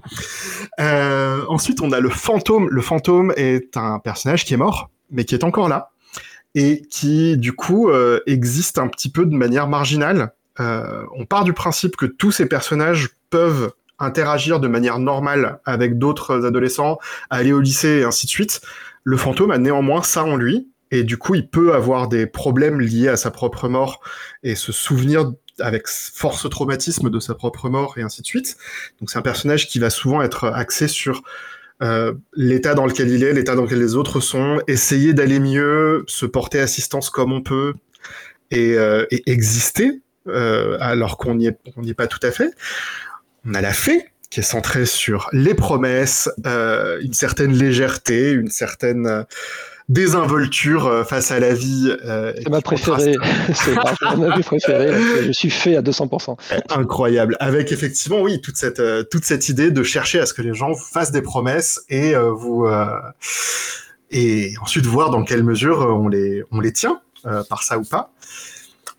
Euh, 0.80 1.42
ensuite, 1.50 1.82
on 1.82 1.92
a 1.92 2.00
le 2.00 2.10
fantôme. 2.10 2.68
Le 2.70 2.82
fantôme 2.82 3.32
est 3.38 3.78
un 3.78 4.00
personnage 4.00 4.44
qui 4.44 4.56
est 4.56 4.58
mort, 4.58 4.90
mais 5.12 5.24
qui 5.24 5.36
est 5.36 5.44
encore 5.44 5.70
là 5.70 5.92
et 6.56 6.84
qui 6.84 7.36
du 7.38 7.54
coup 7.54 7.90
euh, 7.90 8.20
existe 8.28 8.78
un 8.78 8.88
petit 8.88 9.10
peu 9.10 9.26
de 9.26 9.36
manière 9.36 9.68
marginale. 9.68 10.34
on 10.60 11.26
part 11.26 11.44
du 11.44 11.54
principe 11.54 11.96
que 11.96 12.06
tous 12.06 12.32
ces 12.32 12.48
personnages 12.48 13.10
peuvent 13.30 13.72
interagir 14.00 14.60
de 14.60 14.68
manière 14.68 15.00
normale 15.00 15.60
avec 15.66 15.98
d'autres 15.98 16.46
adolescents, 16.46 16.98
aller 17.30 17.54
au 17.54 17.60
lycée 17.60 18.00
et 18.00 18.04
ainsi 18.04 18.26
de 18.26 18.32
suite, 18.32 18.62
le 19.04 19.18
fantôme 19.18 19.52
a 19.52 19.58
néanmoins 19.58 20.02
ça 20.02 20.24
en 20.24 20.36
lui, 20.36 20.70
et 20.92 21.04
du 21.04 21.18
coup 21.18 21.36
il 21.36 21.48
peut 21.48 21.74
avoir 21.74 22.08
des 22.08 22.26
problèmes 22.26 22.80
liés 22.80 23.10
à 23.10 23.18
sa 23.18 23.32
propre 23.32 23.68
mort 23.68 24.02
et 24.44 24.56
se 24.56 24.72
souvenir 24.72 25.32
avec 25.60 25.88
force 25.88 26.50
traumatisme 26.50 27.10
de 27.10 27.20
sa 27.20 27.36
propre 27.36 27.70
mort 27.70 27.96
et 27.98 28.02
ainsi 28.02 28.22
de 28.22 28.28
suite. 28.28 28.58
Donc 29.00 29.10
c'est 29.10 29.20
un 29.20 29.24
personnage 29.24 29.68
qui 29.68 29.80
va 29.80 29.90
souvent 29.90 30.22
être 30.22 30.46
axé 30.46 30.88
sur 30.88 31.22
l'état 32.36 32.76
dans 32.76 32.86
lequel 32.86 33.10
il 33.10 33.24
est, 33.24 33.34
l'état 33.34 33.56
dans 33.56 33.64
lequel 33.64 33.80
les 33.80 33.96
autres 33.96 34.22
sont, 34.22 34.62
essayer 34.68 35.14
d'aller 35.14 35.40
mieux, 35.40 36.06
se 36.08 36.26
porter 36.26 36.62
assistance 36.62 37.10
comme 37.10 37.34
on 37.34 37.42
peut 37.42 37.74
et, 38.52 38.76
et 39.12 39.30
exister 39.30 40.02
alors 40.26 41.18
qu'on 41.18 41.36
n'y 41.36 41.48
est, 41.48 41.94
pas 41.94 42.08
tout 42.08 42.20
à 42.24 42.32
fait. 42.32 42.52
On 43.46 43.54
a 43.54 43.62
la 43.62 43.74
fée 43.74 44.10
qui 44.30 44.40
est 44.40 44.44
centrée 44.44 44.88
sur 44.88 45.30
les 45.32 45.54
promesses, 45.54 46.28
une 46.46 47.14
certaine 47.14 47.54
légèreté, 47.54 48.32
une 48.32 48.50
certaine 48.50 49.26
désinvolture 49.90 50.88
euh, 50.88 51.04
face 51.04 51.32
à 51.32 51.40
la 51.40 51.54
vie. 51.54 51.96
Euh, 52.06 52.34
c'est 52.38 52.50
ma 52.50 52.62
préférée. 52.62 53.16
c'est 53.54 53.76
ma 53.76 54.40
préférée. 54.40 55.24
Je 55.24 55.32
suis 55.32 55.50
fait 55.50 55.76
à 55.76 55.82
200%. 55.82 56.38
Incroyable. 56.70 57.38
Avec 57.40 57.72
effectivement, 57.72 58.22
oui, 58.22 58.42
toute 58.42 58.58
cette, 58.58 58.80
euh, 58.80 59.04
toute 59.04 59.26
cette 59.26 59.50
idée 59.50 59.72
de 59.72 59.84
chercher 59.84 60.20
à 60.20 60.26
ce 60.26 60.34
que 60.34 60.42
les 60.42 60.54
gens 60.54 60.74
fassent 60.76 61.12
des 61.12 61.22
promesses 61.22 61.82
et 61.90 62.14
vous, 62.16 62.68
et 64.12 64.54
ensuite 64.62 64.86
voir 64.86 65.10
dans 65.10 65.24
quelle 65.24 65.44
mesure 65.44 65.80
on 65.80 66.08
les, 66.08 66.44
on 66.52 66.60
les 66.60 66.72
tient, 66.72 67.02
par 67.50 67.64
ça 67.64 67.78
ou 67.78 67.84
pas. 67.84 68.12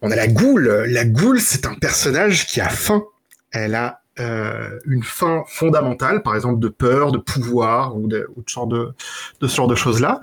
On 0.02 0.10
a 0.10 0.16
la 0.16 0.26
goule. 0.26 0.84
La 0.88 1.04
goule, 1.04 1.40
c'est 1.40 1.66
un 1.66 1.74
personnage 1.74 2.46
qui 2.46 2.60
a 2.60 2.68
faim. 2.68 3.04
Elle 3.52 3.74
a 3.74 4.02
euh, 4.20 4.78
une 4.86 5.02
fin 5.02 5.42
fondamentale, 5.48 6.22
par 6.22 6.36
exemple 6.36 6.60
de 6.60 6.68
peur, 6.68 7.10
de 7.10 7.18
pouvoir 7.18 7.96
ou 7.96 8.06
de, 8.06 8.28
ce 8.46 8.54
genre 8.54 9.66
de, 9.66 9.74
choses-là. 9.74 10.20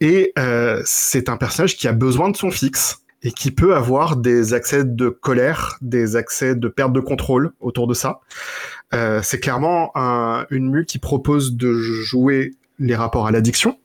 Et 0.00 0.32
euh, 0.38 0.80
c'est 0.84 1.28
un 1.28 1.36
personnage 1.36 1.76
qui 1.76 1.88
a 1.88 1.92
besoin 1.92 2.30
de 2.30 2.36
son 2.36 2.52
fixe 2.52 2.98
et 3.24 3.32
qui 3.32 3.50
peut 3.50 3.74
avoir 3.74 4.16
des 4.16 4.54
accès 4.54 4.84
de 4.84 5.08
colère, 5.08 5.76
des 5.80 6.14
accès 6.14 6.54
de 6.54 6.68
perte 6.68 6.92
de 6.92 7.00
contrôle 7.00 7.52
autour 7.60 7.88
de 7.88 7.94
ça. 7.94 8.20
Euh, 8.94 9.20
c'est 9.24 9.40
clairement 9.40 9.90
un, 9.96 10.46
une 10.50 10.70
mue 10.70 10.84
qui 10.84 10.98
propose 11.00 11.56
de 11.56 11.72
jouer 11.72 12.52
les 12.78 12.94
rapports 12.94 13.26
à 13.26 13.32
l'addiction. 13.32 13.76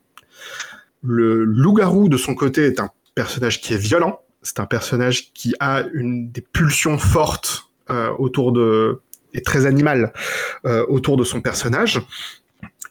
Le 1.01 1.43
loup-garou, 1.43 2.09
de 2.09 2.17
son 2.17 2.35
côté, 2.35 2.65
est 2.65 2.79
un 2.79 2.91
personnage 3.15 3.59
qui 3.59 3.73
est 3.73 3.77
violent. 3.77 4.19
C'est 4.43 4.59
un 4.59 4.67
personnage 4.67 5.33
qui 5.33 5.55
a 5.59 5.83
des 5.93 6.41
pulsions 6.41 6.99
fortes 6.99 7.71
autour 8.19 8.51
de 8.51 9.01
est 9.33 9.45
très 9.45 9.65
animal 9.65 10.13
euh, 10.65 10.85
autour 10.87 11.17
de 11.17 11.23
son 11.23 11.41
personnage 11.41 12.01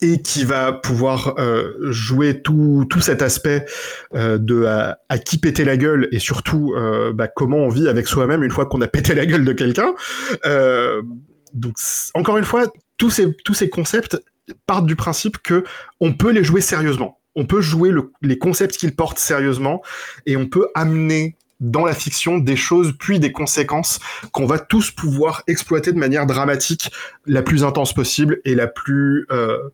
et 0.02 0.20
qui 0.20 0.44
va 0.44 0.72
pouvoir 0.72 1.34
euh, 1.38 1.72
jouer 1.90 2.42
tout, 2.42 2.86
tout 2.90 3.00
cet 3.00 3.22
aspect 3.22 3.64
euh, 4.14 4.36
de 4.36 4.66
à, 4.66 5.18
qui 5.18 5.38
péter 5.38 5.64
la 5.64 5.76
gueule 5.76 6.08
et 6.12 6.18
surtout 6.18 6.74
bah, 7.14 7.28
comment 7.28 7.58
on 7.58 7.68
vit 7.68 7.88
avec 7.88 8.06
soi-même 8.06 8.42
une 8.42 8.50
fois 8.50 8.66
qu'on 8.66 8.80
a 8.80 8.88
pété 8.88 9.14
la 9.14 9.26
gueule 9.26 9.44
de 9.44 9.52
quelqu'un. 9.52 9.94
donc 11.54 11.76
encore 12.14 12.36
une 12.36 12.44
fois, 12.44 12.66
tous 12.98 13.10
ces, 13.10 13.34
tous 13.44 13.54
ces 13.54 13.68
concepts 13.68 14.18
partent 14.66 14.86
du 14.86 14.96
principe 14.96 15.38
que 15.38 15.64
on 16.00 16.12
peut 16.12 16.30
les 16.30 16.44
jouer 16.44 16.60
sérieusement. 16.60 17.18
On 17.34 17.44
peut 17.44 17.60
jouer 17.60 17.92
les 18.22 18.38
concepts 18.38 18.76
qu'ils 18.76 18.94
portent 18.94 19.18
sérieusement 19.18 19.82
et 20.24 20.36
on 20.36 20.46
peut 20.46 20.68
amener 20.74 21.36
dans 21.60 21.84
la 21.84 21.94
fiction 21.94 22.38
des 22.38 22.56
choses 22.56 22.92
puis 22.98 23.18
des 23.18 23.32
conséquences 23.32 23.98
qu'on 24.32 24.46
va 24.46 24.58
tous 24.58 24.90
pouvoir 24.90 25.42
exploiter 25.46 25.92
de 25.92 25.98
manière 25.98 26.26
dramatique 26.26 26.90
la 27.26 27.42
plus 27.42 27.64
intense 27.64 27.92
possible 27.92 28.40
et 28.44 28.54
la 28.54 28.66
plus 28.66 29.26
euh, 29.30 29.70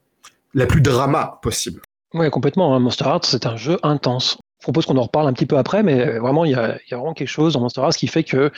la 0.54 0.66
plus 0.66 0.80
drama 0.80 1.38
possible. 1.42 1.80
Oui, 2.14 2.30
complètement. 2.30 2.74
Hein. 2.74 2.78
Monster 2.78 3.04
Hearts, 3.06 3.24
c'est 3.24 3.46
un 3.46 3.56
jeu 3.56 3.78
intense. 3.82 4.38
Je 4.60 4.64
propose 4.64 4.86
qu'on 4.86 4.96
en 4.96 5.02
reparle 5.02 5.26
un 5.26 5.32
petit 5.32 5.46
peu 5.46 5.56
après, 5.56 5.82
mais 5.82 6.18
vraiment, 6.18 6.44
il 6.44 6.52
y 6.52 6.54
a, 6.54 6.78
y 6.90 6.94
a, 6.94 6.96
vraiment 6.96 7.14
quelque 7.14 7.28
chose 7.28 7.54
dans 7.54 7.60
Monster 7.60 7.80
Hearts 7.80 7.96
qui 7.96 8.06
fait 8.06 8.22
que 8.22 8.52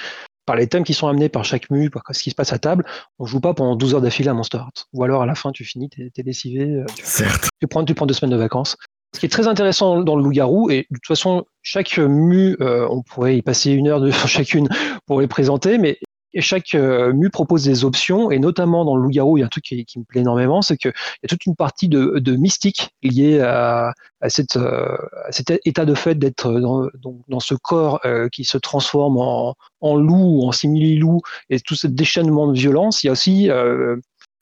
par 0.46 0.56
les 0.56 0.66
thèmes 0.66 0.84
qui 0.84 0.94
sont 0.94 1.08
amenés 1.08 1.28
par 1.28 1.44
chaque 1.44 1.70
mu, 1.70 1.90
par 1.90 2.02
ce 2.10 2.22
qui 2.22 2.30
se 2.30 2.34
passe 2.34 2.52
à 2.52 2.58
table, 2.58 2.84
on 3.18 3.24
joue 3.24 3.40
pas 3.40 3.54
pendant 3.54 3.76
12 3.76 3.94
heures 3.94 4.00
d'affilée 4.00 4.28
à 4.28 4.34
Monster 4.34 4.58
Hearts. 4.58 4.86
Ou 4.92 5.04
alors 5.04 5.22
à 5.22 5.26
la 5.26 5.34
fin, 5.34 5.52
tu 5.52 5.64
finis, 5.64 5.88
t'es 5.88 6.10
es 6.14 6.22
lessivé, 6.22 6.62
euh, 6.62 6.84
tu, 6.94 7.04
Certes. 7.04 7.48
Tu, 7.60 7.66
prends, 7.66 7.84
tu 7.84 7.94
prends 7.94 8.06
deux 8.06 8.14
semaines 8.14 8.32
de 8.32 8.36
vacances. 8.36 8.76
Ce 9.14 9.20
qui 9.20 9.26
est 9.26 9.30
très 9.30 9.46
intéressant 9.46 10.02
dans 10.02 10.16
le 10.16 10.24
loup-garou, 10.24 10.70
et 10.70 10.88
de 10.90 10.96
toute 10.96 11.06
façon, 11.06 11.44
chaque 11.62 11.98
mu, 11.98 12.56
euh, 12.60 12.84
on 12.90 13.02
pourrait 13.02 13.36
y 13.36 13.42
passer 13.42 13.70
une 13.70 13.86
heure 13.86 14.00
de 14.00 14.10
chacune 14.26 14.68
pour 15.06 15.20
les 15.20 15.28
présenter, 15.28 15.78
mais 15.78 15.98
chaque 16.40 16.74
euh, 16.74 17.12
mu 17.12 17.30
propose 17.30 17.62
des 17.62 17.84
options, 17.84 18.32
et 18.32 18.40
notamment 18.40 18.84
dans 18.84 18.96
le 18.96 19.02
loup-garou, 19.04 19.38
il 19.38 19.42
y 19.42 19.42
a 19.44 19.46
un 19.46 19.48
truc 19.48 19.62
qui, 19.62 19.86
me 19.96 20.02
plaît 20.02 20.22
énormément, 20.22 20.62
c'est 20.62 20.76
qu'il 20.76 20.90
y 20.90 21.26
a 21.26 21.28
toute 21.28 21.46
une 21.46 21.54
partie 21.54 21.88
de, 21.88 22.36
mystique 22.36 22.90
liée 23.04 23.40
à, 23.40 23.92
euh, 24.20 24.96
cet 25.30 25.52
état 25.64 25.84
de 25.84 25.94
fait 25.94 26.16
d'être 26.16 26.52
dans, 26.98 27.40
ce 27.40 27.54
corps 27.54 28.00
qui 28.32 28.44
se 28.44 28.58
transforme 28.58 29.18
en, 29.18 29.54
en 29.80 29.94
loup 29.94 30.40
ou 30.40 30.48
en 30.48 30.50
simili-loup, 30.50 31.20
et 31.50 31.60
tout 31.60 31.76
ce 31.76 31.86
déchaînement 31.86 32.48
de 32.48 32.58
violence. 32.58 33.04
Il 33.04 33.06
y 33.06 33.10
a 33.10 33.12
aussi 33.12 33.48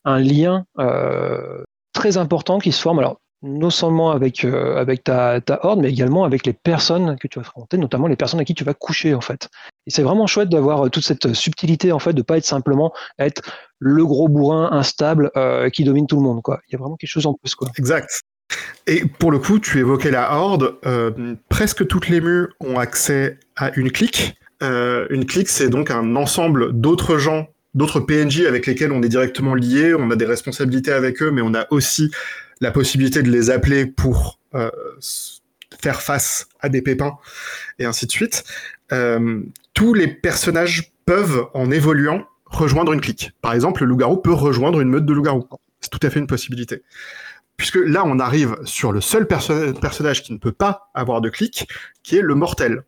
un 0.05 0.19
lien 0.19 0.65
très 1.93 2.17
important 2.17 2.59
qui 2.59 2.73
se 2.73 2.81
forme. 2.81 3.03
Non 3.43 3.71
seulement 3.71 4.13
avec, 4.13 4.45
euh, 4.45 4.77
avec 4.77 5.05
ta, 5.05 5.41
horde, 5.63 5.81
mais 5.81 5.91
également 5.91 6.25
avec 6.25 6.47
les 6.47 6.53
personnes 6.53 7.17
que 7.19 7.27
tu 7.27 7.39
vas 7.39 7.43
affronter, 7.43 7.77
notamment 7.77 8.07
les 8.07 8.17
personnes 8.17 8.41
à 8.41 8.45
qui 8.45 8.55
tu 8.55 8.65
vas 8.65 8.75
coucher 8.75 9.15
en 9.15 9.21
fait. 9.21 9.49
Et 9.87 9.91
c'est 9.91 10.03
vraiment 10.03 10.27
chouette 10.27 10.49
d'avoir 10.49 10.87
euh, 10.87 10.89
toute 10.89 11.05
cette 11.05 11.35
subtilité 11.35 11.93
en 11.93 11.99
fait, 11.99 12.13
de 12.13 12.23
pas 12.23 12.39
être 12.39 12.45
simplement 12.45 12.93
être 13.19 13.43
le 13.79 14.07
gros 14.07 14.29
bourrin 14.29 14.71
instable 14.73 15.31
euh, 15.37 15.71
qui 15.71 15.83
domine 15.85 16.07
tout 16.07 16.17
le 16.17 16.23
monde. 16.23 16.43
Quoi. 16.43 16.61
Il 16.69 16.73
y 16.73 16.77
a 16.77 16.79
vraiment 16.79 16.97
quelque 16.97 17.11
chose 17.11 17.27
en 17.27 17.35
plus. 17.35 17.55
Quoi. 17.55 17.69
Exact. 17.79 18.23
Et 18.87 19.05
pour 19.07 19.33
le 19.33 19.39
coup, 19.39 19.59
tu 19.59 19.79
évoquais 19.79 20.11
la 20.11 20.35
horde. 20.35 20.77
presque 21.49 21.87
toutes 21.87 22.09
les 22.09 22.21
mues 22.21 22.49
ont 22.61 22.79
accès 22.79 23.39
à 23.57 23.75
une 23.77 23.91
clique. 23.91 24.37
une 24.61 25.25
clique, 25.25 25.49
c'est 25.49 25.71
donc 25.71 25.91
un 25.91 26.17
ensemble 26.17 26.79
d'autres 26.79 27.17
gens 27.17 27.49
d'autres 27.75 28.01
PNJ 28.01 28.43
avec 28.43 28.67
lesquels 28.67 28.93
on 28.93 29.03
est 29.03 29.09
directement 29.09 29.55
lié, 29.55 29.95
on 29.95 30.11
a 30.11 30.17
des 30.17 30.27
responsabilités 30.27 30.93
avec 30.93 31.23
eux, 31.23 31.31
mais 31.31 31.41
on 31.41 31.55
a 31.55 31.67
aussi 31.71 32.11
la 32.63 32.71
possibilité 32.71 33.23
de 33.23 33.31
les 33.31 33.51
appeler 33.51 33.87
pour 33.87 34.39
euh, 34.55 34.71
faire 35.81 36.01
face 36.01 36.47
à 36.61 36.69
des 36.69 36.81
pépins 36.81 37.19
et 37.79 37.85
ainsi 37.85 38.07
de 38.07 38.13
suite. 38.13 38.45
Euh, 38.93 39.43
tous 39.75 39.95
les 39.95 40.07
personnages 40.07 40.93
peuvent, 41.05 41.49
en 41.55 41.73
évoluant, 41.73 42.25
rejoindre 42.47 42.93
une 42.93 43.01
clique. 43.01 43.33
Par 43.43 43.53
exemple, 43.53 43.83
le 43.83 43.89
loup-garou 43.89 44.17
peut 44.19 44.33
rejoindre 44.33 44.81
une 44.81 44.91
meute 44.91 45.05
de 45.05 45.13
loup-garou. 45.13 45.49
C'est 45.81 45.91
tout 45.91 46.07
à 46.07 46.11
fait 46.11 46.21
une 46.21 46.29
possibilité. 46.29 46.85
Puisque 47.57 47.81
là, 47.85 48.05
on 48.07 48.21
arrive 48.21 48.57
sur 48.65 48.93
le 48.93 49.01
seul 49.01 49.27
personnage 49.27 50.23
qui 50.23 50.33
ne 50.33 50.39
peut 50.39 50.53
pas 50.53 50.91
avoir 50.95 51.21
de 51.21 51.31
clique, 51.31 51.69
qui 52.05 52.17
est 52.17 52.23
le 52.23 52.37
mortel. 52.37 52.85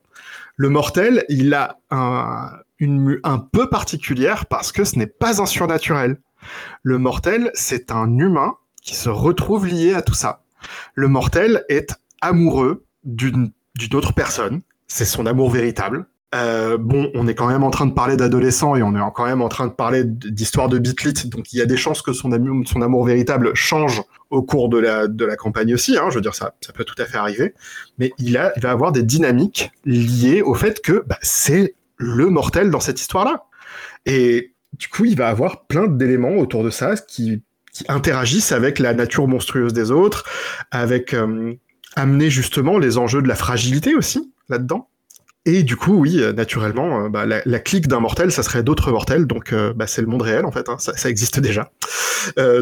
Le 0.56 0.68
mortel, 0.68 1.24
il 1.28 1.52
a 1.52 1.78
un, 1.90 2.50
une 2.78 3.00
mue 3.00 3.20
un 3.24 3.38
peu 3.38 3.68
particulière 3.68 4.46
parce 4.46 4.70
que 4.70 4.84
ce 4.84 4.98
n'est 4.98 5.08
pas 5.08 5.42
un 5.42 5.46
surnaturel. 5.46 6.18
Le 6.82 6.98
mortel, 6.98 7.50
c'est 7.54 7.90
un 7.90 8.18
humain 8.18 8.54
qui 8.84 8.94
se 8.94 9.08
retrouve 9.08 9.66
lié 9.66 9.94
à 9.94 10.02
tout 10.02 10.14
ça. 10.14 10.44
Le 10.94 11.08
mortel 11.08 11.64
est 11.68 11.94
amoureux 12.20 12.84
d'une 13.02 13.50
autre 13.92 14.12
personne. 14.12 14.60
C'est 14.86 15.04
son 15.04 15.26
amour 15.26 15.50
véritable. 15.50 16.06
Euh, 16.34 16.76
bon, 16.78 17.10
on 17.14 17.28
est 17.28 17.34
quand 17.34 17.46
même 17.46 17.62
en 17.62 17.70
train 17.70 17.86
de 17.86 17.92
parler 17.92 18.16
d'adolescent 18.16 18.74
et 18.74 18.82
on 18.82 18.94
est 18.94 19.12
quand 19.14 19.24
même 19.24 19.40
en 19.40 19.48
train 19.48 19.68
de 19.68 19.72
parler 19.72 20.02
d'histoire 20.04 20.68
de 20.68 20.78
bitlit, 20.78 21.28
donc 21.28 21.52
il 21.52 21.58
y 21.58 21.62
a 21.62 21.66
des 21.66 21.76
chances 21.76 22.02
que 22.02 22.12
son 22.12 22.32
amour, 22.32 22.66
son 22.66 22.82
amour 22.82 23.04
véritable 23.04 23.54
change 23.54 24.02
au 24.30 24.42
cours 24.42 24.68
de 24.68 24.78
la, 24.78 25.06
de 25.06 25.24
la 25.24 25.36
campagne 25.36 25.72
aussi. 25.72 25.96
Hein, 25.96 26.06
je 26.10 26.16
veux 26.16 26.20
dire, 26.20 26.34
ça, 26.34 26.54
ça 26.60 26.72
peut 26.72 26.84
tout 26.84 27.00
à 27.00 27.04
fait 27.04 27.18
arriver. 27.18 27.54
Mais 27.98 28.12
il, 28.18 28.36
a, 28.36 28.52
il 28.56 28.62
va 28.62 28.72
avoir 28.72 28.90
des 28.90 29.04
dynamiques 29.04 29.70
liées 29.84 30.42
au 30.42 30.54
fait 30.54 30.80
que 30.82 31.04
bah, 31.06 31.18
c'est 31.22 31.76
le 31.96 32.28
mortel 32.30 32.70
dans 32.70 32.80
cette 32.80 33.00
histoire-là. 33.00 33.44
Et 34.04 34.54
du 34.72 34.88
coup, 34.88 35.04
il 35.04 35.16
va 35.16 35.28
avoir 35.28 35.66
plein 35.66 35.86
d'éléments 35.86 36.34
autour 36.34 36.64
de 36.64 36.70
ça 36.70 36.96
qui 36.96 37.42
qui 37.74 37.84
interagissent 37.88 38.52
avec 38.52 38.78
la 38.78 38.94
nature 38.94 39.28
monstrueuse 39.28 39.74
des 39.74 39.90
autres, 39.90 40.24
avec 40.70 41.12
euh, 41.12 41.52
amener 41.96 42.30
justement 42.30 42.78
les 42.78 42.96
enjeux 42.96 43.20
de 43.20 43.28
la 43.28 43.34
fragilité 43.34 43.94
aussi 43.94 44.32
là-dedans. 44.48 44.88
Et 45.44 45.62
du 45.62 45.76
coup, 45.76 45.94
oui, 45.94 46.20
euh, 46.20 46.32
naturellement, 46.32 47.04
euh, 47.04 47.08
bah, 47.10 47.26
la, 47.26 47.58
clique 47.58 47.88
d'un 47.88 48.00
mortel, 48.00 48.32
ça 48.32 48.42
serait 48.42 48.62
d'autres 48.62 48.92
mortels, 48.92 49.26
donc 49.26 49.52
bah, 49.74 49.86
c'est 49.86 50.00
le 50.00 50.06
monde 50.06 50.22
réel 50.22 50.46
en 50.46 50.52
fait, 50.52 50.68
hein, 50.70 50.76
ça, 50.78 51.10
existe 51.10 51.40
déjà. 51.40 51.70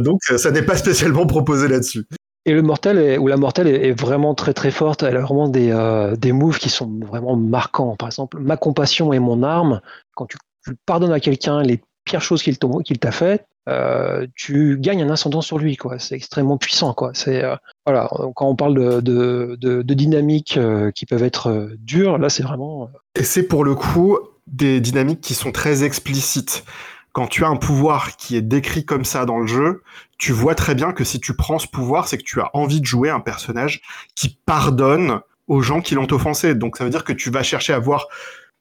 donc 0.00 0.20
ça 0.24 0.50
n'est 0.50 0.62
pas 0.62 0.76
spécialement 0.76 1.26
proposé 1.26 1.68
là-dessus. 1.68 2.04
Et 2.44 2.54
le 2.54 2.62
mortel 2.62 3.20
ou 3.20 3.28
la 3.28 3.36
mortelle 3.36 3.68
est, 3.68 3.92
vraiment 3.92 4.34
très 4.34 4.52
très 4.52 4.72
forte. 4.72 5.04
Elle 5.04 5.16
a 5.16 5.20
vraiment 5.20 5.48
des, 5.48 5.70
des 6.18 6.32
moves 6.32 6.58
qui 6.58 6.70
sont 6.70 6.90
vraiment 7.06 7.36
marquants. 7.36 7.94
Par 7.94 8.08
exemple, 8.08 8.38
ma 8.40 8.56
compassion 8.56 9.12
est 9.12 9.20
mon 9.20 9.44
arme. 9.44 9.80
Quand 10.16 10.26
tu, 10.26 10.38
pardonnes 10.86 11.12
à 11.12 11.20
quelqu'un 11.20 11.62
les 11.62 11.80
pires 12.04 12.20
choses 12.20 12.42
qu'il 12.42 12.58
t'a 12.58 13.12
fait, 13.12 13.46
euh, 13.68 14.26
tu 14.34 14.76
gagnes 14.78 15.02
un 15.02 15.10
ascendant 15.10 15.40
sur 15.40 15.58
lui, 15.58 15.76
quoi. 15.76 15.98
C'est 15.98 16.14
extrêmement 16.14 16.58
puissant, 16.58 16.94
quoi. 16.94 17.12
C'est 17.14 17.44
euh, 17.44 17.54
voilà, 17.86 18.10
quand 18.34 18.48
on 18.48 18.56
parle 18.56 19.02
de, 19.02 19.82
dynamiques 19.82 20.56
euh, 20.56 20.90
qui 20.90 21.06
peuvent 21.06 21.22
être 21.22 21.70
dures, 21.78 22.18
là, 22.18 22.28
c'est 22.28 22.42
vraiment. 22.42 22.90
Et 23.14 23.24
c'est 23.24 23.44
pour 23.44 23.64
le 23.64 23.74
coup 23.74 24.18
des 24.46 24.80
dynamiques 24.80 25.20
qui 25.20 25.34
sont 25.34 25.52
très 25.52 25.84
explicites. 25.84 26.64
Quand 27.12 27.26
tu 27.26 27.44
as 27.44 27.48
un 27.48 27.56
pouvoir 27.56 28.16
qui 28.16 28.36
est 28.36 28.42
décrit 28.42 28.84
comme 28.84 29.04
ça 29.04 29.26
dans 29.26 29.38
le 29.38 29.46
jeu, 29.46 29.82
tu 30.18 30.32
vois 30.32 30.54
très 30.54 30.74
bien 30.74 30.92
que 30.92 31.04
si 31.04 31.20
tu 31.20 31.36
prends 31.36 31.58
ce 31.58 31.68
pouvoir, 31.68 32.08
c'est 32.08 32.16
que 32.16 32.22
tu 32.22 32.40
as 32.40 32.50
envie 32.54 32.80
de 32.80 32.86
jouer 32.86 33.10
un 33.10 33.20
personnage 33.20 33.82
qui 34.14 34.38
pardonne 34.46 35.20
aux 35.46 35.60
gens 35.60 35.82
qui 35.82 35.94
l'ont 35.94 36.10
offensé. 36.10 36.54
Donc 36.54 36.78
ça 36.78 36.84
veut 36.84 36.90
dire 36.90 37.04
que 37.04 37.12
tu 37.12 37.30
vas 37.30 37.42
chercher 37.42 37.74
à 37.74 37.78
voir 37.78 38.08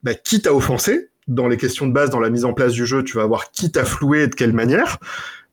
bah, 0.04 0.16
qui 0.16 0.41
t'a 0.41 0.54
offensé, 0.54 1.11
dans 1.32 1.47
les 1.47 1.57
questions 1.57 1.88
de 1.88 1.93
base, 1.93 2.09
dans 2.09 2.19
la 2.19 2.29
mise 2.29 2.45
en 2.45 2.53
place 2.53 2.73
du 2.73 2.86
jeu, 2.86 3.03
tu 3.03 3.17
vas 3.17 3.25
voir 3.25 3.51
qui 3.51 3.71
t'a 3.71 3.86
floué 3.86 4.23
et 4.23 4.27
de 4.27 4.36
quelle 4.36 4.53
manière. 4.53 4.97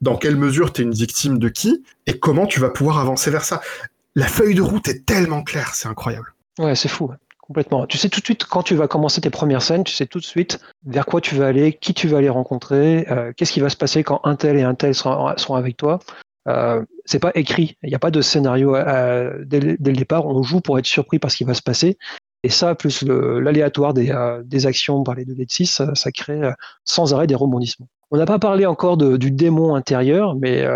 dans 0.01 0.17
quelle 0.17 0.37
mesure 0.37 0.73
tu 0.73 0.83
es 0.83 0.85
une 0.85 0.95
victime 0.95 1.39
de 1.39 1.49
qui, 1.49 1.83
et 2.07 2.21
comment 2.21 2.47
tu 2.47 2.61
vas 2.61 2.71
pouvoir 2.71 2.99
avancer 2.99 3.33
vers 3.33 3.45
ça. 3.45 3.61
La 4.15 4.27
feuille 4.27 4.55
de 4.55 4.63
route 4.63 4.87
est 4.89 5.05
tellement 5.05 5.43
claire, 5.43 5.75
c'est 5.75 5.89
incroyable. 5.89 6.35
Ouais, 6.59 6.77
c'est 6.77 6.89
fou. 6.89 7.11
Complètement. 7.41 7.87
Tu 7.87 7.97
sais 7.97 8.09
tout 8.09 8.21
de 8.21 8.25
suite 8.25 8.45
quand 8.45 8.63
tu 8.63 8.75
vas 8.75 8.89
commencer 8.89 9.21
tes 9.21 9.31
premières 9.31 9.63
scènes, 9.63 9.83
tu 9.83 9.95
sais 9.95 10.07
tout 10.07 10.19
de 10.19 10.25
suite 10.25 10.61
vers 10.85 11.07
quoi 11.07 11.21
tu 11.21 11.35
vas 11.35 11.47
aller, 11.47 11.73
qui 11.73 11.95
tu 11.95 12.07
vas 12.07 12.19
aller 12.19 12.29
rencontrer, 12.29 13.07
euh, 13.11 13.33
qu'est-ce 13.35 13.53
qui 13.53 13.61
va 13.61 13.71
se 13.71 13.77
passer 13.77 14.05
quand 14.05 14.21
un 14.25 14.37
tel 14.37 14.59
et 14.59 14.63
un 14.63 14.75
tel 14.75 14.95
seront, 14.95 15.57
avec 15.57 15.77
toi. 15.77 15.99
Euh, 16.47 16.85
c'est 17.07 17.19
pas 17.19 17.33
écrit, 17.35 17.77
il 17.83 17.89
n'y 17.89 17.95
a 17.95 17.99
pas 17.99 18.11
de 18.11 18.21
scénario 18.21 18.77
euh, 18.77 19.43
dès, 19.47 19.61
le 19.61 19.77
départ. 19.79 20.27
On 20.27 20.43
joue 20.43 20.61
pour 20.61 20.79
être 20.79 20.87
surpris 20.87 21.19
par 21.19 21.31
ce 21.31 21.39
qui 21.39 21.45
va 21.45 21.55
se 21.55 21.63
passer. 21.63 21.97
Et 22.45 22.51
ça, 22.51 22.75
plus 22.75 23.03
l'aléatoire 23.03 23.95
des, 23.95 24.11
euh, 24.11 24.43
des, 24.45 24.67
actions 24.67 25.03
par 25.03 25.15
les 25.15 25.25
deux 25.25 25.35
d 25.35 25.45
6, 25.49 25.83
ça, 25.95 26.13
crée 26.13 26.41
sans 26.85 27.15
arrêt 27.15 27.27
des 27.27 27.35
rebondissements. 27.35 27.89
On 28.11 28.17
n'a 28.17 28.27
pas 28.27 28.39
parlé 28.39 28.65
encore 28.65 28.97
du 28.97 29.31
démon 29.31 29.75
intérieur, 29.75 30.35
mais 30.35 30.67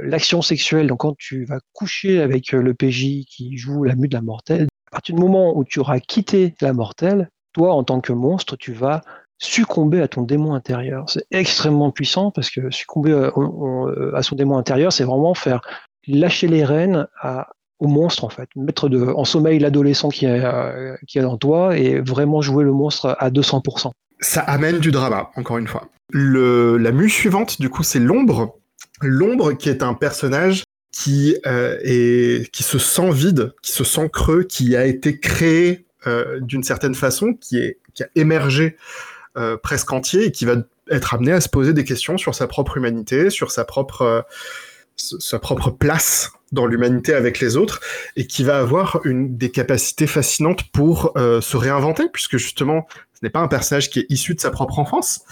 l'action 0.00 0.40
sexuelle, 0.40 0.86
donc 0.86 1.00
quand 1.00 1.14
tu 1.18 1.44
vas 1.44 1.58
coucher 1.72 2.22
avec 2.22 2.52
le 2.52 2.72
PJ 2.72 3.26
qui 3.26 3.56
joue 3.56 3.84
la 3.84 3.96
mue 3.96 4.08
de 4.08 4.14
la 4.14 4.22
mortelle, 4.22 4.68
à 4.86 4.90
partir 4.92 5.14
du 5.14 5.20
moment 5.20 5.56
où 5.56 5.64
tu 5.64 5.80
auras 5.80 6.00
quitté 6.00 6.54
la 6.60 6.72
mortelle, 6.72 7.28
toi, 7.54 7.72
en 7.72 7.84
tant 7.84 8.00
que 8.00 8.12
monstre, 8.12 8.56
tu 8.56 8.72
vas 8.72 9.02
succomber 9.38 10.00
à 10.00 10.08
ton 10.08 10.22
démon 10.22 10.54
intérieur. 10.54 11.08
C'est 11.08 11.26
extrêmement 11.30 11.90
puissant 11.90 12.30
parce 12.30 12.50
que 12.50 12.70
succomber 12.70 13.12
à, 13.12 13.32
euh, 13.36 14.22
son 14.22 14.36
démon 14.36 14.58
intérieur, 14.58 14.92
c'est 14.92 15.04
vraiment 15.04 15.34
faire 15.34 15.60
lâcher 16.06 16.48
les 16.48 16.64
rênes 16.64 17.06
au 17.80 17.88
monstre 17.88 18.24
en 18.24 18.28
fait, 18.28 18.48
mettre 18.56 18.88
en 19.14 19.24
sommeil 19.24 19.58
l'adolescent 19.58 20.08
qui 20.08 20.26
est, 20.26 20.44
euh, 20.44 20.96
qui 21.06 21.18
dans 21.20 21.36
toi 21.36 21.76
et 21.76 22.00
vraiment 22.00 22.40
jouer 22.40 22.64
le 22.64 22.72
monstre 22.72 23.16
à 23.18 23.30
200%. 23.30 23.90
Ça 24.20 24.40
amène 24.40 24.78
du 24.78 24.90
drama, 24.90 25.30
encore 25.36 25.58
une 25.58 25.66
fois. 25.66 25.88
La 26.12 26.92
mue 26.92 27.10
suivante, 27.10 27.60
du 27.60 27.68
coup, 27.68 27.82
c'est 27.82 27.98
l'ombre. 27.98 28.58
L'ombre 29.00 29.52
qui 29.52 29.68
est 29.68 29.82
un 29.82 29.94
personnage 29.94 30.62
qui 30.92 31.36
euh, 31.46 32.44
qui 32.52 32.62
se 32.62 32.78
sent 32.78 33.10
vide, 33.10 33.54
qui 33.62 33.72
se 33.72 33.82
sent 33.82 34.08
creux, 34.12 34.44
qui 34.44 34.76
a 34.76 34.86
été 34.86 35.18
créé 35.18 35.86
euh, 36.06 36.38
d'une 36.40 36.62
certaine 36.62 36.94
façon, 36.94 37.34
qui 37.34 37.58
est 37.58 37.78
qui 37.94 38.02
a 38.02 38.08
émergé 38.14 38.76
presque 39.64 39.92
entier 39.92 40.26
et 40.26 40.30
qui 40.30 40.44
va 40.44 40.54
être 40.90 41.14
amené 41.14 41.32
à 41.32 41.40
se 41.40 41.48
poser 41.48 41.72
des 41.72 41.82
questions 41.82 42.16
sur 42.16 42.36
sa 42.36 42.46
propre 42.46 42.76
humanité, 42.76 43.30
sur 43.30 43.50
sa 43.50 43.64
propre 43.64 44.24
place 45.76 46.30
dans 46.54 46.66
l'humanité 46.66 47.14
avec 47.14 47.40
les 47.40 47.56
autres 47.56 47.80
et 48.16 48.26
qui 48.26 48.44
va 48.44 48.58
avoir 48.58 49.00
une 49.04 49.36
des 49.36 49.50
capacités 49.50 50.06
fascinantes 50.06 50.70
pour 50.72 51.12
se 51.16 51.56
réinventer 51.56 52.04
puisque 52.12 52.36
justement 52.38 52.86
ce 53.12 53.20
n'est 53.22 53.30
pas 53.30 53.40
un 53.40 53.48
personnage 53.48 53.90
qui 53.90 54.00
est 54.00 54.06
issu 54.08 54.34
de 54.34 54.40
sa 54.40 54.50
propre 54.50 54.78
enfance 54.78 55.24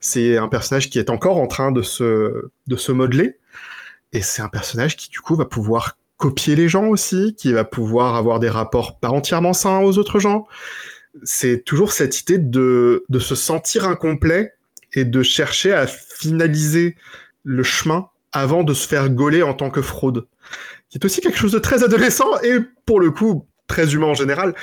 c'est 0.00 0.36
un 0.36 0.48
personnage 0.48 0.90
qui 0.90 0.98
est 0.98 1.10
encore 1.10 1.38
en 1.38 1.46
train 1.46 1.72
de 1.72 1.82
se 1.82 2.50
de 2.66 2.76
se 2.76 2.92
modeler 2.92 3.36
et 4.12 4.22
c'est 4.22 4.42
un 4.42 4.48
personnage 4.48 4.96
qui, 4.96 5.08
du 5.08 5.20
coup, 5.20 5.36
va 5.36 5.44
pouvoir 5.44 5.96
copier 6.16 6.56
les 6.56 6.68
gens 6.68 6.86
aussi, 6.86 7.34
qui 7.36 7.52
va 7.52 7.64
pouvoir 7.64 8.16
avoir 8.16 8.40
des 8.40 8.50
rapports 8.50 8.98
pas 8.98 9.08
entièrement 9.08 9.52
sains 9.52 9.80
aux 9.80 9.98
autres 9.98 10.18
gens. 10.18 10.46
C'est 11.22 11.64
toujours 11.64 11.92
cette 11.92 12.20
idée 12.20 12.38
de, 12.38 13.04
de 13.08 13.18
se 13.18 13.34
sentir 13.34 13.86
incomplet 13.86 14.54
et 14.92 15.04
de 15.04 15.22
chercher 15.22 15.72
à 15.72 15.86
finaliser 15.86 16.96
le 17.44 17.62
chemin 17.62 18.08
avant 18.32 18.64
de 18.64 18.74
se 18.74 18.86
faire 18.86 19.08
gauler 19.10 19.42
en 19.42 19.54
tant 19.54 19.70
que 19.70 19.82
fraude. 19.82 20.26
Qui 20.90 20.98
est 20.98 21.04
aussi 21.04 21.20
quelque 21.20 21.38
chose 21.38 21.52
de 21.52 21.58
très 21.58 21.84
adolescent 21.84 22.28
et, 22.42 22.58
pour 22.84 23.00
le 23.00 23.10
coup, 23.10 23.46
très 23.68 23.94
humain 23.94 24.08
en 24.08 24.14
général. 24.14 24.54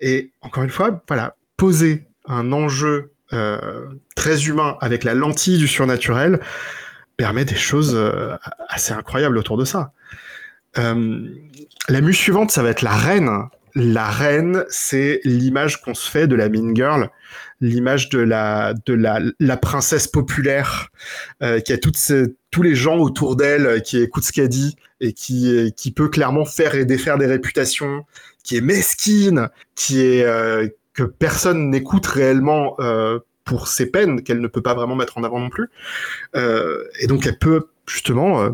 Et 0.00 0.32
encore 0.40 0.62
une 0.62 0.70
fois, 0.70 1.02
voilà, 1.08 1.36
poser 1.56 2.06
un 2.26 2.52
enjeu 2.52 3.14
euh, 3.32 3.86
très 4.14 4.44
humain 4.46 4.76
avec 4.80 5.02
la 5.02 5.14
lentille 5.14 5.58
du 5.58 5.66
surnaturel, 5.66 6.40
permet 7.16 7.44
des 7.44 7.56
choses 7.56 7.94
euh, 7.94 8.36
assez 8.68 8.92
incroyables 8.92 9.38
autour 9.38 9.56
de 9.56 9.64
ça. 9.64 9.92
Euh, 10.78 11.26
la 11.88 12.00
muse 12.00 12.16
suivante, 12.16 12.50
ça 12.50 12.62
va 12.62 12.70
être 12.70 12.82
la 12.82 12.94
reine. 12.94 13.30
La 13.74 14.08
reine, 14.08 14.64
c'est 14.68 15.20
l'image 15.24 15.82
qu'on 15.82 15.94
se 15.94 16.08
fait 16.08 16.28
de 16.28 16.36
la 16.36 16.48
mean 16.48 16.74
girl, 16.76 17.10
l'image 17.60 18.08
de 18.08 18.20
la 18.20 18.72
de 18.86 18.94
la, 18.94 19.56
princesse 19.56 20.06
populaire 20.06 20.90
qui 21.40 21.72
a 21.72 21.78
tous 21.78 22.62
les 22.62 22.74
gens 22.76 22.98
autour 22.98 23.34
d'elle 23.34 23.82
qui 23.82 24.00
écoutent 24.00 24.22
ce 24.22 24.32
qu'elle 24.32 24.48
dit 24.48 24.76
et 25.04 25.12
qui 25.12 25.72
qui 25.76 25.90
peut 25.92 26.08
clairement 26.08 26.44
faire 26.44 26.74
et 26.74 26.84
défaire 26.84 27.18
des 27.18 27.26
réputations, 27.26 28.04
qui 28.42 28.56
est 28.56 28.60
mesquine, 28.60 29.48
qui 29.74 30.00
est 30.00 30.24
euh, 30.24 30.68
que 30.94 31.02
personne 31.02 31.70
n'écoute 31.70 32.06
réellement 32.06 32.76
euh, 32.78 33.18
pour 33.44 33.68
ses 33.68 33.86
peines 33.86 34.22
qu'elle 34.22 34.40
ne 34.40 34.46
peut 34.48 34.62
pas 34.62 34.74
vraiment 34.74 34.96
mettre 34.96 35.18
en 35.18 35.24
avant 35.24 35.38
non 35.38 35.50
plus. 35.50 35.68
Euh, 36.36 36.84
et 37.00 37.06
donc 37.06 37.26
elle 37.26 37.38
peut 37.38 37.68
justement 37.86 38.42
euh, 38.42 38.50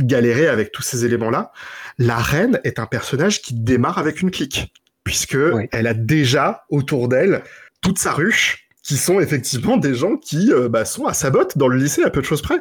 galérer 0.00 0.48
avec 0.48 0.72
tous 0.72 0.82
ces 0.82 1.04
éléments-là. 1.04 1.52
La 1.98 2.16
reine 2.16 2.60
est 2.64 2.78
un 2.78 2.86
personnage 2.86 3.42
qui 3.42 3.54
démarre 3.54 3.98
avec 3.98 4.20
une 4.20 4.30
clique, 4.30 4.72
puisque 5.04 5.38
elle 5.72 5.86
a 5.86 5.94
déjà 5.94 6.64
autour 6.70 7.08
d'elle 7.08 7.42
toute 7.80 7.98
sa 7.98 8.12
ruche, 8.12 8.68
qui 8.82 8.96
sont 8.96 9.20
effectivement 9.20 9.76
des 9.76 9.94
gens 9.94 10.16
qui 10.16 10.52
euh, 10.52 10.68
bah, 10.68 10.84
sont 10.84 11.06
à 11.06 11.12
sa 11.12 11.30
botte 11.30 11.58
dans 11.58 11.68
le 11.68 11.76
lycée 11.76 12.02
à 12.02 12.10
peu 12.10 12.20
de 12.20 12.26
choses 12.26 12.42
près. 12.42 12.60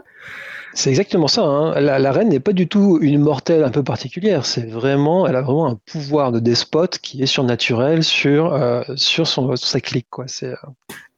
C'est 0.77 0.91
exactement 0.91 1.27
ça. 1.27 1.41
Hein. 1.41 1.79
La, 1.79 2.11
reine 2.11 2.29
n'est 2.29 2.39
pas 2.39 2.53
du 2.53 2.67
tout 2.67 2.99
une 3.01 3.19
mortelle 3.19 3.63
un 3.63 3.71
peu 3.71 3.83
particulière. 3.83 4.45
C'est 4.45 4.69
vraiment, 4.69 5.25
elle 5.25 5.35
a 5.35 5.41
vraiment 5.41 5.67
un 5.67 5.79
pouvoir 5.91 6.31
de 6.31 6.39
despote 6.39 6.99
qui 6.99 7.23
est 7.23 7.25
surnaturel 7.25 8.03
sur 8.03 8.55
sur 8.95 9.25
son 9.25 9.55
sa 9.55 9.81
clique 9.81 10.05
quoi. 10.11 10.25
C'est 10.27 10.53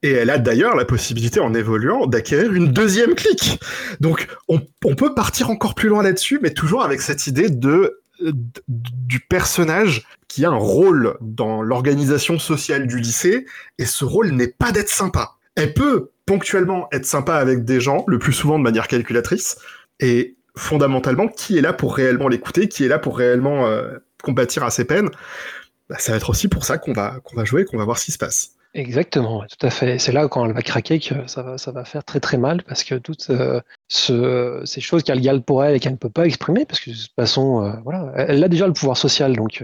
et 0.01 0.11
elle 0.11 0.29
a 0.29 0.37
d'ailleurs 0.37 0.77
la 0.77 0.85
possibilité, 0.85 1.41
en 1.41 1.53
évoluant, 1.53 2.07
d'acquérir 2.07 2.53
une 2.53 2.71
deuxième 2.71 3.15
clique. 3.15 3.59
Donc, 3.99 4.27
on, 4.47 4.61
peut 4.95 5.13
partir 5.13 5.49
encore 5.49 5.75
plus 5.75 5.89
loin 5.89 6.03
là-dessus, 6.03 6.39
mais 6.41 6.51
toujours 6.51 6.83
avec 6.83 7.01
cette 7.01 7.27
idée 7.27 7.49
de, 7.49 8.01
du 8.57 9.19
personnage 9.19 10.07
qui 10.29 10.45
a 10.45 10.51
un 10.51 10.55
rôle 10.55 11.17
dans 11.19 11.61
l'organisation 11.61 12.39
sociale 12.39 12.87
du 12.87 12.99
lycée, 12.99 13.45
et 13.77 13.85
ce 13.85 14.05
rôle 14.05 14.31
n'est 14.31 14.47
pas 14.47 14.71
d'être 14.71 14.89
sympa. 14.89 15.31
Elle 15.55 15.73
peut 15.73 16.11
ponctuellement 16.29 16.87
être 16.91 17.07
sympa 17.07 17.37
avec 17.37 17.65
des 17.65 17.81
gens, 17.81 18.03
le 18.05 18.19
plus 18.19 18.33
souvent 18.33 18.59
de 18.59 18.63
manière 18.63 18.87
calculatrice, 18.87 19.57
et 19.99 20.35
fondamentalement, 20.55 21.27
qui 21.27 21.57
est 21.57 21.61
là 21.61 21.73
pour 21.73 21.95
réellement 21.95 22.27
l'écouter, 22.27 22.67
qui 22.67 22.85
est 22.85 22.87
là 22.87 22.99
pour 22.99 23.17
réellement 23.17 23.65
euh, 23.65 23.97
compatir 24.21 24.63
à 24.63 24.69
ses 24.69 24.85
peines, 24.85 25.09
bah, 25.89 25.95
ça 25.97 26.11
va 26.11 26.17
être 26.17 26.29
aussi 26.29 26.47
pour 26.47 26.65
ça 26.65 26.77
qu'on 26.77 26.93
va, 26.93 27.15
qu'on 27.23 27.35
va 27.35 27.45
jouer, 27.45 27.65
qu'on 27.65 27.79
va 27.79 27.83
voir 27.83 27.97
ce 27.97 28.05
qui 28.05 28.11
se 28.11 28.19
passe. 28.19 28.51
Exactement, 28.75 29.43
tout 29.49 29.65
à 29.65 29.71
fait. 29.71 29.97
C'est 29.97 30.11
là 30.11 30.27
quand 30.27 30.45
elle 30.45 30.53
va 30.53 30.61
craquer 30.61 30.99
que 30.99 31.15
ça 31.25 31.41
va, 31.41 31.57
ça 31.57 31.71
va 31.71 31.83
faire 31.83 32.03
très 32.03 32.19
très 32.19 32.37
mal 32.37 32.61
parce 32.61 32.83
que 32.83 32.93
toutes 32.93 33.31
euh, 33.31 33.59
ce, 33.87 34.61
ces 34.65 34.81
choses 34.81 35.01
qu'elle 35.01 35.21
garde 35.21 35.43
pour 35.43 35.63
elle 35.63 35.77
et 35.77 35.79
qu'elle 35.79 35.93
ne 35.93 35.97
peut 35.97 36.11
pas 36.11 36.27
exprimer 36.27 36.63
parce 36.65 36.79
que 36.79 36.91
de 36.91 36.95
toute 36.95 37.15
façon, 37.15 37.65
euh, 37.65 37.71
voilà, 37.83 38.11
elle, 38.15 38.43
a 38.43 38.47
déjà 38.47 38.67
le 38.67 38.73
pouvoir 38.73 38.97
social 38.97 39.35
donc 39.35 39.63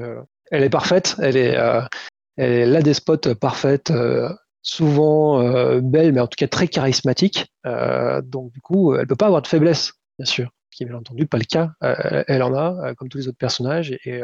elle 0.50 0.64
est 0.64 0.72
parfaite, 0.72 1.16
elle 1.22 1.38
est, 1.38 1.56
elle 2.38 2.52
est 2.52 2.66
la 2.66 2.82
despote 2.82 3.36
parfaite, 3.36 3.94
souvent 4.68 5.40
belle 5.80 6.12
mais 6.12 6.20
en 6.20 6.28
tout 6.28 6.38
cas 6.38 6.48
très 6.48 6.68
charismatique. 6.68 7.54
donc 7.64 8.52
du 8.52 8.62
coup, 8.62 8.96
elle 8.96 9.08
peut 9.08 9.16
pas 9.16 9.28
avoir 9.28 9.42
de 9.42 9.48
faiblesse, 9.48 9.94
bien 10.20 10.26
sûr, 10.26 10.50
qui 10.72 10.84
est 10.84 10.86
bien 10.88 10.98
entendu 10.98 11.28
pas 11.28 11.38
le 11.38 11.46
cas. 11.46 11.72
elle 11.82 12.44
en 12.44 12.54
a 12.54 12.94
comme 12.96 13.10
tous 13.10 13.20
les 13.20 13.28
autres 13.28 13.38
personnages 13.38 13.92
et, 13.92 14.22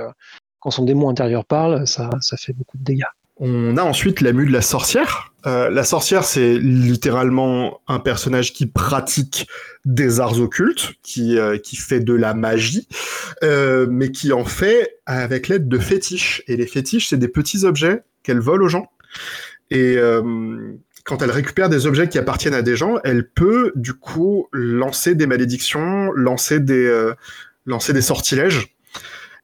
quand 0.61 0.71
son 0.71 0.85
démon 0.85 1.09
intérieur 1.09 1.43
parle, 1.43 1.85
ça, 1.85 2.09
fait 2.37 2.53
beaucoup 2.53 2.77
de 2.77 2.83
dégâts. 2.83 3.09
On 3.37 3.75
a 3.77 3.83
ensuite 3.83 4.21
la 4.21 4.33
mue 4.33 4.45
de 4.45 4.51
la 4.51 4.61
sorcière. 4.61 5.33
Euh, 5.47 5.71
la 5.71 5.83
sorcière, 5.83 6.23
c'est 6.23 6.59
littéralement 6.59 7.81
un 7.87 7.97
personnage 7.99 8.53
qui 8.53 8.67
pratique 8.67 9.47
des 9.83 10.19
arts 10.19 10.39
occultes, 10.39 10.93
qui, 11.01 11.39
euh, 11.39 11.57
qui 11.57 11.75
fait 11.75 11.99
de 11.99 12.13
la 12.13 12.35
magie, 12.35 12.87
euh, 13.43 13.87
mais 13.89 14.11
qui 14.11 14.31
en 14.31 14.45
fait 14.45 14.99
avec 15.07 15.47
l'aide 15.47 15.67
de 15.67 15.79
fétiches. 15.79 16.43
Et 16.45 16.55
les 16.55 16.67
fétiches, 16.67 17.09
c'est 17.09 17.17
des 17.17 17.27
petits 17.27 17.65
objets 17.65 18.03
qu'elle 18.21 18.39
vole 18.39 18.61
aux 18.61 18.67
gens. 18.67 18.91
Et 19.71 19.97
quand 21.05 21.21
elle 21.23 21.31
récupère 21.31 21.69
des 21.69 21.87
objets 21.87 22.07
qui 22.07 22.19
appartiennent 22.19 22.53
à 22.53 22.61
des 22.61 22.75
gens, 22.75 22.97
elle 23.03 23.27
peut 23.27 23.71
du 23.75 23.93
coup 23.93 24.47
lancer 24.51 25.15
des 25.15 25.25
malédictions, 25.25 26.11
lancer 26.11 26.59
des, 26.59 27.13
lancer 27.65 27.93
des 27.93 28.01
sortilèges. 28.01 28.75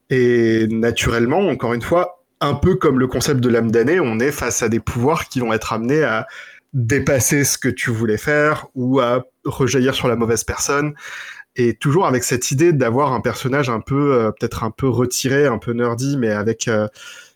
Et 0.10 0.68
naturellement, 0.68 1.40
encore 1.48 1.74
une 1.74 1.82
fois, 1.82 2.24
un 2.40 2.54
peu 2.54 2.76
comme 2.76 3.00
le 3.00 3.08
concept 3.08 3.40
de 3.40 3.50
l'âme 3.50 3.72
damnée, 3.72 4.00
on 4.00 4.20
est 4.20 4.32
face 4.32 4.62
à 4.62 4.70
des 4.70 4.80
pouvoirs 4.80 5.28
qui 5.28 5.40
vont 5.40 5.54
être 5.54 5.74
amenés 5.74 6.04
à 6.04 6.28
dépasser 6.74 7.44
ce 7.44 7.58
que 7.58 7.70
tu 7.70 7.90
voulais 7.92 8.18
faire 8.18 8.68
ou 8.76 9.00
à 9.00 9.26
rejaillir 9.46 9.96
sur 9.96 10.08
la 10.08 10.16
mauvaise 10.16 10.44
personne. 10.44 10.94
Et 11.56 11.74
toujours 11.74 12.06
avec 12.06 12.24
cette 12.24 12.52
idée 12.52 12.72
d'avoir 12.72 13.14
un 13.14 13.22
personnage 13.22 13.70
un 13.70 13.80
peu, 13.80 14.14
euh, 14.14 14.32
peut-être 14.32 14.64
un 14.64 14.70
peu 14.70 14.88
retiré, 14.88 15.48
un 15.48 15.58
peu 15.58 15.74
nerdy, 15.74 16.16
mais 16.18 16.30
avec 16.30 16.68
euh, 16.68 16.88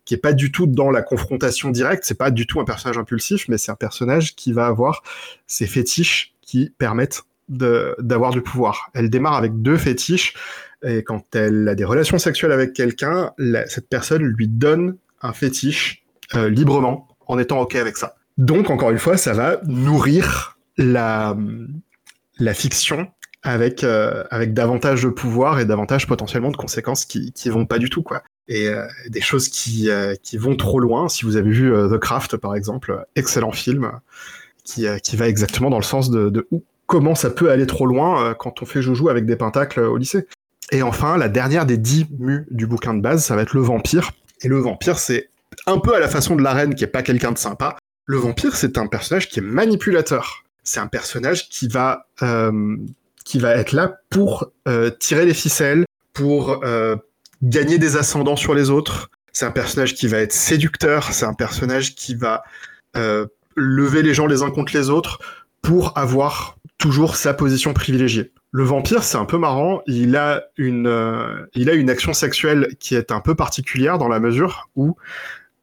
qui 0.05 0.13
est 0.13 0.17
pas 0.17 0.33
du 0.33 0.51
tout 0.51 0.67
dans 0.67 0.89
la 0.89 1.01
confrontation 1.01 1.69
directe. 1.69 2.03
C'est 2.05 2.17
pas 2.17 2.31
du 2.31 2.47
tout 2.47 2.59
un 2.59 2.65
personnage 2.65 2.97
impulsif, 2.97 3.47
mais 3.47 3.57
c'est 3.57 3.71
un 3.71 3.75
personnage 3.75 4.35
qui 4.35 4.53
va 4.53 4.65
avoir 4.65 5.03
ses 5.47 5.67
fétiches 5.67 6.33
qui 6.41 6.73
permettent 6.77 7.23
d'avoir 7.49 8.31
du 8.31 8.41
pouvoir. 8.41 8.89
Elle 8.93 9.09
démarre 9.09 9.35
avec 9.35 9.61
deux 9.61 9.77
fétiches 9.77 10.33
et 10.83 11.03
quand 11.03 11.35
elle 11.35 11.67
a 11.67 11.75
des 11.75 11.83
relations 11.83 12.17
sexuelles 12.17 12.51
avec 12.51 12.73
quelqu'un, 12.73 13.31
cette 13.67 13.89
personne 13.89 14.23
lui 14.23 14.47
donne 14.47 14.95
un 15.21 15.33
fétiche 15.33 16.03
euh, 16.35 16.49
librement, 16.49 17.07
en 17.27 17.37
étant 17.37 17.59
OK 17.59 17.75
avec 17.75 17.97
ça. 17.97 18.15
Donc, 18.37 18.69
encore 18.69 18.89
une 18.89 18.97
fois, 18.97 19.17
ça 19.17 19.33
va 19.33 19.59
nourrir 19.65 20.57
la, 20.77 21.37
la 22.39 22.53
fiction 22.53 23.11
avec 23.43 23.83
euh, 23.83 24.23
avec 24.29 24.53
davantage 24.53 25.03
de 25.03 25.09
pouvoir 25.09 25.59
et 25.59 25.65
davantage 25.65 26.07
potentiellement 26.07 26.51
de 26.51 26.57
conséquences 26.57 27.05
qui 27.05 27.31
qui 27.33 27.49
vont 27.49 27.65
pas 27.65 27.79
du 27.79 27.89
tout 27.89 28.03
quoi. 28.03 28.23
Et 28.51 28.67
euh, 28.67 28.85
des 29.07 29.21
choses 29.21 29.47
qui 29.47 29.89
qui 30.23 30.37
vont 30.37 30.55
trop 30.55 30.79
loin. 30.79 31.07
Si 31.07 31.23
vous 31.25 31.37
avez 31.37 31.51
vu 31.51 31.71
The 31.71 31.97
Craft 31.97 32.37
par 32.37 32.53
exemple, 32.53 33.05
excellent 33.15 33.51
film 33.51 33.91
qui 34.63 34.85
qui 35.03 35.15
va 35.15 35.27
exactement 35.27 35.69
dans 35.69 35.77
le 35.77 35.83
sens 35.83 36.09
de, 36.09 36.47
comment 36.85 37.15
ça 37.15 37.29
peut 37.29 37.49
aller 37.49 37.65
trop 37.65 37.85
loin 37.85 38.35
quand 38.37 38.61
on 38.61 38.65
fait 38.65 38.81
joujou 38.81 39.09
avec 39.09 39.25
des 39.25 39.37
pentacles 39.37 39.79
au 39.79 39.95
lycée. 39.97 40.27
Et 40.71 40.81
enfin, 40.81 41.17
la 41.17 41.29
dernière 41.29 41.65
des 41.65 41.77
dix 41.77 42.07
mus 42.17 42.45
du 42.51 42.67
bouquin 42.67 42.93
de 42.93 43.01
base, 43.01 43.23
ça 43.23 43.35
va 43.35 43.41
être 43.41 43.53
le 43.53 43.61
vampire. 43.61 44.11
Et 44.41 44.47
le 44.47 44.57
vampire, 44.57 44.99
c'est 44.99 45.29
un 45.65 45.79
peu 45.79 45.95
à 45.95 45.99
la 45.99 46.07
façon 46.07 46.35
de 46.35 46.41
la 46.41 46.53
reine, 46.53 46.75
qui 46.75 46.83
est 46.83 46.87
pas 46.87 47.03
quelqu'un 47.03 47.31
de 47.31 47.37
sympa. 47.37 47.77
Le 48.05 48.17
vampire, 48.17 48.55
c'est 48.55 48.77
un 48.77 48.87
personnage 48.87 49.29
qui 49.29 49.39
est 49.39 49.43
manipulateur. 49.43 50.43
C'est 50.63 50.79
un 50.79 50.87
personnage 50.87 51.49
qui 51.49 51.67
va 51.67 52.07
euh, 52.21 52.77
qui 53.25 53.39
va 53.39 53.55
être 53.55 53.71
là 53.71 53.99
pour 54.09 54.51
euh, 54.67 54.89
tirer 54.89 55.25
les 55.25 55.33
ficelles, 55.33 55.85
pour 56.13 56.63
euh, 56.63 56.95
gagner 57.43 57.77
des 57.77 57.97
ascendants 57.97 58.35
sur 58.35 58.53
les 58.53 58.69
autres. 58.69 59.09
C'est 59.33 59.45
un 59.45 59.51
personnage 59.51 59.95
qui 59.95 60.07
va 60.07 60.17
être 60.19 60.33
séducteur. 60.33 61.11
C'est 61.11 61.25
un 61.25 61.33
personnage 61.33 61.95
qui 61.95 62.15
va 62.15 62.43
lever 63.55 64.01
les 64.01 64.13
gens 64.13 64.27
les 64.27 64.43
uns 64.43 64.51
contre 64.51 64.73
les 64.75 64.89
autres 64.89 65.19
pour 65.61 65.97
avoir 65.97 66.57
toujours 66.77 67.15
sa 67.15 67.33
position 67.33 67.73
privilégiée. 67.73 68.31
Le 68.51 68.63
vampire, 68.63 69.03
c'est 69.03 69.17
un 69.17 69.25
peu 69.25 69.37
marrant. 69.37 69.81
Il 69.85 70.15
a 70.15 70.43
une, 70.57 70.87
euh, 70.87 71.45
il 71.53 71.69
a 71.69 71.73
une 71.73 71.89
action 71.89 72.11
sexuelle 72.11 72.75
qui 72.79 72.95
est 72.95 73.11
un 73.11 73.21
peu 73.21 73.35
particulière 73.35 73.97
dans 73.97 74.09
la 74.09 74.19
mesure 74.19 74.69
où, 74.75 74.97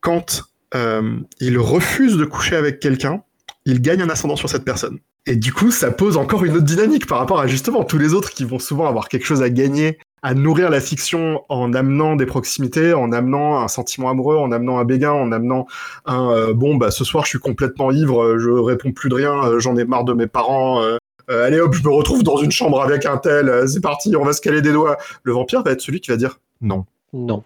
quand 0.00 0.44
euh, 0.74 1.18
il 1.40 1.58
refuse 1.58 2.16
de 2.16 2.24
coucher 2.24 2.56
avec 2.56 2.78
quelqu'un, 2.78 3.22
il 3.66 3.82
gagne 3.82 4.00
un 4.00 4.08
ascendant 4.08 4.36
sur 4.36 4.48
cette 4.48 4.64
personne. 4.64 4.98
Et 5.26 5.36
du 5.36 5.52
coup, 5.52 5.70
ça 5.70 5.90
pose 5.90 6.16
encore 6.16 6.44
une 6.44 6.54
autre 6.54 6.64
dynamique 6.64 7.06
par 7.06 7.18
rapport 7.18 7.40
à 7.40 7.46
justement 7.46 7.84
tous 7.84 7.98
les 7.98 8.14
autres 8.14 8.30
qui 8.30 8.44
vont 8.44 8.58
souvent 8.58 8.86
avoir 8.86 9.08
quelque 9.08 9.26
chose 9.26 9.42
à 9.42 9.50
gagner, 9.50 9.98
à 10.22 10.34
nourrir 10.34 10.70
la 10.70 10.80
fiction 10.80 11.44
en 11.48 11.72
amenant 11.74 12.16
des 12.16 12.26
proximités, 12.26 12.94
en 12.94 13.12
amenant 13.12 13.60
un 13.60 13.68
sentiment 13.68 14.10
amoureux, 14.10 14.36
en 14.36 14.52
amenant 14.52 14.78
un 14.78 14.84
béguin, 14.84 15.12
en 15.12 15.32
amenant 15.32 15.66
un 16.06 16.30
euh, 16.30 16.54
bon 16.54 16.76
bah 16.76 16.90
ce 16.90 17.04
soir 17.04 17.24
je 17.24 17.30
suis 17.30 17.38
complètement 17.38 17.90
ivre, 17.90 18.38
je 18.38 18.50
réponds 18.50 18.92
plus 18.92 19.08
de 19.08 19.14
rien, 19.14 19.58
j'en 19.58 19.76
ai 19.76 19.84
marre 19.84 20.04
de 20.04 20.12
mes 20.12 20.26
parents, 20.26 20.82
euh, 21.30 21.46
allez 21.46 21.60
hop, 21.60 21.74
je 21.74 21.82
me 21.82 21.92
retrouve 21.92 22.22
dans 22.22 22.38
une 22.38 22.50
chambre 22.50 22.80
avec 22.80 23.04
un 23.04 23.18
tel, 23.18 23.48
euh, 23.48 23.66
c'est 23.66 23.80
parti, 23.80 24.16
on 24.16 24.24
va 24.24 24.32
se 24.32 24.40
caler 24.40 24.62
des 24.62 24.72
doigts. 24.72 24.96
Le 25.22 25.32
vampire 25.32 25.62
va 25.62 25.72
être 25.72 25.80
celui 25.80 26.00
qui 26.00 26.10
va 26.10 26.16
dire 26.16 26.40
non. 26.60 26.86
Non. 27.12 27.42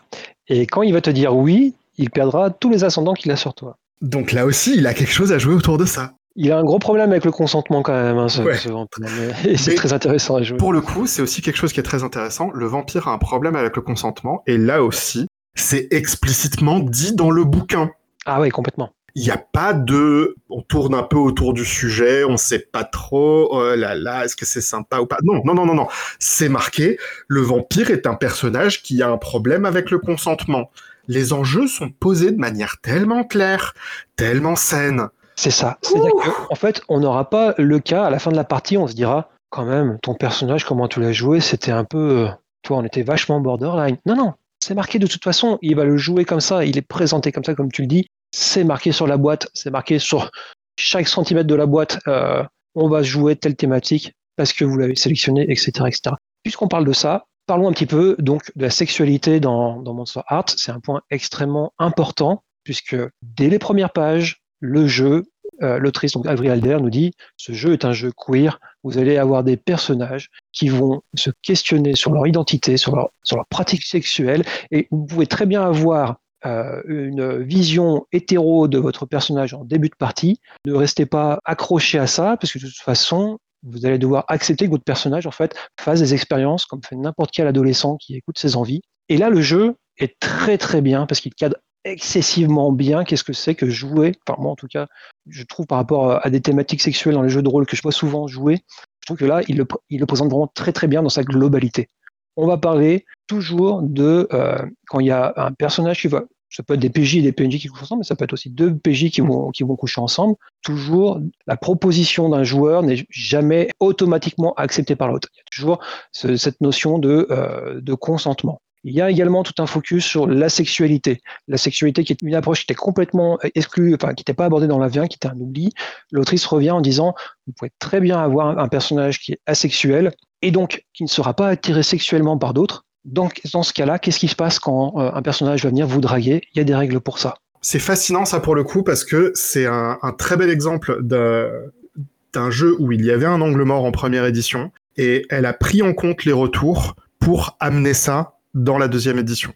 Et 0.49 0.66
quand 0.66 0.83
il 0.83 0.93
va 0.93 1.01
te 1.01 1.11
dire 1.11 1.35
oui, 1.35 1.75
il 1.99 2.11
perdra 2.11 2.51
tous 2.51 2.70
les 2.70 2.85
ascendants 2.85 3.14
qu'il 3.14 3.31
a 3.31 3.37
sur 3.37 3.55
toi. 3.55 3.77
Donc 4.01 4.33
là 4.33 4.47
aussi, 4.47 4.75
il 4.77 4.87
a 4.87 4.95
quelque 4.95 5.12
chose 5.12 5.33
à 5.33 5.39
jouer 5.39 5.55
autour 5.55 5.79
de 5.79 5.85
ça. 5.85 6.12
Il 6.35 6.51
a 6.51 6.59
un 6.59 6.64
gros 6.64 6.78
problème 6.78 7.11
avec 7.11 7.24
le 7.24 7.30
consentement 7.30 7.83
quand 7.83 7.93
même, 7.93 8.16
hein, 8.16 8.28
ce, 8.28 8.68
vampire. 8.68 9.07
Et 9.47 9.57
c'est 9.59 9.74
très 9.74 9.93
intéressant 9.93 10.37
à 10.37 10.43
jouer. 10.43 10.57
Pour 10.57 10.72
le 10.72 10.80
coup, 10.80 11.07
c'est 11.07 11.22
aussi 11.22 11.43
quelque 11.43 11.57
chose 11.57 11.72
qui 11.72 11.80
est 11.80 11.85
très 11.85 12.05
intéressant. 12.05 12.51
Le 12.55 12.66
vampire 12.66 13.09
a 13.09 13.12
un 13.12 13.18
problème 13.18 13.57
avec 13.57 13.76
le 13.76 13.83
consentement, 13.83 14.43
et 14.47 14.57
là 14.57 14.83
aussi, 14.83 15.26
c'est 15.55 15.89
explicitement 15.91 16.78
dit 16.78 17.14
dans 17.14 17.30
le 17.30 17.45
bouquin. 17.45 17.91
Ah 18.24 18.41
oui, 18.41 18.49
complètement 18.49 18.93
il 19.14 19.22
n'y 19.22 19.30
a 19.30 19.39
pas 19.39 19.74
de 19.74 20.37
on 20.49 20.62
tourne 20.62 20.95
un 20.95 21.03
peu 21.03 21.16
autour 21.16 21.53
du 21.53 21.64
sujet, 21.64 22.24
on 22.24 22.37
sait 22.37 22.59
pas 22.59 22.85
trop 22.85 23.49
oh 23.53 23.74
là 23.74 23.95
là, 23.95 24.24
est-ce 24.24 24.37
que 24.37 24.47
c'est 24.47 24.62
sympa 24.62 25.01
ou 25.01 25.07
pas? 25.07 25.18
Non, 25.22 25.43
non 25.45 25.55
non 25.55 25.66
non 25.66 25.74
non, 25.74 25.89
c'est 26.18 26.49
marqué 26.49 26.99
le 27.28 27.41
vampire 27.41 27.91
est 27.91 28.07
un 28.07 28.14
personnage 28.14 28.83
qui 28.83 29.03
a 29.03 29.11
un 29.11 29.18
problème 29.18 29.64
avec 29.64 29.91
le 29.91 29.99
consentement. 29.99 30.70
Les 31.09 31.33
enjeux 31.33 31.66
sont 31.66 31.91
posés 31.91 32.30
de 32.30 32.39
manière 32.39 32.76
tellement 32.80 33.24
claire, 33.24 33.74
tellement 34.16 34.57
saine. 34.57 35.09
C'est 35.37 35.51
ça. 35.51 35.78
C'est-à-dire 35.83 36.12
qu'en 36.12 36.55
fait, 36.55 36.83
on 36.89 37.01
n'aura 37.01 37.30
pas 37.30 37.55
le 37.59 37.78
cas 37.78 38.05
à 38.05 38.11
la 38.11 38.18
fin 38.18 38.30
de 38.30 38.37
la 38.37 38.45
partie, 38.45 38.76
on 38.76 38.87
se 38.87 38.95
dira 38.95 39.30
quand 39.51 39.64
même 39.64 39.99
ton 40.03 40.14
personnage 40.14 40.64
comment 40.64 40.89
tu 40.89 41.01
l'as 41.01 41.12
joué, 41.12 41.41
c'était 41.41 41.72
un 41.72 41.85
peu 41.85 42.26
euh, 42.26 42.28
toi 42.62 42.78
on 42.78 42.85
était 42.85 43.03
vachement 43.03 43.41
borderline. 43.41 43.99
Non 44.07 44.16
non, 44.16 44.33
c'est 44.61 44.74
marqué 44.74 44.99
de 44.99 45.07
toute 45.07 45.22
façon, 45.22 45.59
il 45.61 45.76
va 45.76 45.85
le 45.85 45.97
jouer 45.97 46.24
comme 46.24 46.41
ça, 46.41 46.64
il 46.64 46.78
est 46.78 46.83
présenté 46.83 47.33
comme 47.33 47.45
ça, 47.45 47.55
comme 47.55 47.70
tu 47.70 47.83
le 47.83 47.89
dis 47.89 48.07
c'est 48.33 48.64
marqué 48.64 48.93
sur 48.93 49.07
la 49.07 49.16
boîte, 49.16 49.49
c'est 49.55 49.70
marqué 49.70 49.99
sur 49.99 50.30
chaque 50.76 51.07
centimètre 51.07 51.47
de 51.47 51.55
la 51.55 51.66
boîte, 51.66 51.99
euh, 52.09 52.43
on 52.74 52.89
va 52.89 53.03
jouer 53.03 53.37
telle 53.37 53.55
thématique 53.55 54.14
parce 54.37 54.53
que 54.53 54.64
vous 54.64 54.78
l'avez 54.78 54.97
sélectionné, 54.97 55.43
etc., 55.51 55.70
etc. 55.87 56.16
Puisqu'on 56.43 56.68
parle 56.68 56.87
de 56.87 56.95
ça, 56.95 57.26
parlons 57.47 57.68
un 57.68 57.72
petit 57.72 57.87
peu 57.87 58.16
donc 58.18 58.51
de 58.57 58.62
la 58.62 58.70
sexualité 58.70 59.39
dans, 59.39 59.80
dans 59.83 59.93
Monster 59.93 60.22
Art. 60.26 60.47
C'est 60.57 60.72
un 60.72 60.80
point 60.80 61.03
extrêmement 61.11 61.72
important 61.78 62.43
puisque 62.64 62.97
dès 63.22 63.49
les 63.49 63.59
premières 63.59 63.93
pages, 63.93 64.41
le 64.62 64.86
jeu, 64.86 65.24
euh, 65.62 65.78
l'autrice 65.78 66.12
donc 66.12 66.26
Avril 66.26 66.50
Alder 66.50 66.78
nous 66.80 66.88
dit 66.88 67.12
ce 67.36 67.52
jeu 67.52 67.72
est 67.72 67.84
un 67.84 67.92
jeu 67.92 68.12
queer. 68.16 68.60
Vous 68.84 68.96
allez 68.96 69.18
avoir 69.18 69.42
des 69.42 69.56
personnages 69.56 70.30
qui 70.52 70.68
vont 70.68 71.02
se 71.14 71.30
questionner 71.42 71.94
sur 71.96 72.12
leur 72.12 72.26
identité, 72.26 72.76
sur 72.76 72.94
leur, 72.94 73.10
sur 73.24 73.36
leur 73.36 73.46
pratique 73.46 73.82
sexuelle, 73.82 74.44
et 74.70 74.86
vous 74.90 75.04
pouvez 75.04 75.26
très 75.26 75.46
bien 75.46 75.62
avoir 75.62 76.16
euh, 76.46 76.80
une 76.86 77.42
vision 77.42 78.06
hétéro 78.12 78.68
de 78.68 78.78
votre 78.78 79.04
personnage 79.04 79.52
en 79.52 79.64
début 79.64 79.88
de 79.88 79.96
partie. 79.96 80.40
Ne 80.64 80.74
restez 80.74 81.06
pas 81.06 81.40
accroché 81.44 81.98
à 81.98 82.06
ça, 82.06 82.36
parce 82.40 82.52
que 82.52 82.58
de 82.60 82.66
toute 82.66 82.76
façon, 82.76 83.38
vous 83.64 83.84
allez 83.84 83.98
devoir 83.98 84.24
accepter 84.28 84.66
que 84.66 84.70
votre 84.70 84.84
personnage 84.84 85.26
en 85.26 85.30
fait 85.32 85.56
fasse 85.78 86.00
des 86.00 86.14
expériences 86.14 86.66
comme 86.66 86.82
fait 86.82 86.96
n'importe 86.96 87.30
quel 87.32 87.48
adolescent 87.48 87.96
qui 87.96 88.14
écoute 88.14 88.38
ses 88.38 88.56
envies. 88.56 88.80
Et 89.08 89.16
là, 89.16 89.28
le 89.28 89.40
jeu 89.40 89.74
est 89.98 90.18
très 90.20 90.56
très 90.56 90.80
bien 90.80 91.06
parce 91.06 91.20
qu'il 91.20 91.34
cadre 91.34 91.56
excessivement 91.85 92.72
bien 92.72 93.05
qu'est-ce 93.05 93.24
que 93.24 93.33
c'est 93.33 93.55
que 93.55 93.68
jouer. 93.68 94.12
Enfin 94.26 94.41
moi 94.41 94.53
en 94.53 94.57
tout 94.57 94.68
cas, 94.68 94.87
je 95.28 95.43
trouve 95.45 95.66
par 95.66 95.78
rapport 95.78 96.24
à 96.24 96.30
des 96.30 96.41
thématiques 96.41 96.83
sexuelles 96.83 97.14
dans 97.14 97.22
les 97.22 97.28
jeux 97.28 97.43
de 97.43 97.49
rôle 97.49 97.66
que 97.66 97.76
je 97.76 97.83
vois 97.83 97.93
souvent 97.93 98.26
jouer, 98.26 98.61
je 99.01 99.07
trouve 99.07 99.16
que 99.16 99.24
là 99.24 99.43
il 99.49 99.57
le, 99.57 99.66
il 99.91 100.01
le 100.01 100.07
présente 100.07 100.30
vraiment 100.30 100.51
très 100.53 100.72
très 100.72 100.89
bien 100.89 101.03
dans 101.03 101.09
sa 101.09 101.22
globalité 101.22 101.89
on 102.37 102.47
va 102.47 102.57
parler 102.57 103.05
toujours 103.26 103.83
de 103.83 104.28
euh, 104.33 104.59
quand 104.89 105.01
il 105.01 105.07
y 105.07 105.11
a 105.11 105.33
un 105.37 105.53
personnage 105.53 106.01
qui 106.01 106.09
va, 106.09 106.24
ça 106.51 106.62
peut 106.62 106.74
être 106.74 106.80
des 106.80 106.91
PJ 106.91 107.16
et 107.16 107.22
des 107.22 107.33
PNJ 107.33 107.59
qui 107.59 107.68
couchent 107.68 107.83
ensemble, 107.83 108.01
mais 108.01 108.05
ça 108.05 108.16
peut 108.16 108.24
être 108.24 108.33
aussi 108.33 108.51
deux 108.51 108.76
PJ 108.76 109.11
qui 109.11 109.20
vont, 109.20 109.51
qui 109.51 109.62
vont 109.62 109.76
coucher 109.76 110.01
ensemble. 110.01 110.37
Toujours, 110.62 111.20
la 111.47 111.57
proposition 111.57 112.28
d'un 112.28 112.45
joueur 112.45 112.83
n'est 112.83 113.07
jamais 113.11 113.68
automatiquement 113.80 114.55
acceptée 114.55 114.97
par 114.97 115.09
l'autre. 115.09 115.28
Il 115.35 115.39
y 115.39 115.41
a 115.41 115.45
toujours 115.51 115.80
cette 116.12 116.61
notion 116.61 116.99
de, 116.99 117.26
euh, 117.30 117.80
de 117.80 117.95
consentement. 117.95 118.61
Il 118.85 118.95
y 118.95 119.01
a 119.01 119.11
également 119.11 119.45
tout 119.45 119.55
un 119.62 119.66
focus 119.66 120.05
sur 120.05 120.26
la 120.26 120.49
sexualité. 120.49 121.20
La 121.47 121.57
sexualité 121.57 122.03
qui 122.03 122.12
est 122.12 122.22
une 122.22 122.35
approche 122.35 122.61
qui 122.61 122.64
était 122.64 122.74
complètement 122.74 123.39
exclue, 123.55 123.95
enfin 123.95 124.14
qui 124.14 124.22
n'était 124.22 124.35
pas 124.35 124.47
abordée 124.47 124.66
dans 124.66 124.78
la 124.78 124.91
qui 124.91 124.99
était 124.99 125.28
un 125.28 125.39
oubli. 125.39 125.72
L'autrice 126.11 126.45
revient 126.47 126.72
en 126.72 126.80
disant, 126.80 127.14
vous 127.47 127.53
pouvez 127.53 127.70
très 127.78 128.01
bien 128.01 128.18
avoir 128.18 128.59
un 128.59 128.68
personnage 128.68 129.20
qui 129.20 129.33
est 129.33 129.41
asexuel 129.47 130.12
et 130.43 130.51
donc 130.51 130.85
qui 130.93 131.05
ne 131.05 131.09
sera 131.09 131.35
pas 131.35 131.49
attiré 131.49 131.83
sexuellement 131.83 132.37
par 132.39 132.55
d'autres. 132.55 132.85
Donc 133.05 133.41
dans 133.53 133.62
ce 133.62 133.72
cas-là, 133.72 133.99
qu'est-ce 133.99 134.18
qui 134.18 134.28
se 134.28 134.37
passe 134.37 134.59
quand 134.59 134.95
euh, 134.97 135.11
un 135.12 135.22
personnage 135.22 135.62
va 135.62 135.70
venir 135.70 135.87
vous 135.87 136.01
draguer? 136.01 136.43
Il 136.55 136.59
y 136.59 136.61
a 136.61 136.64
des 136.64 136.74
règles 136.74 137.01
pour 137.01 137.18
ça. 137.18 137.35
C'est 137.61 137.78
fascinant 137.78 138.24
ça 138.24 138.41
pour 138.41 138.55
le 138.57 138.64
coup 138.64 138.83
parce 138.83 139.05
que 139.05 139.30
c'est 139.35 139.66
un, 139.66 139.99
très 140.18 140.37
bel 140.37 140.51
exemple 140.51 141.01
d'un 141.03 142.51
jeu 142.51 142.74
où 142.80 142.91
il 142.91 143.05
y 143.05 143.12
avait 143.12 143.26
un 143.26 143.41
angle 143.41 143.62
mort 143.62 143.85
en 143.85 143.93
première 143.93 144.26
édition 144.26 144.72
et 144.97 145.26
elle 145.30 145.47
a 145.47 145.53
pris 145.53 145.80
en 145.83 145.95
compte 145.95 146.24
les 146.24 146.33
retours 146.33 146.97
pour 147.20 147.57
amener 147.61 147.95
ça 147.95 148.39
dans 148.55 148.78
la 148.78 148.88
deuxième 148.88 149.18
édition. 149.18 149.55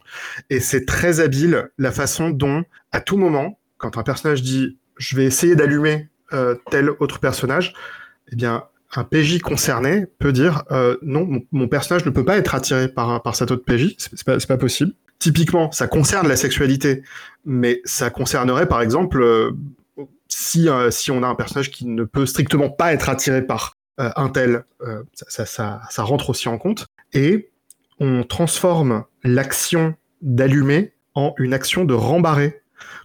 Et 0.51 0.61
c'est 0.61 0.85
très 0.85 1.21
habile 1.21 1.71
la 1.79 1.93
façon 1.93 2.31
dont, 2.31 2.65
à 2.93 3.01
tout 3.01 3.17
moment, 3.17 3.59
quand 3.79 3.99
un 3.99 4.03
personnage 4.03 4.43
dit 4.43 4.79
je 4.97 5.17
vais 5.17 5.25
essayer 5.25 5.55
d'allumer 5.57 6.09
euh, 6.33 6.55
tel 6.71 6.91
autre 6.91 7.21
personnage, 7.21 7.75
eh 8.33 8.37
bien, 8.37 8.65
un 8.95 9.05
PJ 9.05 9.41
concerné 9.41 10.07
peut 10.19 10.33
dire 10.33 10.65
euh, 10.71 10.97
non, 11.03 11.43
mon, 11.53 11.69
personnage 11.69 12.07
ne 12.07 12.11
peut 12.11 12.25
pas 12.25 12.39
être 12.39 12.55
attiré 12.55 12.89
par, 12.89 13.23
par 13.23 13.37
cet 13.37 13.51
autre 13.51 13.65
PJ, 13.65 13.95
c'est 13.99 14.25
pas, 14.25 14.39
pas 14.39 14.57
possible. 14.57 14.93
Typiquement, 15.19 15.71
ça 15.73 15.87
concerne 15.87 16.29
la 16.29 16.37
sexualité, 16.37 17.03
mais 17.45 17.81
ça 17.85 18.11
concernerait 18.11 18.67
par 18.67 18.81
exemple 18.81 19.23
euh, 19.23 19.51
si, 20.29 20.69
si 20.91 21.11
on 21.11 21.23
a 21.23 21.27
un 21.27 21.35
personnage 21.35 21.71
qui 21.71 21.87
ne 21.87 22.05
peut 22.05 22.27
strictement 22.27 22.71
pas 22.71 22.93
être 22.93 23.09
attiré 23.09 23.43
par 23.43 23.77
un 23.99 24.29
tel, 24.29 24.65
ça, 25.15 25.27
ça, 25.29 25.47
ça, 25.47 25.81
ça 25.89 26.03
rentre 26.03 26.29
aussi 26.29 26.49
en 26.49 26.59
compte. 26.59 26.87
Et 27.15 27.49
on 28.01 28.23
transforme 28.23 29.05
l'action 29.25 29.95
d'allumer 30.23 30.93
en 31.15 31.35
une 31.39 31.55
action 31.55 31.85
de 31.85 31.95
rembarrer. 31.95 32.61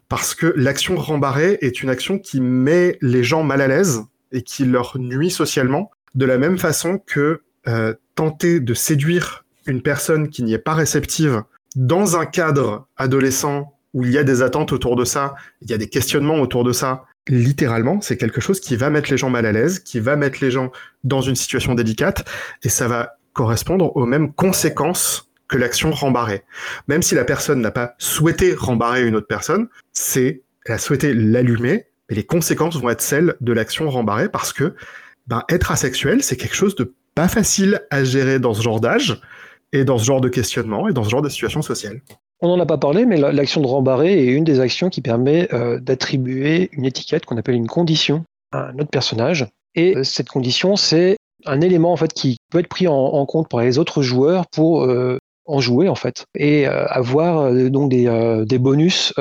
Parce 0.09 0.35
que 0.35 0.53
l'action 0.57 0.97
rembarrer 0.97 1.57
est 1.61 1.81
une 1.81 1.89
action 1.89 2.19
qui 2.19 2.41
met 2.41 2.97
les 3.01 3.23
gens 3.23 3.43
mal 3.43 3.61
à 3.61 3.67
l'aise 3.67 4.03
et 4.31 4.41
qui 4.41 4.65
leur 4.65 4.97
nuit 4.97 5.31
socialement, 5.31 5.91
de 6.15 6.25
la 6.25 6.37
même 6.37 6.57
façon 6.57 6.97
que 6.97 7.41
euh, 7.67 7.93
tenter 8.15 8.59
de 8.59 8.73
séduire 8.73 9.45
une 9.65 9.81
personne 9.81 10.29
qui 10.29 10.43
n'y 10.43 10.53
est 10.53 10.57
pas 10.57 10.73
réceptive 10.73 11.43
dans 11.75 12.17
un 12.17 12.25
cadre 12.25 12.87
adolescent 12.97 13.73
où 13.93 14.03
il 14.03 14.11
y 14.11 14.17
a 14.17 14.23
des 14.23 14.41
attentes 14.41 14.71
autour 14.71 14.95
de 14.95 15.05
ça, 15.05 15.35
il 15.61 15.69
y 15.69 15.73
a 15.73 15.77
des 15.77 15.89
questionnements 15.89 16.39
autour 16.39 16.63
de 16.63 16.71
ça, 16.71 17.05
littéralement, 17.27 18.01
c'est 18.01 18.17
quelque 18.17 18.41
chose 18.41 18.59
qui 18.59 18.75
va 18.75 18.89
mettre 18.89 19.11
les 19.11 19.17
gens 19.17 19.29
mal 19.29 19.45
à 19.45 19.51
l'aise, 19.51 19.79
qui 19.79 19.99
va 19.99 20.15
mettre 20.15 20.39
les 20.41 20.51
gens 20.51 20.71
dans 21.03 21.21
une 21.21 21.35
situation 21.35 21.75
délicate, 21.75 22.27
et 22.63 22.69
ça 22.69 22.87
va 22.87 23.17
correspondre 23.33 23.95
aux 23.95 24.05
mêmes 24.05 24.33
conséquences 24.33 25.29
que 25.47 25.57
l'action 25.57 25.91
rembarrer. 25.91 26.43
Même 26.87 27.01
si 27.01 27.15
la 27.15 27.25
personne 27.25 27.61
n'a 27.61 27.71
pas 27.71 27.95
souhaité 27.97 28.53
rembarrer 28.53 29.05
une 29.05 29.15
autre 29.15 29.27
personne, 29.27 29.67
c'est 29.93 30.43
elle 30.65 30.75
a 30.75 30.77
souhaité 30.77 31.13
l'allumer, 31.13 31.85
mais 32.09 32.15
les 32.15 32.23
conséquences 32.23 32.77
vont 32.77 32.89
être 32.89 33.01
celles 33.01 33.35
de 33.41 33.51
l'action 33.51 33.89
rembarrer 33.89 34.29
parce 34.29 34.53
que 34.53 34.75
ben, 35.27 35.43
être 35.49 35.71
asexuel, 35.71 36.23
c'est 36.23 36.37
quelque 36.37 36.55
chose 36.55 36.75
de 36.75 36.93
pas 37.15 37.27
facile 37.27 37.81
à 37.89 38.03
gérer 38.03 38.39
dans 38.39 38.53
ce 38.53 38.61
genre 38.61 38.79
d'âge, 38.79 39.21
et 39.73 39.83
dans 39.83 39.97
ce 39.97 40.05
genre 40.05 40.21
de 40.21 40.29
questionnement, 40.29 40.87
et 40.87 40.93
dans 40.93 41.03
ce 41.03 41.09
genre 41.09 41.21
de 41.21 41.29
situation 41.29 41.61
sociale. 41.61 42.01
On 42.41 42.47
n'en 42.47 42.59
a 42.59 42.65
pas 42.65 42.77
parlé, 42.77 43.05
mais 43.05 43.17
l'action 43.17 43.61
de 43.61 43.67
rembarrer 43.67 44.13
est 44.13 44.31
une 44.31 44.43
des 44.43 44.59
actions 44.59 44.89
qui 44.89 45.01
permet 45.01 45.47
euh, 45.53 45.79
d'attribuer 45.79 46.69
une 46.73 46.85
étiquette 46.85 47.25
qu'on 47.25 47.37
appelle 47.37 47.55
une 47.55 47.67
condition 47.67 48.25
à 48.51 48.69
un 48.69 48.79
autre 48.79 48.89
personnage. 48.89 49.47
Et 49.75 49.95
euh, 49.95 50.03
cette 50.03 50.29
condition, 50.29 50.75
c'est 50.75 51.17
un 51.45 51.61
élément 51.61 51.91
en 51.91 51.97
fait 51.97 52.13
qui 52.13 52.37
peut 52.51 52.59
être 52.59 52.67
pris 52.67 52.87
en, 52.87 53.25
compte 53.25 53.49
par 53.49 53.61
les 53.61 53.77
autres 53.77 54.01
joueurs 54.01 54.45
pour 54.47 54.83
euh, 54.83 55.17
en 55.45 55.59
jouer 55.59 55.89
en 55.89 55.95
fait 55.95 56.25
et 56.35 56.65
avoir 56.65 57.51
donc 57.69 57.89
des, 57.89 58.59
bonus 58.59 59.13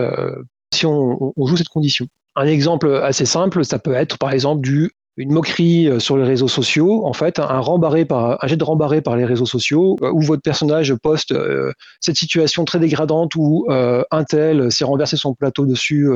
si 0.73 0.87
on, 0.87 1.33
joue 1.37 1.57
cette 1.57 1.69
condition. 1.69 2.07
Un 2.37 2.47
exemple 2.47 3.01
assez 3.03 3.27
simple, 3.27 3.65
ça 3.65 3.79
peut 3.79 3.95
être 3.95 4.19
par 4.19 4.33
exemple 4.33 4.61
du 4.61 4.93
une 5.21 5.33
moquerie 5.33 5.87
euh, 5.87 5.99
sur 5.99 6.17
les 6.17 6.25
réseaux 6.25 6.49
sociaux, 6.49 7.07
en 7.07 7.13
fait, 7.13 7.39
un, 7.39 7.61
par, 8.07 8.43
un 8.43 8.47
jet 8.47 8.57
de 8.57 8.65
rembarré 8.65 9.03
par 9.03 9.17
les 9.17 9.27
réseaux 9.27 9.47
sociaux, 9.47 9.97
euh, 10.03 10.11
où 10.11 10.23
votre 10.23 10.41
personnage 10.41 10.95
poste 10.95 11.33
euh, 11.33 11.73
cette 12.01 12.17
situation 12.17 12.65
très 12.65 12.79
dégradante 12.79 13.37
où 13.37 13.67
un 13.69 14.25
tel 14.25 14.73
s'est 14.73 14.85
renversé 14.85 15.17
son 15.17 15.35
plateau 15.35 15.67
dessus 15.67 16.11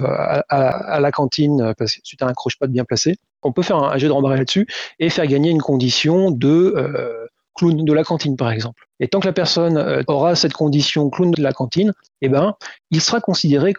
à, 0.48 1.00
la 1.00 1.12
cantine 1.12 1.74
parce 1.78 1.94
que 1.94 2.00
suite 2.02 2.22
à 2.22 2.26
un 2.26 2.32
croche-patte 2.32 2.70
bien 2.70 2.84
placé. 2.84 3.16
On 3.42 3.52
peut 3.52 3.62
faire 3.62 3.76
un, 3.76 3.98
jet 3.98 4.06
de 4.06 4.12
rembarré 4.12 4.38
là-dessus 4.38 4.66
et 4.98 5.10
faire 5.10 5.26
gagner 5.26 5.50
une 5.50 5.60
condition 5.60 6.30
de 6.30 6.74
clown 7.54 7.84
de 7.84 7.92
la 7.92 8.04
cantine, 8.04 8.36
par 8.36 8.50
exemple. 8.50 8.86
Et 9.00 9.08
tant 9.08 9.20
que 9.20 9.26
la 9.26 9.32
personne 9.32 10.04
aura 10.08 10.34
cette 10.34 10.54
condition 10.54 11.10
clown 11.10 11.30
de 11.30 11.42
la 11.42 11.52
cantine, 11.52 11.92
eh 12.22 12.28
ben, 12.28 12.54
il 12.90 13.00
sera 13.00 13.20
considéré 13.20 13.74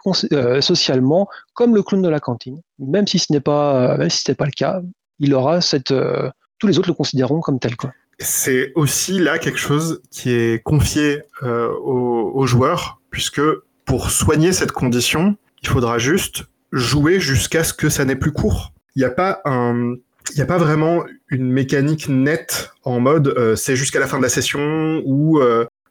socialement 0.62 1.28
comme 1.54 1.76
le 1.76 1.82
clown 1.82 2.02
de 2.02 2.10
la 2.10 2.20
cantine, 2.20 2.62
même 2.80 3.08
si 3.08 3.20
ce 3.20 3.34
n'est 3.34 3.42
pas, 3.42 3.98
même 3.98 4.10
si 4.10 4.20
ce 4.24 4.32
n'est 4.32 4.36
pas 4.36 4.46
le 4.46 4.52
cas 4.52 4.82
il 5.20 5.34
aura 5.34 5.62
cette. 5.62 5.92
Euh, 5.92 6.30
tous 6.60 6.68
les 6.68 6.80
autres 6.80 6.90
le 6.90 6.94
considéreront 6.94 7.42
comme 7.42 7.60
tel. 7.60 7.76
Quoi. 7.76 7.92
C'est 8.20 8.72
aussi 8.76 9.20
là 9.20 9.38
quelque 9.40 9.60
chose 9.60 10.02
qui 10.10 10.32
est 10.32 10.64
confié 10.64 11.22
euh, 11.44 11.70
aux, 11.70 12.46
joueurs, 12.46 13.02
puisque 13.10 13.42
pour 13.84 14.10
soigner 14.10 14.54
cette 14.54 14.72
condition, 14.72 15.36
il 15.62 15.70
faudra 15.70 15.98
juste 15.98 16.46
jouer 16.72 17.20
jusqu'à 17.20 17.64
ce 17.64 17.74
que 17.74 17.90
ça 17.90 18.06
n'ait 18.06 18.16
plus 18.16 18.32
cours. 18.32 18.72
Il 18.96 19.00
n'y 19.00 19.06
a 19.06 19.12
pas 19.12 19.42
un. 19.46 19.96
Il 20.32 20.38
n'y 20.38 20.42
a 20.42 20.48
pas 20.48 20.58
vraiment 20.58 21.04
une 21.30 21.52
mécanique 21.52 22.10
nette 22.10 22.72
en 22.84 23.00
mode 23.00 23.28
euh, 23.28 23.56
c'est 23.56 23.76
jusqu'à 23.76 24.00
la 24.00 24.08
fin 24.08 24.18
de 24.18 24.24
la 24.24 24.30
session 24.30 25.04
ou 25.06 25.40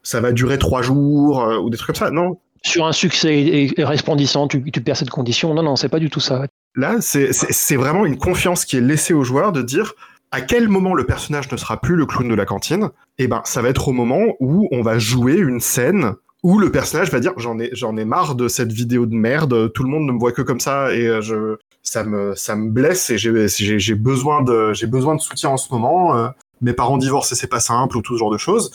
ça 0.03 0.21
va 0.21 0.33
durer 0.33 0.59
trois 0.59 0.83
jours 0.83 1.47
ou 1.63 1.71
des 1.71 1.77
trucs 1.77 1.95
comme 1.95 2.07
ça. 2.07 2.11
Non, 2.11 2.39
sur 2.65 2.87
un 2.87 2.93
succès 2.93 3.69
resplendissant, 3.79 4.49
tu, 4.49 4.71
tu 4.73 4.81
perds 4.81 4.97
cette 4.97 5.11
condition. 5.11 5.55
Non, 5.55 5.63
non, 5.63 5.77
c'est 5.77 5.89
pas 5.89 6.01
du 6.01 6.11
tout 6.11 6.21
ça. 6.21 6.47
Là, 6.77 6.97
c'est 7.01 7.77
vraiment 7.77 8.05
une 8.05 8.19
confiance 8.19 8.65
qui 8.65 8.77
est 8.77 8.81
laissée 8.81 9.15
aux 9.15 9.25
joueurs 9.25 9.53
de 9.53 9.63
dire 9.63 9.95
à 10.33 10.41
quel 10.41 10.69
moment 10.69 10.95
le 10.95 11.05
personnage 11.05 11.51
ne 11.53 11.57
sera 11.57 11.81
plus 11.81 11.95
le 11.95 12.07
clown 12.07 12.29
de 12.29 12.35
la 12.35 12.45
cantine. 12.45 12.91
Et 13.19 13.25
eh 13.25 13.29
ben, 13.29 13.43
ça 13.45 13.63
va 13.63 13.69
être 13.69 13.87
au 13.87 13.93
moment 13.93 14.35
où 14.41 14.69
on 14.73 14.83
va 14.83 14.99
jouer 14.99 15.37
une 15.37 15.61
scène 15.61 16.15
où 16.43 16.59
le 16.59 16.71
personnage 16.71 17.11
va 17.11 17.21
dire 17.21 17.33
j'en 17.37 17.59
ai 17.59 17.71
j'en 17.73 17.97
ai 17.97 18.05
marre 18.05 18.35
de 18.35 18.49
cette 18.49 18.73
vidéo 18.73 19.07
de 19.07 19.15
merde, 19.15 19.73
tout 19.73 19.83
le 19.85 19.89
monde 19.89 20.07
ne 20.07 20.13
me 20.13 20.19
voit 20.19 20.33
que 20.33 20.43
comme 20.43 20.61
ça 20.61 20.93
et 20.93 21.07
euh, 21.07 21.21
je 21.23 21.57
ça 21.83 22.05
me 22.05 22.35
ça 22.35 22.57
me 22.57 22.71
blesse 22.71 23.09
et 23.11 23.19
j'ai 23.19 23.95
besoin 23.95 24.43
de 24.43 24.73
j'ai 24.73 24.87
besoin 24.87 25.15
de 25.15 25.21
soutien 25.21 25.51
en 25.51 25.57
ce 25.57 25.73
moment. 25.73 26.17
Euh, 26.17 26.29
mes 26.61 26.73
parents 26.73 26.99
divorcent 26.99 27.33
et 27.33 27.37
c'est 27.37 27.47
pas 27.47 27.61
simple 27.61 27.97
ou 27.97 28.03
tout 28.03 28.15
ce 28.15 28.19
genre 28.19 28.31
de 28.31 28.39
choses 28.39 28.73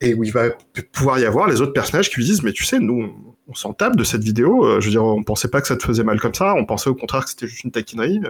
et 0.00 0.14
où 0.14 0.24
il 0.24 0.32
va 0.32 0.50
pouvoir 0.92 1.18
y 1.18 1.24
avoir 1.24 1.48
les 1.48 1.60
autres 1.60 1.72
personnages 1.72 2.08
qui 2.10 2.16
lui 2.16 2.24
disent 2.24 2.42
mais 2.42 2.52
tu 2.52 2.64
sais 2.64 2.78
nous 2.78 3.34
on 3.48 3.54
s'en 3.54 3.72
tape 3.72 3.96
de 3.96 4.04
cette 4.04 4.22
vidéo. 4.22 4.64
Euh, 4.64 4.80
je 4.80 4.86
veux 4.86 4.92
dire 4.92 5.04
on 5.04 5.24
pensait 5.24 5.48
pas 5.48 5.60
que 5.60 5.66
ça 5.66 5.76
te 5.76 5.84
faisait 5.84 6.04
mal 6.04 6.20
comme 6.20 6.34
ça. 6.34 6.54
On 6.54 6.64
pensait 6.64 6.88
au 6.88 6.94
contraire 6.94 7.24
que 7.24 7.30
c'était 7.30 7.48
juste 7.48 7.64
une 7.64 7.72
taquinerie. 7.72 8.20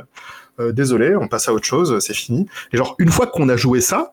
Euh, 0.59 0.73
désolé 0.73 1.15
on 1.17 1.29
passe 1.29 1.49
à 1.49 1.53
autre 1.53 1.67
chose 1.67 1.99
c'est 2.01 2.15
fini. 2.15 2.47
Et 2.73 2.77
genre 2.77 2.97
une 2.99 3.11
fois 3.11 3.27
qu'on 3.27 3.49
a 3.49 3.57
joué 3.57 3.81
ça 3.81 4.13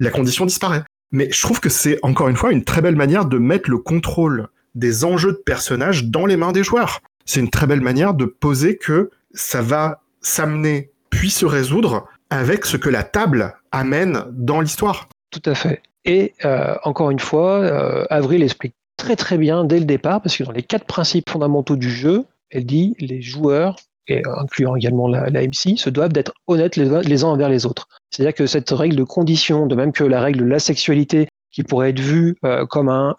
la 0.00 0.10
condition 0.10 0.46
disparaît. 0.46 0.84
Mais 1.12 1.30
je 1.30 1.40
trouve 1.42 1.60
que 1.60 1.68
c'est 1.68 1.98
encore 2.02 2.28
une 2.28 2.36
fois 2.36 2.52
une 2.52 2.64
très 2.64 2.80
belle 2.80 2.96
manière 2.96 3.26
de 3.26 3.38
mettre 3.38 3.70
le 3.70 3.78
contrôle 3.78 4.48
des 4.74 5.04
enjeux 5.04 5.32
de 5.32 5.42
personnages 5.44 6.06
dans 6.06 6.26
les 6.26 6.36
mains 6.36 6.52
des 6.52 6.64
joueurs. 6.64 7.00
C'est 7.24 7.40
une 7.40 7.50
très 7.50 7.66
belle 7.66 7.80
manière 7.80 8.14
de 8.14 8.24
poser 8.24 8.76
que 8.76 9.10
ça 9.32 9.62
va 9.62 10.02
s'amener 10.20 10.90
puis 11.10 11.30
se 11.30 11.46
résoudre 11.46 12.08
avec 12.30 12.64
ce 12.64 12.76
que 12.76 12.88
la 12.88 13.04
table 13.04 13.54
amène 13.70 14.24
dans 14.32 14.60
l'histoire. 14.60 15.08
Tout 15.30 15.42
à 15.44 15.54
fait 15.54 15.82
et 16.04 16.34
euh, 16.44 16.74
encore 16.84 17.10
une 17.10 17.18
fois, 17.18 17.60
euh, 17.60 18.04
Avril 18.10 18.42
explique 18.42 18.74
très 18.96 19.16
très 19.16 19.38
bien 19.38 19.64
dès 19.64 19.78
le 19.78 19.84
départ, 19.84 20.20
parce 20.20 20.36
que 20.36 20.44
dans 20.44 20.52
les 20.52 20.62
quatre 20.62 20.84
principes 20.84 21.30
fondamentaux 21.30 21.76
du 21.76 21.90
jeu, 21.90 22.24
elle 22.50 22.66
dit 22.66 22.94
les 22.98 23.22
joueurs, 23.22 23.76
et 24.06 24.22
incluant 24.36 24.76
également 24.76 25.08
la, 25.08 25.30
MC, 25.30 25.78
se 25.78 25.88
doivent 25.88 26.12
d'être 26.12 26.34
honnêtes 26.46 26.76
les, 26.76 27.24
uns 27.24 27.28
envers 27.28 27.48
les 27.48 27.64
autres. 27.64 27.88
C'est-à-dire 28.10 28.34
que 28.34 28.46
cette 28.46 28.70
règle 28.70 28.96
de 28.96 29.04
condition, 29.04 29.66
de 29.66 29.74
même 29.74 29.92
que 29.92 30.04
la 30.04 30.20
règle 30.20 30.40
de 30.40 30.44
la 30.44 30.58
sexualité, 30.58 31.28
qui 31.50 31.62
pourrait 31.62 31.90
être 31.90 32.00
vue 32.00 32.36
euh, 32.44 32.66
comme 32.66 32.90
un, 32.90 33.16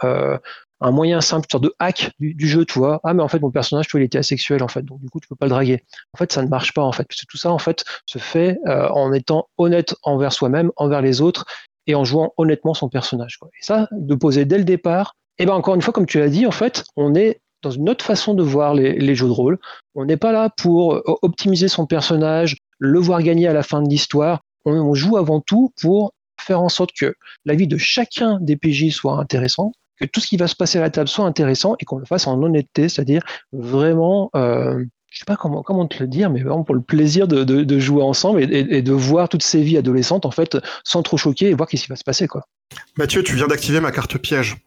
moyen 0.81 1.21
simple, 1.21 1.47
sorte 1.49 1.63
de 1.63 1.73
hack 1.79 2.11
du, 2.19 2.47
jeu, 2.47 2.65
tu 2.65 2.77
vois. 2.77 2.99
Ah, 3.03 3.15
mais 3.15 3.23
en 3.23 3.27
fait, 3.27 3.39
mon 3.39 3.49
personnage, 3.49 3.87
tu 3.87 3.93
vois, 3.93 4.01
il 4.01 4.03
était 4.03 4.19
asexuel, 4.19 4.61
en 4.61 4.67
fait, 4.67 4.83
donc 4.83 5.01
du 5.01 5.09
coup, 5.09 5.19
tu 5.19 5.27
peux 5.27 5.35
pas 5.35 5.47
le 5.47 5.51
draguer. 5.51 5.83
En 6.13 6.19
fait, 6.19 6.31
ça 6.31 6.43
ne 6.43 6.47
marche 6.47 6.73
pas, 6.73 6.83
en 6.83 6.91
fait, 6.91 7.05
parce 7.05 7.21
que 7.21 7.25
tout 7.27 7.37
ça, 7.37 7.49
en 7.49 7.57
fait, 7.57 7.83
se 8.05 8.19
fait 8.19 8.59
en 8.67 9.11
étant 9.11 9.47
honnête 9.57 9.95
envers 10.03 10.33
soi-même, 10.33 10.71
envers 10.75 11.01
les 11.01 11.21
autres, 11.21 11.45
et 11.87 11.95
en 11.95 12.03
jouant 12.03 12.33
honnêtement 12.37 12.73
son 12.73 12.89
personnage. 12.89 13.39
Et 13.43 13.63
ça, 13.63 13.87
de 13.91 14.15
poser 14.15 14.45
dès 14.45 14.57
le 14.57 14.63
départ, 14.63 15.15
et 15.37 15.43
eh 15.43 15.45
ben 15.45 15.53
encore 15.53 15.75
une 15.75 15.81
fois, 15.81 15.93
comme 15.93 16.05
tu 16.05 16.19
l'as 16.19 16.29
dit, 16.29 16.45
en 16.45 16.51
fait, 16.51 16.85
on 16.95 17.13
est 17.13 17.41
dans 17.61 17.71
une 17.71 17.89
autre 17.89 18.05
façon 18.05 18.33
de 18.35 18.43
voir 18.43 18.73
les, 18.73 19.15
jeux 19.15 19.27
de 19.27 19.31
rôle. 19.31 19.57
On 19.95 20.05
n'est 20.05 20.17
pas 20.17 20.31
là 20.31 20.49
pour 20.49 20.93
euh, 20.93 21.01
optimiser 21.23 21.67
son 21.67 21.85
personnage, 21.85 22.57
le 22.79 22.99
voir 22.99 23.21
gagner 23.21 23.47
à 23.47 23.53
la 23.53 23.63
fin 23.63 23.81
de 23.81 23.89
l'histoire. 23.89 24.41
On, 24.65 24.93
joue 24.93 25.17
avant 25.17 25.41
tout 25.41 25.73
pour 25.81 26.13
faire 26.39 26.61
en 26.61 26.69
sorte 26.69 26.91
que 26.97 27.15
la 27.43 27.55
vie 27.55 27.67
de 27.67 27.77
chacun 27.77 28.39
des 28.39 28.55
PJ 28.55 28.91
soit 28.91 29.17
intéressant, 29.17 29.71
que 29.99 30.05
tout 30.05 30.19
ce 30.19 30.27
qui 30.27 30.37
va 30.37 30.47
se 30.47 30.55
passer 30.55 30.77
à 30.77 30.81
la 30.81 30.89
table 30.89 31.07
soit 31.07 31.25
intéressant 31.25 31.75
et 31.79 31.85
qu'on 31.85 31.97
le 31.97 32.05
fasse 32.05 32.27
en 32.27 32.41
honnêteté, 32.41 32.87
c'est-à-dire 32.87 33.23
vraiment 33.51 34.29
euh, 34.35 34.83
je 35.15 35.21
sais 35.21 35.25
pas 35.25 35.37
comment, 35.37 35.63
comment 35.63 35.87
te 35.87 36.03
le 36.03 36.07
dire, 36.07 36.29
mais 36.29 36.43
vraiment 36.43 36.65
pour 36.65 36.75
le 36.75 36.81
plaisir 36.81 37.25
de, 37.25 37.45
de, 37.45 37.79
jouer 37.79 38.03
ensemble 38.03 38.41
et, 38.41 38.81
de 38.81 38.91
voir 38.91 39.29
toutes 39.29 39.43
ces 39.43 39.61
vies 39.61 39.77
adolescentes, 39.77 40.25
en 40.25 40.31
fait, 40.31 40.57
sans 40.83 41.03
trop 41.03 41.15
choquer 41.15 41.49
et 41.49 41.53
voir 41.53 41.69
qu'est-ce 41.69 41.83
qui 41.83 41.89
va 41.89 41.95
se 41.95 42.03
passer, 42.03 42.27
quoi. 42.27 42.41
Mathieu, 42.97 43.23
tu 43.23 43.33
viens 43.35 43.47
d'activer 43.47 43.79
ma 43.79 43.93
carte 43.93 44.17
piège. 44.17 44.57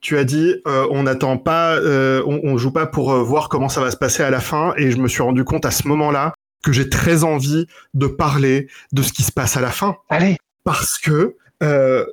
Tu 0.00 0.18
as 0.18 0.24
dit, 0.24 0.56
euh, 0.66 0.88
on 0.90 1.04
n'attend 1.04 1.38
pas, 1.38 1.76
euh, 1.76 2.24
on, 2.26 2.40
on, 2.42 2.58
joue 2.58 2.72
pas 2.72 2.86
pour 2.86 3.12
euh, 3.12 3.22
voir 3.22 3.48
comment 3.48 3.68
ça 3.68 3.80
va 3.80 3.92
se 3.92 3.96
passer 3.96 4.24
à 4.24 4.30
la 4.30 4.40
fin, 4.40 4.74
et 4.76 4.90
je 4.90 4.96
me 4.96 5.06
suis 5.06 5.22
rendu 5.22 5.44
compte 5.44 5.64
à 5.64 5.70
ce 5.70 5.86
moment-là 5.86 6.34
que 6.64 6.72
j'ai 6.72 6.88
très 6.88 7.22
envie 7.22 7.68
de 7.94 8.08
parler 8.08 8.66
de 8.92 9.00
ce 9.02 9.12
qui 9.12 9.22
se 9.22 9.30
passe 9.30 9.56
à 9.56 9.60
la 9.60 9.70
fin. 9.70 9.96
Allez. 10.08 10.38
Parce 10.64 10.98
que 10.98 11.36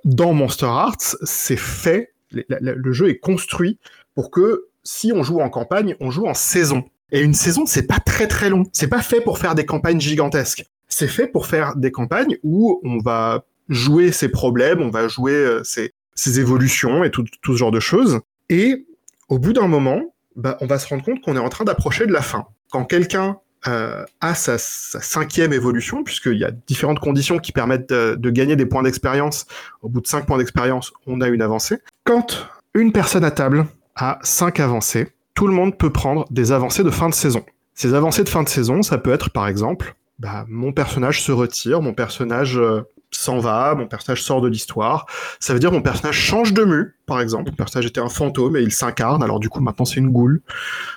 dans 0.06 0.34
Monster 0.34 0.68
Hearts, 0.68 1.18
c'est 1.24 1.58
fait, 1.58 2.14
le 2.32 2.94
jeu 2.94 3.10
est 3.10 3.18
construit 3.18 3.80
pour 4.14 4.30
que 4.30 4.68
si 4.84 5.12
on 5.14 5.24
joue 5.24 5.42
en 5.42 5.50
campagne, 5.50 5.96
on 6.00 6.12
joue 6.12 6.28
en 6.28 6.34
saison. 6.34 6.86
Et 7.12 7.22
une 7.22 7.34
saison, 7.34 7.66
c'est 7.66 7.88
pas 7.88 8.00
très 8.00 8.28
très 8.28 8.50
long. 8.50 8.64
C'est 8.72 8.88
pas 8.88 9.02
fait 9.02 9.22
pour 9.22 9.38
faire 9.38 9.56
des 9.56 9.66
campagnes 9.66 10.00
gigantesques. 10.00 10.66
C'est 10.88 11.08
fait 11.08 11.28
pour 11.28 11.46
faire 11.46 11.76
des 11.76 11.92
campagnes 11.92 12.38
où 12.44 12.82
on 12.84 13.00
va 13.00 13.44
jouer 13.70 14.12
ses 14.12 14.30
problèmes, 14.30 14.82
on 14.82 14.90
va 14.90 15.08
jouer 15.08 15.34
euh, 15.34 15.64
ses, 15.64 15.92
évolutions 16.40 17.04
et 17.04 17.12
tout, 17.12 17.26
ce 17.46 17.52
genre 17.54 17.72
de 17.72 17.80
choses. 17.80 18.20
Et 18.50 18.86
au 19.30 19.40
bout 19.40 19.54
d'un 19.54 19.68
moment, 19.68 20.14
bah, 20.36 20.58
on 20.62 20.68
va 20.68 20.80
se 20.80 20.88
rendre 20.88 21.04
compte 21.04 21.22
qu'on 21.22 21.36
est 21.36 21.40
en 21.40 21.50
train 21.50 21.66
d'approcher 21.66 22.06
de 22.06 22.14
la 22.14 22.22
fin. 22.22 22.46
Quand 22.72 22.86
quelqu'un 22.86 23.38
euh, 23.68 24.04
a 24.22 24.34
sa, 24.34 24.58
cinquième 24.58 25.54
évolution, 25.54 26.04
puisqu'il 26.04 26.38
y 26.38 26.46
a 26.46 26.52
différentes 26.52 27.00
conditions 27.00 27.40
qui 27.40 27.52
permettent 27.52 27.90
de 27.94 28.30
gagner 28.30 28.56
des 28.56 28.66
points 28.66 28.84
d'expérience, 28.84 29.46
au 29.82 29.90
bout 29.90 30.02
de 30.02 30.08
cinq 30.08 30.26
points 30.26 30.38
d'expérience, 30.38 30.94
on 31.08 31.22
a 31.22 31.28
une 31.28 31.42
avancée. 31.42 31.78
Quand 32.04 32.48
une 32.74 32.92
personne 32.92 33.24
à 33.24 33.32
table 33.32 33.66
a 33.96 34.20
cinq 34.24 34.60
avancées, 34.60 35.10
tout 35.34 35.48
le 35.48 35.54
monde 35.54 35.78
peut 35.78 35.92
prendre 35.92 36.26
des 36.30 36.52
avancées 36.52 36.84
de 36.84 36.90
fin 36.90 37.10
de 37.10 37.14
saison. 37.14 37.44
Ces 37.74 37.94
avancées 37.94 38.24
de 38.24 38.30
fin 38.30 38.44
de 38.44 38.50
saison, 38.50 38.82
ça 38.82 38.98
peut 38.98 39.12
être 39.12 39.30
par 39.30 39.48
exemple, 39.48 39.96
bah, 40.20 40.46
mon 40.48 40.72
personnage 40.72 41.22
se 41.22 41.32
retire, 41.32 41.82
mon 41.82 41.94
personnage 41.94 42.58
euh, 42.58 42.82
s'en 43.12 43.40
va, 43.40 43.76
mon 43.76 43.88
personnage 43.88 44.24
sort 44.24 44.42
de 44.42 44.48
l'histoire. 44.48 45.06
Ça 45.40 45.54
veut 45.54 45.60
dire 45.60 45.72
mon 45.72 45.82
personnage 45.82 46.18
change 46.18 46.54
de 46.54 46.64
mue, 46.64 46.96
par 47.06 47.22
exemple. 47.22 47.50
Mon 47.50 47.56
personnage 47.56 47.86
était 47.86 48.02
un 48.02 48.10
fantôme 48.10 48.56
et 48.56 48.62
il 48.62 48.72
s'incarne, 48.72 49.24
alors 49.24 49.40
du 49.40 49.50
coup 49.50 49.62
maintenant 49.62 49.86
c'est 49.86 50.00
une 50.00 50.10
goule. 50.12 50.42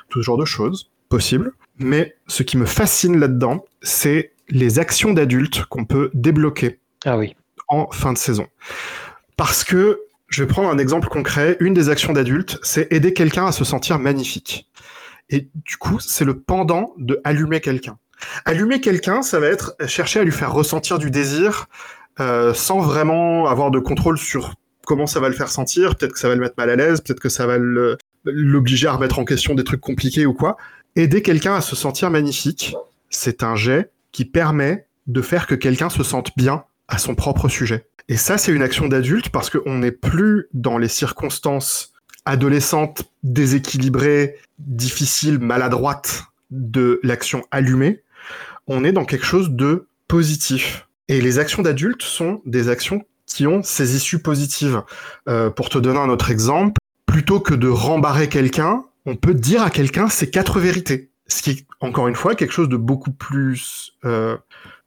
Tout 0.09 0.21
ce 0.21 0.25
genre 0.25 0.39
de 0.39 0.45
choses, 0.45 0.91
possible. 1.09 1.53
Mais 1.79 2.17
ce 2.27 2.43
qui 2.43 2.57
me 2.57 2.67
fascine 2.67 3.19
là-dedans, 3.19 3.65
c'est 3.83 4.33
les 4.49 4.79
actions 4.79 5.13
d'adultes 5.13 5.65
qu'on 5.67 5.85
peut 5.85 6.11
débloquer 6.15 6.81
ah 7.05 7.19
oui. 7.19 7.35
en 7.69 7.91
fin 7.91 8.13
de 8.13 8.19
saison. 8.19 8.47
Parce 9.37 9.65
que 9.65 10.01
je 10.35 10.43
vais 10.43 10.49
prendre 10.49 10.69
un 10.69 10.79
exemple 10.79 11.09
concret. 11.09 11.57
Une 11.61 11.75
des 11.75 11.91
actions 11.91 12.13
d'adulte, 12.13 12.59
c'est 12.65 12.93
aider 12.93 13.13
quelqu'un 13.13 13.47
à 13.47 13.53
se 13.53 13.65
sentir 13.65 14.01
magnifique. 14.01 14.69
Et 15.31 15.49
du 15.55 15.77
coup, 15.77 16.01
c'est 16.01 16.25
le 16.25 16.41
pendant 16.41 16.93
de 16.99 17.21
allumer 17.23 17.61
quelqu'un. 17.61 17.99
Allumer 18.45 18.81
quelqu'un, 18.81 19.23
ça 19.23 19.39
va 19.39 19.47
être 19.47 19.77
chercher 19.87 20.19
à 20.19 20.25
lui 20.25 20.33
faire 20.33 20.53
ressentir 20.53 20.99
du 20.99 21.13
désir 21.13 21.69
euh, 22.19 22.53
sans 22.53 22.81
vraiment 22.81 23.47
avoir 23.47 23.71
de 23.71 23.79
contrôle 23.79 24.19
sur 24.19 24.55
comment 24.85 25.07
ça 25.07 25.21
va 25.21 25.29
le 25.29 25.37
faire 25.37 25.51
sentir. 25.51 25.95
Peut-être 25.95 26.15
que 26.15 26.19
ça 26.19 26.29
va 26.29 26.35
le 26.35 26.41
mettre 26.41 26.57
mal 26.59 26.69
à 26.69 26.75
l'aise, 26.75 27.01
peut-être 27.01 27.21
que 27.21 27.29
ça 27.29 27.47
va 27.47 27.57
l'obliger 28.25 28.89
à 28.89 28.93
remettre 28.93 29.21
en 29.21 29.25
question 29.25 29.55
des 29.55 29.63
trucs 29.63 29.81
compliqués 29.81 30.27
ou 30.27 30.35
quoi. 30.35 30.57
Aider 30.97 31.23
quelqu'un 31.23 31.55
à 31.55 31.61
se 31.61 31.77
sentir 31.77 32.11
magnifique, 32.11 32.75
c'est 33.09 33.45
un 33.45 33.55
jet 33.55 33.93
qui 34.11 34.25
permet 34.25 34.89
de 35.07 35.23
faire 35.23 35.47
que 35.47 35.55
quelqu'un 35.55 35.91
se 35.91 36.03
sente 36.03 36.33
bien 36.37 36.65
à 36.89 36.99
son 36.99 37.15
propre 37.15 37.49
sujet. 37.49 37.87
Et 38.09 38.17
ça, 38.17 38.37
c'est 38.39 38.53
une 38.53 38.63
action 38.63 38.87
d'adulte 38.87 39.31
parce 39.31 39.51
qu'on 39.51 39.79
n'est 39.79 39.93
plus 39.93 40.49
dans 40.53 40.79
les 40.79 40.89
circonstances 40.89 41.93
adolescentes, 42.27 43.05
déséquilibrées, 43.23 44.37
difficiles, 44.59 45.39
maladroites 45.39 46.25
de 46.51 47.01
l'action 47.03 47.45
allumée. 47.51 48.03
On 48.67 48.85
est 48.85 48.93
dans 48.93 49.05
quelque 49.05 49.27
chose 49.27 49.51
de 49.51 49.87
positif. 50.09 50.89
Et 51.09 51.21
les 51.21 51.39
actions 51.39 51.63
d'adultes 51.63 52.03
sont 52.03 52.41
des 52.47 52.69
actions 52.69 53.05
qui 53.27 53.47
ont 53.47 53.63
ces 53.63 53.97
issues 53.97 54.21
positives. 54.21 54.83
Euh, 55.29 55.51
pour 55.51 55.69
te 55.69 55.79
donner 55.79 55.99
un 55.99 56.09
autre 56.09 56.31
exemple, 56.31 56.79
plutôt 57.07 57.41
que 57.41 57.55
de 57.55 57.69
rembarrer 57.69 58.29
quelqu'un, 58.29 58.85
on 59.07 59.17
peut 59.17 59.35
dire 59.35 59.63
à 59.63 59.71
quelqu'un 59.71 60.09
ses 60.09 60.31
quatre 60.31 60.61
vérités. 60.61 61.11
Ce 61.27 61.43
qui 61.43 61.51
est, 61.51 61.67
encore 61.81 62.09
une 62.09 62.15
fois, 62.15 62.35
quelque 62.35 62.53
chose 62.53 62.69
de 62.69 62.77
beaucoup 62.77 63.13
plus, 63.13 63.93
euh, 64.05 64.37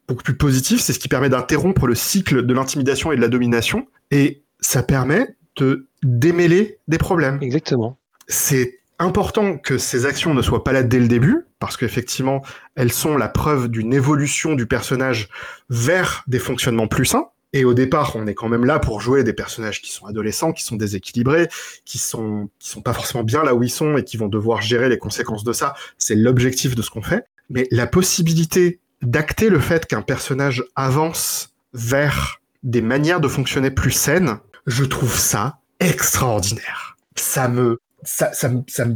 beaucoup 0.07 0.23
plus 0.23 0.37
positif. 0.37 0.81
C'est 0.81 0.93
ce 0.93 0.99
qui 0.99 1.07
permet 1.07 1.29
d'interrompre 1.29 1.87
le 1.87 1.95
cycle 1.95 2.45
de 2.45 2.53
l'intimidation 2.53 3.11
et 3.11 3.15
de 3.15 3.21
la 3.21 3.27
domination. 3.27 3.87
Et 4.11 4.43
ça 4.59 4.83
permet 4.83 5.35
de 5.57 5.87
démêler 6.03 6.77
des 6.87 6.97
problèmes. 6.97 7.39
Exactement. 7.41 7.97
C'est 8.27 8.79
important 8.99 9.57
que 9.57 9.77
ces 9.77 10.05
actions 10.05 10.33
ne 10.33 10.41
soient 10.41 10.63
pas 10.63 10.73
là 10.73 10.83
dès 10.83 10.99
le 10.99 11.07
début, 11.07 11.45
parce 11.59 11.77
qu'effectivement, 11.77 12.43
elles 12.75 12.91
sont 12.91 13.17
la 13.17 13.29
preuve 13.29 13.67
d'une 13.67 13.93
évolution 13.93 14.55
du 14.55 14.65
personnage 14.65 15.29
vers 15.69 16.23
des 16.27 16.39
fonctionnements 16.39 16.87
plus 16.87 17.05
sains. 17.05 17.27
Et 17.53 17.63
au 17.63 17.73
départ, 17.73 18.15
on 18.15 18.27
est 18.27 18.33
quand 18.33 18.49
même 18.49 18.65
là 18.65 18.77
pour 18.77 18.99
jouer 18.99 19.23
des 19.23 19.33
personnages 19.33 19.81
qui 19.81 19.91
sont 19.91 20.05
adolescents, 20.05 20.51
qui 20.51 20.63
sont 20.63 20.75
déséquilibrés, 20.75 21.47
qui 21.85 21.97
sont 21.97 22.49
qui 22.59 22.69
sont 22.69 22.81
pas 22.81 22.93
forcément 22.93 23.23
bien 23.23 23.43
là 23.43 23.55
où 23.55 23.63
ils 23.63 23.69
sont 23.69 23.97
et 23.97 24.03
qui 24.03 24.17
vont 24.17 24.27
devoir 24.27 24.61
gérer 24.61 24.89
les 24.89 24.97
conséquences 24.97 25.43
de 25.43 25.53
ça. 25.53 25.73
C'est 25.97 26.15
l'objectif 26.15 26.75
de 26.75 26.81
ce 26.81 26.89
qu'on 26.89 27.01
fait. 27.01 27.25
Mais 27.49 27.67
la 27.71 27.87
possibilité 27.87 28.79
d'acter 29.01 29.49
le 29.49 29.59
fait 29.59 29.85
qu'un 29.85 30.01
personnage 30.01 30.63
avance 30.75 31.53
vers 31.73 32.41
des 32.63 32.81
manières 32.81 33.19
de 33.19 33.27
fonctionner 33.27 33.71
plus 33.71 33.91
saines, 33.91 34.39
je 34.65 34.83
trouve 34.83 35.17
ça 35.17 35.59
extraordinaire. 35.79 36.97
Ça 37.15 37.47
me 37.47 37.79
ça, 38.03 38.31
ça, 38.33 38.49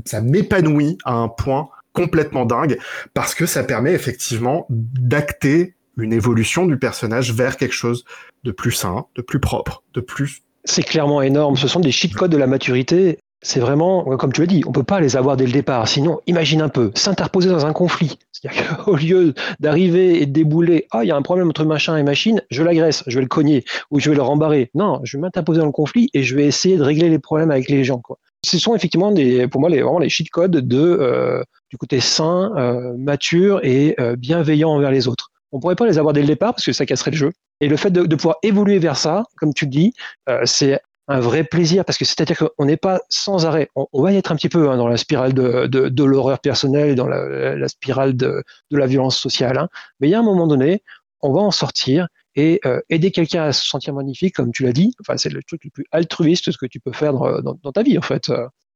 ça, 0.05 0.21
m'épanouit 0.21 0.97
à 1.05 1.13
un 1.13 1.27
point 1.27 1.69
complètement 1.91 2.45
dingue 2.45 2.77
parce 3.13 3.35
que 3.35 3.45
ça 3.45 3.63
permet 3.63 3.93
effectivement 3.93 4.65
d'acter 4.69 5.75
une 5.97 6.13
évolution 6.13 6.65
du 6.65 6.77
personnage 6.77 7.33
vers 7.33 7.57
quelque 7.57 7.73
chose 7.73 8.05
de 8.43 8.51
plus 8.51 8.71
sain, 8.71 9.05
de 9.15 9.21
plus 9.21 9.39
propre, 9.39 9.83
de 9.93 10.01
plus. 10.01 10.41
C'est 10.63 10.83
clairement 10.83 11.21
énorme. 11.21 11.57
Ce 11.57 11.67
sont 11.67 11.79
des 11.79 11.91
cheat 11.91 12.13
codes 12.13 12.31
de 12.31 12.37
la 12.37 12.47
maturité. 12.47 13.19
C'est 13.43 13.59
vraiment, 13.59 14.03
comme 14.17 14.31
tu 14.31 14.41
l'as 14.41 14.47
dit, 14.47 14.63
on 14.67 14.71
peut 14.71 14.83
pas 14.83 15.01
les 15.01 15.17
avoir 15.17 15.35
dès 15.35 15.45
le 15.45 15.51
départ. 15.51 15.87
Sinon, 15.87 16.19
imagine 16.27 16.61
un 16.61 16.69
peu, 16.69 16.91
s'interposer 16.93 17.49
dans 17.49 17.65
un 17.65 17.73
conflit. 17.73 18.19
C'est-à-dire 18.31 18.77
qu'au 18.77 18.95
lieu 18.97 19.33
d'arriver 19.59 20.21
et 20.21 20.25
de 20.25 20.31
débouler, 20.31 20.87
ah, 20.91 21.03
il 21.03 21.07
y 21.07 21.11
a 21.11 21.15
un 21.15 21.21
problème 21.21 21.49
entre 21.49 21.65
machin 21.65 21.97
et 21.97 22.03
machine, 22.03 22.41
je 22.51 22.63
l'agresse, 22.63 23.03
je 23.07 23.15
vais 23.15 23.21
le 23.21 23.27
cogner 23.27 23.63
ou 23.89 23.99
je 23.99 24.09
vais 24.09 24.15
le 24.15 24.21
rembarrer. 24.21 24.69
Non, 24.75 24.99
je 25.03 25.17
vais 25.17 25.21
m'interposer 25.21 25.59
dans 25.59 25.65
le 25.65 25.71
conflit 25.71 26.09
et 26.13 26.23
je 26.23 26.35
vais 26.35 26.45
essayer 26.45 26.77
de 26.77 26.83
régler 26.83 27.09
les 27.09 27.19
problèmes 27.19 27.51
avec 27.51 27.69
les 27.69 27.83
gens. 27.83 27.99
Quoi. 27.99 28.17
Ce 28.43 28.57
sont 28.57 28.75
effectivement 28.75 29.11
des, 29.11 29.47
pour 29.47 29.61
moi, 29.61 29.69
les, 29.69 29.81
vraiment 29.81 29.99
les 29.99 30.09
cheat 30.09 30.29
codes 30.29 30.51
de, 30.51 30.79
euh, 30.79 31.43
du 31.69 31.77
côté 31.77 31.99
sain, 31.99 32.51
euh, 32.57 32.93
mature 32.97 33.59
et 33.63 33.95
euh, 33.99 34.15
bienveillant 34.15 34.71
envers 34.71 34.91
les 34.91 35.07
autres. 35.07 35.31
On 35.51 35.59
pourrait 35.59 35.75
pas 35.75 35.85
les 35.85 35.97
avoir 35.97 36.13
dès 36.13 36.21
le 36.21 36.27
départ 36.27 36.53
parce 36.53 36.65
que 36.65 36.73
ça 36.73 36.85
casserait 36.85 37.11
le 37.11 37.17
jeu. 37.17 37.31
Et 37.59 37.67
le 37.67 37.77
fait 37.77 37.91
de, 37.91 38.05
de 38.05 38.15
pouvoir 38.15 38.37
évoluer 38.41 38.79
vers 38.79 38.97
ça, 38.97 39.25
comme 39.37 39.53
tu 39.53 39.65
le 39.65 39.71
dis, 39.71 39.93
euh, 40.29 40.41
c'est 40.45 40.79
un 41.11 41.19
vrai 41.19 41.43
plaisir 41.43 41.85
parce 41.85 41.97
que 41.97 42.05
c'est-à-dire 42.05 42.37
qu'on 42.37 42.65
n'est 42.65 42.77
pas 42.77 43.01
sans 43.09 43.45
arrêt. 43.45 43.69
On, 43.75 44.01
va 44.01 44.11
y 44.11 44.17
être 44.17 44.31
un 44.31 44.35
petit 44.35 44.49
peu 44.49 44.69
hein, 44.69 44.77
dans 44.77 44.87
la 44.87 44.97
spirale 44.97 45.33
de, 45.33 46.03
l'horreur 46.03 46.39
personnelle 46.39 46.95
dans 46.95 47.07
la, 47.07 47.67
spirale 47.67 48.15
de, 48.15 48.43
la 48.71 48.87
violence 48.87 49.17
sociale. 49.17 49.57
Hein. 49.57 49.69
Mais 49.99 50.07
il 50.07 50.11
y 50.11 50.15
a 50.15 50.19
un 50.19 50.23
moment 50.23 50.47
donné, 50.47 50.83
on 51.21 51.31
va 51.33 51.41
en 51.41 51.51
sortir 51.51 52.07
et 52.35 52.59
euh, 52.65 52.79
aider 52.89 53.11
quelqu'un 53.11 53.43
à 53.43 53.53
se 53.53 53.67
sentir 53.67 53.93
magnifique, 53.93 54.35
comme 54.35 54.51
tu 54.51 54.63
l'as 54.63 54.73
dit. 54.73 54.93
Enfin, 55.01 55.17
c'est 55.17 55.29
le 55.29 55.43
truc 55.43 55.65
le 55.65 55.69
plus 55.69 55.85
altruiste 55.91 56.55
que 56.57 56.65
tu 56.65 56.79
peux 56.79 56.93
faire 56.93 57.13
dans, 57.13 57.71
ta 57.71 57.83
vie, 57.83 57.97
en 57.97 58.01
fait. 58.01 58.31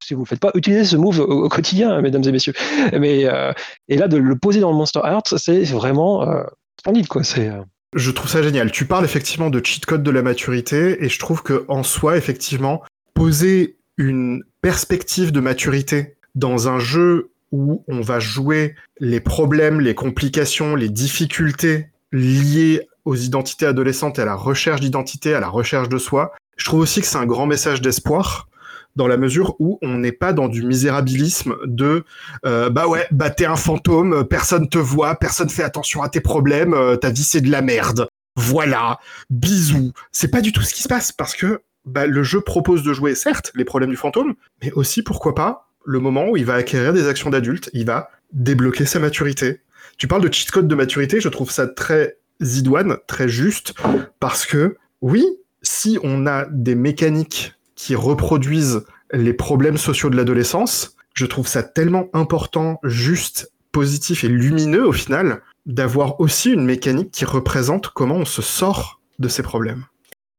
Si 0.06 0.14
vous 0.14 0.22
ne 0.22 0.26
faites 0.26 0.40
pas, 0.40 0.52
utiliser 0.54 0.86
ce 0.86 0.98
move 0.98 1.20
au, 1.20 1.50
quotidien, 1.50 2.00
mesdames 2.02 2.24
et 2.24 2.32
messieurs. 2.32 2.54
Mais 2.94 3.26
euh, 3.26 3.54
et 3.88 3.98
là, 3.98 4.08
de 4.08 4.18
le 4.18 4.38
poser 4.38 4.60
dans 4.60 4.70
le 4.70 4.78
Monster 4.78 5.00
Heart, 5.04 5.38
c'est 5.38 5.64
vraiment 5.64 6.30
euh, 6.30 6.44
splendide, 6.80 7.08
quoi. 7.08 7.24
C'est 7.24 7.50
euh, 7.50 7.64
je 7.96 8.12
trouve 8.12 8.30
ça 8.30 8.44
génial. 8.44 8.72
Tu 8.72 8.86
parles 8.86 9.06
effectivement 9.06 9.50
de 9.50 9.66
cheat 9.66 9.86
code 9.86 10.04
de 10.04 10.12
la 10.12 10.22
maturité 10.22 11.04
et 11.04 11.10
je 11.10 11.18
trouve 11.18 11.42
que 11.42 11.66
en 11.70 11.82
soi, 11.82 12.18
effectivement, 12.18 12.84
poser 13.14 13.78
une 13.98 14.44
perspective 14.62 15.32
de 15.32 15.40
maturité 15.40 16.16
dans 16.36 16.68
un 16.68 16.78
jeu 16.78 17.32
où 17.52 17.84
on 17.88 18.02
va 18.02 18.20
jouer 18.20 18.76
les 19.00 19.22
problèmes, 19.22 19.80
les 19.80 19.96
complications, 19.96 20.76
les 20.76 20.90
difficultés 20.90 21.88
liées 22.12 22.82
aux 23.06 23.16
identités 23.16 23.66
adolescentes 23.66 24.20
et 24.20 24.24
à 24.24 24.26
la 24.26 24.36
recherche 24.36 24.82
d'identité, 24.82 25.34
à 25.34 25.40
la 25.40 25.48
recherche 25.48 25.88
de 25.88 25.98
soi. 25.98 26.34
Je 26.58 26.66
trouve 26.66 26.82
aussi 26.82 27.00
que 27.00 27.08
c'est 27.08 27.18
un 27.18 27.26
grand 27.26 27.46
message 27.46 27.82
d'espoir 27.82 28.50
dans 28.96 29.08
la 29.08 29.18
mesure 29.18 29.56
où 29.60 29.78
on 29.82 29.98
n'est 29.98 30.12
pas 30.12 30.34
dans 30.34 30.48
du 30.48 30.64
misérabilisme 30.64 31.56
de 31.66 32.04
euh, 32.46 32.70
bah 32.70 32.88
ouais 32.88 33.08
bah 33.12 33.30
t'es 33.30 33.46
un 33.46 33.56
fantôme 33.56 34.26
personne 34.28 34.70
te 34.70 34.78
voit 34.78 35.16
personne 35.16 35.50
fait 35.50 35.64
attention 35.64 36.02
à 36.02 36.10
tes 36.10 36.22
problèmes 36.22 36.74
euh, 36.74 36.96
ta 36.96 37.10
vie 37.10 37.24
c'est 37.24 37.42
de 37.42 37.52
la 37.52 37.62
merde. 37.62 38.08
Voilà. 38.38 39.00
Bisous. 39.30 39.94
C'est 40.12 40.28
pas 40.28 40.42
du 40.42 40.52
tout 40.52 40.62
ce 40.62 40.74
qui 40.74 40.84
se 40.84 40.90
passe 40.90 41.12
parce 41.14 41.36
que 41.36 41.62
bah, 41.86 42.06
le 42.06 42.24
jeu 42.24 42.42
propose 42.42 42.84
de 42.84 42.92
jouer 42.94 43.16
certes 43.16 43.52
les 43.56 43.64
problèmes 43.64 43.90
du 43.90 43.96
fantôme 43.96 44.36
mais 44.64 44.72
aussi 44.74 45.04
pourquoi 45.04 45.36
pas 45.36 45.70
le 45.86 46.00
moment 46.00 46.30
où 46.30 46.38
il 46.38 46.46
va 46.46 46.56
acquérir 46.56 46.94
des 46.94 47.08
actions 47.08 47.30
d'adulte 47.30 47.70
il 47.74 47.86
va 47.86 48.10
débloquer 48.34 48.86
sa 48.86 49.00
maturité. 49.00 49.62
Tu 49.98 50.08
parles 50.08 50.24
de 50.24 50.34
cheat 50.34 50.52
code 50.52 50.68
de 50.68 50.76
maturité 50.76 51.22
je 51.22 51.30
trouve 51.30 51.52
ça 51.52 51.68
très 51.68 52.18
idoine 52.42 52.98
très 53.08 53.30
juste 53.30 53.74
parce 54.20 54.46
que 54.46 54.78
oui 55.02 55.26
si 55.62 55.98
on 56.04 56.28
a 56.28 56.46
des 56.52 56.76
mécaniques 56.76 57.56
qui 57.76 57.96
reproduisent 57.96 58.86
les 59.12 59.34
problèmes 59.34 59.78
sociaux 59.78 60.10
de 60.10 60.16
l'adolescence. 60.16 60.96
Je 61.14 61.26
trouve 61.26 61.48
ça 61.48 61.64
tellement 61.64 62.08
important, 62.14 62.80
juste, 62.84 63.52
positif 63.72 64.24
et 64.24 64.28
lumineux 64.28 64.88
au 64.88 64.92
final, 64.92 65.42
d'avoir 65.66 66.20
aussi 66.20 66.52
une 66.52 66.66
mécanique 66.66 67.12
qui 67.12 67.26
représente 67.26 67.90
comment 67.90 68.16
on 68.16 68.26
se 68.26 68.42
sort 68.42 69.02
de 69.20 69.28
ces 69.28 69.44
problèmes. 69.44 69.86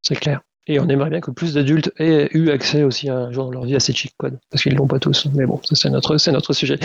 C'est 0.02 0.16
clair. 0.16 0.40
Et 0.68 0.80
on 0.80 0.88
aimerait 0.88 1.10
bien 1.10 1.20
que 1.20 1.30
plus 1.30 1.54
d'adultes 1.54 1.92
aient 1.98 2.28
eu 2.32 2.50
accès 2.50 2.82
aussi 2.82 3.08
un 3.08 3.30
jour 3.30 3.46
dans 3.46 3.52
leur 3.52 3.64
vie 3.64 3.76
à 3.76 3.80
ces 3.80 3.92
cheat 3.92 4.12
codes, 4.16 4.38
parce 4.50 4.62
qu'ils 4.62 4.74
l'ont 4.74 4.88
pas 4.88 4.98
tous. 4.98 5.28
Mais 5.34 5.46
bon, 5.46 5.60
c'est 5.62 5.90
notre, 5.90 6.16
c'est 6.16 6.32
notre 6.32 6.52
sujet. 6.52 6.78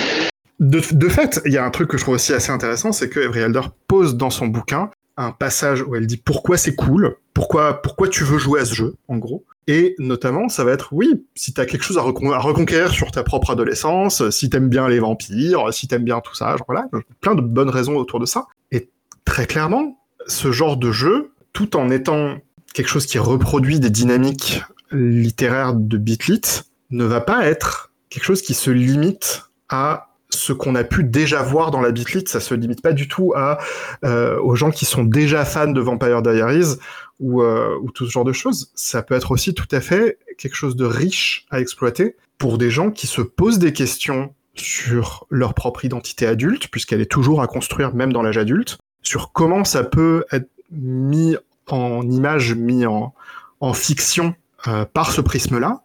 De, 0.59 0.79
de 0.91 1.09
fait, 1.09 1.41
il 1.45 1.53
y 1.53 1.57
a 1.57 1.65
un 1.65 1.71
truc 1.71 1.89
que 1.89 1.97
je 1.97 2.03
trouve 2.03 2.15
aussi 2.15 2.33
assez 2.33 2.51
intéressant, 2.51 2.91
c'est 2.91 3.09
que 3.09 3.19
Avery 3.19 3.41
Alder 3.41 3.61
pose 3.87 4.15
dans 4.15 4.29
son 4.29 4.47
bouquin 4.47 4.91
un 5.21 5.31
passage 5.31 5.81
où 5.81 5.95
elle 5.95 6.07
dit 6.07 6.17
pourquoi 6.17 6.57
c'est 6.57 6.75
cool, 6.75 7.15
pourquoi, 7.33 7.81
pourquoi 7.81 8.07
tu 8.07 8.23
veux 8.23 8.37
jouer 8.37 8.61
à 8.61 8.65
ce 8.65 8.73
jeu, 8.73 8.95
en 9.07 9.17
gros. 9.17 9.45
Et 9.67 9.95
notamment, 9.99 10.49
ça 10.49 10.63
va 10.63 10.71
être, 10.71 10.89
oui, 10.91 11.25
si 11.35 11.53
t'as 11.53 11.65
quelque 11.65 11.83
chose 11.83 11.97
à, 11.97 12.01
recon 12.01 12.31
à, 12.31 12.39
reconquérir 12.39 12.91
sur 12.91 13.11
ta 13.11 13.23
propre 13.23 13.51
adolescence, 13.51 14.29
si 14.31 14.49
t'aimes 14.49 14.69
bien 14.69 14.87
les 14.87 14.99
vampires, 14.99 15.73
si 15.73 15.87
t'aimes 15.87 16.03
bien 16.03 16.19
tout 16.19 16.35
ça, 16.35 16.55
voilà, 16.67 16.87
plein 17.21 17.35
de 17.35 17.41
bonnes 17.41 17.69
raisons 17.69 17.95
autour 17.95 18.19
de 18.19 18.25
ça. 18.25 18.47
Et 18.71 18.89
très 19.23 19.45
clairement, 19.45 19.99
ce 20.27 20.51
genre 20.51 20.77
de 20.77 20.91
jeu, 20.91 21.31
tout 21.53 21.77
en 21.77 21.89
étant 21.89 22.37
quelque 22.73 22.89
chose 22.89 23.05
qui 23.05 23.19
reproduit 23.19 23.79
des 23.79 23.89
dynamiques 23.89 24.63
littéraires 24.91 25.73
de 25.73 25.97
Bitlit, 25.97 26.41
ne 26.89 27.05
va 27.05 27.21
pas 27.21 27.45
être 27.45 27.91
quelque 28.09 28.25
chose 28.25 28.41
qui 28.41 28.53
se 28.53 28.71
limite 28.71 29.43
à 29.69 30.10
ce 30.33 30.53
qu'on 30.53 30.75
a 30.75 30.83
pu 30.83 31.03
déjà 31.03 31.41
voir 31.41 31.71
dans 31.71 31.81
la 31.81 31.91
Bitlit, 31.91 32.23
ça 32.27 32.39
se 32.39 32.53
limite 32.53 32.81
pas 32.81 32.93
du 32.93 33.07
tout 33.07 33.33
à 33.35 33.57
euh, 34.05 34.39
aux 34.39 34.55
gens 34.55 34.71
qui 34.71 34.85
sont 34.85 35.03
déjà 35.03 35.45
fans 35.45 35.71
de 35.71 35.81
Vampire 35.81 36.21
Diaries 36.21 36.77
ou, 37.19 37.41
euh, 37.41 37.77
ou 37.81 37.91
tout 37.91 38.05
ce 38.05 38.11
genre 38.11 38.23
de 38.23 38.33
choses. 38.33 38.71
Ça 38.75 39.01
peut 39.03 39.15
être 39.15 39.31
aussi 39.31 39.53
tout 39.53 39.67
à 39.71 39.81
fait 39.81 40.17
quelque 40.37 40.55
chose 40.55 40.75
de 40.75 40.85
riche 40.85 41.45
à 41.51 41.59
exploiter 41.59 42.15
pour 42.37 42.57
des 42.57 42.71
gens 42.71 42.91
qui 42.91 43.07
se 43.07 43.21
posent 43.21 43.59
des 43.59 43.73
questions 43.73 44.33
sur 44.55 45.25
leur 45.29 45.53
propre 45.53 45.85
identité 45.85 46.25
adulte, 46.25 46.67
puisqu'elle 46.69 47.01
est 47.01 47.11
toujours 47.11 47.41
à 47.41 47.47
construire 47.47 47.93
même 47.93 48.11
dans 48.11 48.21
l'âge 48.21 48.37
adulte, 48.37 48.77
sur 49.01 49.31
comment 49.31 49.63
ça 49.63 49.83
peut 49.83 50.25
être 50.31 50.49
mis 50.71 51.35
en 51.69 52.01
image, 52.09 52.55
mis 52.55 52.85
en, 52.85 53.13
en 53.59 53.73
fiction 53.73 54.35
euh, 54.67 54.85
par 54.85 55.11
ce 55.11 55.21
prisme-là, 55.21 55.81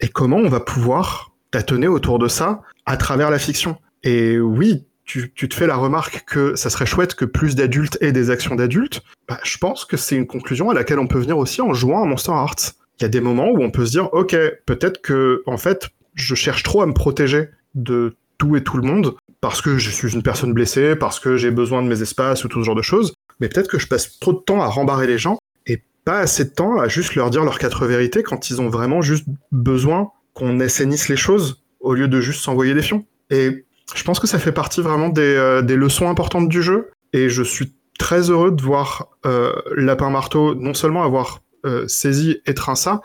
et 0.00 0.08
comment 0.08 0.36
on 0.36 0.48
va 0.48 0.60
pouvoir 0.60 1.32
tâtonner 1.50 1.88
autour 1.88 2.18
de 2.18 2.28
ça 2.28 2.62
à 2.86 2.96
travers 2.96 3.30
la 3.30 3.38
fiction. 3.38 3.76
Et 4.02 4.38
oui, 4.38 4.84
tu, 5.04 5.30
te 5.30 5.54
fais 5.54 5.66
la 5.66 5.76
remarque 5.76 6.24
que 6.26 6.56
ça 6.56 6.70
serait 6.70 6.86
chouette 6.86 7.14
que 7.14 7.24
plus 7.24 7.54
d'adultes 7.54 7.96
aient 8.00 8.12
des 8.12 8.30
actions 8.30 8.56
d'adultes. 8.56 9.02
Bah, 9.28 9.38
je 9.44 9.56
pense 9.58 9.84
que 9.84 9.96
c'est 9.96 10.16
une 10.16 10.26
conclusion 10.26 10.70
à 10.70 10.74
laquelle 10.74 10.98
on 10.98 11.06
peut 11.06 11.18
venir 11.18 11.38
aussi 11.38 11.60
en 11.60 11.74
jouant 11.74 12.02
à 12.02 12.06
Monster 12.06 12.32
Hearts. 12.32 12.74
Il 12.98 13.02
y 13.02 13.06
a 13.06 13.08
des 13.08 13.20
moments 13.20 13.50
où 13.50 13.62
on 13.62 13.70
peut 13.70 13.86
se 13.86 13.92
dire, 13.92 14.12
ok, 14.12 14.36
peut-être 14.64 15.00
que 15.02 15.42
en 15.46 15.58
fait, 15.58 15.88
je 16.14 16.34
cherche 16.34 16.62
trop 16.62 16.82
à 16.82 16.86
me 16.86 16.94
protéger 16.94 17.50
de 17.74 18.16
tout 18.38 18.56
et 18.56 18.64
tout 18.64 18.76
le 18.76 18.82
monde 18.82 19.14
parce 19.40 19.60
que 19.60 19.78
je 19.78 19.90
suis 19.90 20.12
une 20.12 20.22
personne 20.22 20.52
blessée, 20.52 20.96
parce 20.96 21.20
que 21.20 21.36
j'ai 21.36 21.50
besoin 21.50 21.82
de 21.82 21.88
mes 21.88 22.02
espaces 22.02 22.44
ou 22.44 22.48
tout 22.48 22.60
ce 22.60 22.64
genre 22.64 22.74
de 22.74 22.82
choses. 22.82 23.14
Mais 23.38 23.48
peut-être 23.48 23.68
que 23.68 23.78
je 23.78 23.86
passe 23.86 24.18
trop 24.18 24.32
de 24.32 24.38
temps 24.38 24.62
à 24.62 24.66
rembarrer 24.66 25.06
les 25.06 25.18
gens 25.18 25.38
et 25.66 25.82
pas 26.04 26.18
assez 26.18 26.44
de 26.44 26.50
temps 26.50 26.80
à 26.80 26.88
juste 26.88 27.14
leur 27.14 27.30
dire 27.30 27.44
leurs 27.44 27.58
quatre 27.58 27.86
vérités 27.86 28.22
quand 28.22 28.50
ils 28.50 28.60
ont 28.60 28.70
vraiment 28.70 29.02
juste 29.02 29.26
besoin 29.52 30.10
qu'on 30.32 30.58
assainisse 30.60 31.08
les 31.08 31.16
choses 31.16 31.62
au 31.86 31.94
lieu 31.94 32.08
de 32.08 32.20
juste 32.20 32.42
s'envoyer 32.42 32.74
des 32.74 32.82
fions. 32.82 33.04
Et 33.30 33.64
je 33.94 34.04
pense 34.04 34.18
que 34.18 34.26
ça 34.26 34.38
fait 34.38 34.52
partie 34.52 34.82
vraiment 34.82 35.08
des, 35.08 35.22
euh, 35.22 35.62
des, 35.62 35.76
leçons 35.76 36.08
importantes 36.08 36.48
du 36.48 36.62
jeu. 36.62 36.90
Et 37.12 37.28
je 37.28 37.42
suis 37.42 37.74
très 37.98 38.30
heureux 38.30 38.50
de 38.50 38.60
voir 38.60 39.08
euh, 39.24 39.52
Lapin 39.76 40.10
Marteau 40.10 40.54
non 40.54 40.74
seulement 40.74 41.02
avoir 41.02 41.40
saisi 41.88 42.38
Etrinsa, 42.46 43.00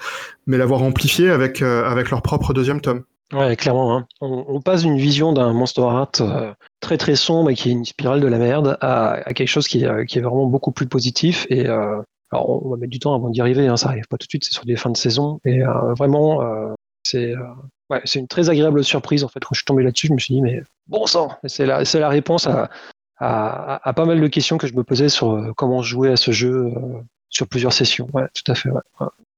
mais 0.46 0.56
l'avoir 0.56 0.84
amplifié 0.84 1.32
avec, 1.32 1.64
avec 1.64 2.12
leur 2.12 2.22
propre 2.22 2.54
deuxième 2.54 2.80
tome. 2.80 3.02
Ouais, 3.34 3.56
clairement. 3.56 3.98
Hein. 3.98 4.06
On, 4.22 4.62
passe 4.62 4.84
d'une 4.84 4.98
vision 4.98 5.34
d'un 5.34 5.52
Monster 5.52 5.82
Heart 5.82 6.22
très 6.80 7.00
très 7.00 7.16
sombre 7.16 7.50
et 7.50 7.56
qui 7.56 7.70
est 7.70 7.72
une 7.72 7.86
spirale 7.86 8.22
de 8.22 8.28
la 8.28 8.38
merde 8.38 8.78
à, 8.80 9.34
quelque 9.34 9.48
chose 9.48 9.68
qui 9.68 9.84
est, 9.84 10.06
qui 10.06 10.20
est, 10.20 10.22
vraiment 10.22 10.46
beaucoup 10.46 10.72
plus 10.72 10.86
positif. 10.86 11.48
Et 11.50 11.66
alors, 11.66 12.64
on 12.64 12.70
va 12.70 12.78
mettre 12.78 12.92
du 12.92 13.00
temps 13.00 13.16
avant 13.16 13.30
d'y 13.30 13.42
arriver. 13.42 13.66
Hein, 13.66 13.78
ça 13.78 13.90
arrive 13.90 14.06
pas 14.08 14.18
tout 14.18 14.28
de 14.28 14.30
suite. 14.30 14.44
C'est 14.44 14.54
sur 14.54 14.66
des 14.66 14.76
fins 14.76 14.92
de 14.92 14.98
saison. 14.98 15.40
Et 15.44 15.62
vraiment, 15.98 16.44
c'est 17.02 17.34
ouais, 17.92 18.02
c'est 18.06 18.20
une 18.20 18.28
très 18.28 18.50
agréable 18.50 18.84
surprise 18.84 19.24
en 19.24 19.28
fait. 19.28 19.42
Quand 19.42 19.54
je 19.54 19.60
suis 19.60 19.66
tombé 19.66 19.84
là-dessus, 19.84 20.08
je 20.08 20.14
me 20.14 20.20
suis 20.20 20.34
dit 20.34 20.42
mais 20.42 20.64
bon 20.88 21.06
sang, 21.06 21.32
c'est 21.46 21.66
la, 21.66 21.86
c'est 21.86 22.00
la 22.00 22.10
réponse 22.10 22.48
à, 22.48 22.70
à, 23.22 23.94
pas 23.96 24.06
mal 24.06 24.20
de 24.20 24.28
questions 24.28 24.58
que 24.58 24.68
je 24.68 24.74
me 24.74 24.84
posais 24.84 25.10
sur 25.10 25.34
euh, 25.34 25.52
comment 25.56 25.82
jouer 25.82 26.10
à 26.10 26.16
ce 26.16 26.32
jeu 26.32 26.66
euh, 26.66 26.72
sur 27.30 27.48
plusieurs 27.48 27.74
sessions. 27.74 28.08
Ouais, 28.14 28.26
tout 28.34 28.52
à 28.52 28.56
fait. 28.56 28.70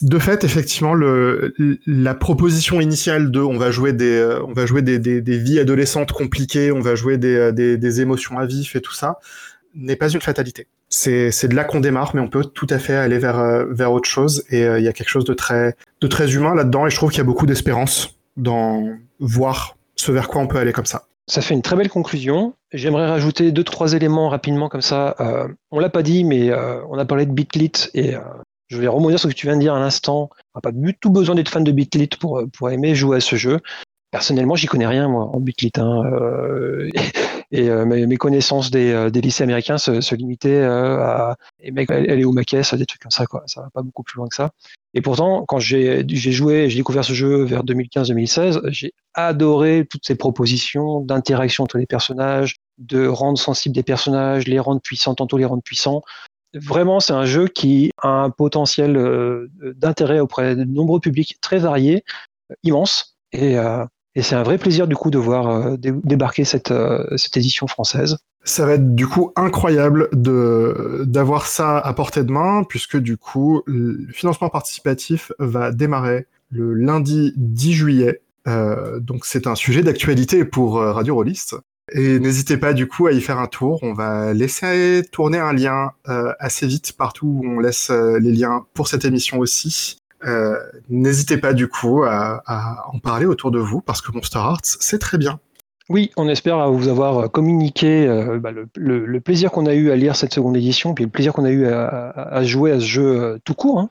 De 0.02 0.20
fait, 0.20 0.44
effectivement, 0.44 0.94
le, 0.94 1.54
la 1.86 2.14
proposition 2.14 2.80
initiale 2.80 3.32
de 3.32 3.40
on 3.40 3.58
va 3.58 3.72
jouer 3.72 3.94
des, 3.94 4.18
euh, 4.18 4.44
on 4.46 4.54
va 4.54 4.66
jouer 4.66 4.82
des, 4.82 5.00
des, 5.00 5.38
vies 5.38 5.60
adolescentes 5.60 6.12
compliquées, 6.12 6.72
on 6.72 6.80
va 6.80 6.96
jouer 6.96 7.18
des, 7.18 7.52
des, 7.52 7.78
des 7.78 8.02
émotions 8.02 8.38
à 8.40 8.46
vif 8.46 8.76
et 8.76 8.82
tout 8.82 8.94
ça, 8.94 9.20
n'est 9.76 9.96
pas 9.96 10.10
une 10.10 10.22
fatalité. 10.22 10.68
C'est, 10.90 11.32
c'est 11.32 11.48
de 11.48 11.56
là 11.56 11.64
qu'on 11.64 11.80
démarre, 11.80 12.12
mais 12.14 12.22
on 12.22 12.30
peut 12.30 12.46
tout 12.46 12.68
à 12.70 12.78
fait 12.78 12.96
aller 12.96 13.18
vers, 13.18 13.66
vers 13.68 13.92
autre 13.92 14.08
chose. 14.08 14.44
Et 14.50 14.62
il 14.62 14.84
y 14.84 14.88
a 14.88 14.94
quelque 14.94 15.10
chose 15.10 15.26
de 15.26 15.34
très, 15.34 15.76
de 16.02 16.08
très 16.08 16.36
humain 16.36 16.54
là-dedans. 16.54 16.86
Et 16.86 16.92
je 16.92 16.96
trouve 16.96 17.10
qu'il 17.10 17.18
y 17.18 17.22
a 17.22 17.26
beaucoup 17.26 17.48
d'espérance 17.48 18.16
dans 18.38 18.88
voir 19.20 19.78
ce 19.96 20.12
vers 20.12 20.28
quoi 20.28 20.42
on 20.42 20.48
peut 20.48 20.58
aller 20.58 20.74
comme 20.74 20.86
ça. 20.86 21.04
Ça 21.28 21.42
fait 21.42 21.54
une 21.54 21.62
très 21.62 21.76
belle 21.76 21.90
conclusion. 21.90 22.54
J'aimerais 22.74 23.08
rajouter 23.08 23.52
deux, 23.52 23.64
trois 23.64 23.94
éléments 23.94 24.30
rapidement 24.30 24.68
comme 24.68 24.82
ça. 24.82 25.16
Euh, 25.20 25.48
on 25.72 25.80
l'a 25.80 25.90
pas 25.90 26.04
dit, 26.04 26.24
mais 26.26 26.50
euh, 26.50 26.82
on 26.90 26.98
a 26.98 27.06
parlé 27.06 27.26
de 27.26 27.32
Bitlit 27.32 27.72
et 27.94 28.16
euh, 28.16 28.20
je 28.68 28.78
vais 28.78 28.88
rebondir 28.88 29.20
sur 29.20 29.30
ce 29.30 29.34
que 29.34 29.40
tu 29.40 29.48
viens 29.48 29.56
de 29.56 29.62
dire 29.62 29.74
à 29.74 29.80
l'instant. 29.80 30.30
On 30.54 30.58
n'a 30.58 30.62
pas 30.62 30.72
du 30.74 30.98
tout 31.00 31.10
besoin 31.10 31.36
d'être 31.36 31.50
fan 31.50 31.64
de 31.64 31.72
Bitlit 31.72 32.10
pour, 32.20 32.42
pour 32.58 32.70
aimer 32.70 32.94
jouer 32.94 33.18
à 33.18 33.22
ce 33.22 33.38
jeu. 33.38 33.62
Personnellement, 34.12 34.56
j'y 34.56 34.68
connais 34.68 34.86
rien 34.86 35.08
moi 35.08 35.24
en 35.24 35.40
Bitlit. 35.40 35.72
Hein, 35.78 36.04
euh, 36.06 36.90
et 37.52 37.70
euh, 37.70 37.86
mes, 37.86 38.18
connaissances 38.18 38.70
des, 38.70 39.10
des, 39.10 39.22
lycées 39.22 39.44
américains 39.44 39.78
se, 39.78 40.16
limitaient 40.16 40.62
à 40.62 41.38
et 41.62 41.72
mec, 41.72 41.90
elle, 41.90 42.20
des 42.20 42.86
trucs 42.86 43.02
comme 43.02 43.12
ça 43.12 43.26
quoi. 43.26 43.44
Ça 43.46 43.62
va 43.62 43.70
pas 43.74 43.82
beaucoup 43.82 44.04
plus 44.04 44.18
loin 44.18 44.28
que 44.28 44.36
ça. 44.36 44.52
Et 44.94 45.02
pourtant, 45.02 45.44
quand 45.48 45.60
j'ai 45.60 46.06
joué, 46.08 46.70
j'ai 46.70 46.78
découvert 46.78 47.04
ce 47.04 47.14
jeu 47.14 47.44
vers 47.44 47.64
2015-2016, 47.64 48.62
j'ai 48.70 48.94
adoré 49.16 49.88
toutes 49.90 50.06
ces 50.06 50.16
propositions 50.16 51.02
d'interaction 51.02 51.64
entre 51.64 51.80
les 51.80 51.88
personnages, 51.88 52.58
de 52.78 53.08
rendre 53.08 53.40
sensibles 53.40 53.74
des 53.74 53.84
personnages, 53.84 54.48
les 54.48 54.60
rendre 54.60 54.82
puissants, 54.82 55.16
tantôt 55.16 55.38
les 55.38 55.46
rendre 55.46 55.64
puissants. 55.64 56.04
Vraiment, 56.54 57.00
c'est 57.00 57.14
un 57.14 57.26
jeu 57.26 57.48
qui 57.48 57.90
a 57.98 58.08
un 58.08 58.30
potentiel 58.30 58.96
euh, 58.96 59.50
d'intérêt 59.76 60.20
auprès 60.20 60.56
de 60.56 60.64
nombreux 60.64 61.00
publics 61.00 61.38
très 61.42 61.58
variés, 61.58 62.04
immense. 62.62 63.18
Et, 63.32 63.58
euh, 63.58 63.84
et 64.16 64.22
c'est 64.22 64.36
un 64.36 64.44
vrai 64.44 64.58
plaisir 64.58 64.88
du 64.88 64.96
coup 64.96 65.10
de 65.10 65.18
voir 65.18 65.78
débarquer 65.80 66.46
cette, 66.46 66.74
cette 67.16 67.38
édition 67.38 67.68
française 67.68 68.18
ça 68.46 68.66
va 68.66 68.74
être 68.74 68.94
du 68.94 69.08
coup 69.08 69.32
incroyable 69.36 70.10
d'avoir 70.12 71.48
ça 71.48 71.78
à 71.80 71.94
portée 71.94 72.24
de 72.24 72.32
main 72.32 72.64
puisque 72.68 72.98
du 72.98 73.16
coup 73.16 73.64
le 73.66 74.06
financement 74.12 74.50
participatif 74.50 75.32
va 75.40 75.72
démarrer 75.72 76.28
le 76.50 76.74
lundi 76.74 77.34
10 77.38 77.74
juillet. 77.74 78.22
Euh, 78.48 79.00
donc 79.00 79.26
c'est 79.26 79.48
un 79.48 79.56
sujet 79.56 79.82
d'actualité 79.82 80.44
pour 80.44 80.78
euh, 80.78 80.92
Radio 80.92 81.16
Rollist. 81.16 81.56
Et 81.92 82.20
n'hésitez 82.20 82.58
pas 82.58 82.74
du 82.74 82.88
coup 82.88 83.08
à 83.08 83.12
y 83.12 83.22
faire 83.22 83.40
un 83.40 83.48
tour. 83.48 83.80
On 83.84 83.94
va 83.94 84.34
laisser 84.34 85.04
tourner 85.12 85.38
un 85.38 85.54
lien 85.54 85.92
euh, 86.08 86.34
assez 86.40 86.66
vite 86.66 86.94
partout 86.98 87.42
où 87.44 87.46
on 87.46 87.60
laisse 87.60 87.90
euh, 87.90 88.20
les 88.20 88.32
liens 88.32 88.66
pour 88.74 88.88
cette 88.88 89.06
émission 89.06 89.40
aussi. 89.40 89.98
Euh, 90.26 90.58
n'hésitez 90.90 91.38
pas 91.38 91.54
du 91.54 91.68
coup 91.68 92.04
à, 92.04 92.42
à, 92.46 92.88
en 92.94 93.00
parler 93.00 93.26
autour 93.26 93.52
de 93.52 93.60
vous 93.60 93.82
parce 93.82 94.02
que 94.02 94.12
Monster 94.12 94.40
Hearts 94.40 94.78
c'est 94.80 95.00
très 95.00 95.18
bien. 95.18 95.40
Oui, 95.90 96.12
on 96.16 96.30
espère 96.30 96.72
vous 96.72 96.88
avoir 96.88 97.30
communiqué 97.30 98.08
euh, 98.08 98.40
bah, 98.40 98.52
le, 98.52 99.20
plaisir 99.20 99.52
qu'on 99.52 99.66
a 99.66 99.74
eu 99.74 99.92
à 99.92 99.96
lire 99.96 100.16
cette 100.16 100.34
seconde 100.34 100.56
édition, 100.56 100.94
puis 100.94 101.04
le 101.04 101.10
plaisir 101.10 101.34
qu'on 101.34 101.44
a 101.44 101.50
eu 101.50 101.66
à, 101.68 102.44
jouer 102.44 102.72
à 102.72 102.80
ce 102.80 102.86
jeu 102.86 103.22
euh, 103.22 103.38
tout 103.44 103.54
court. 103.54 103.80
Hein. 103.80 103.90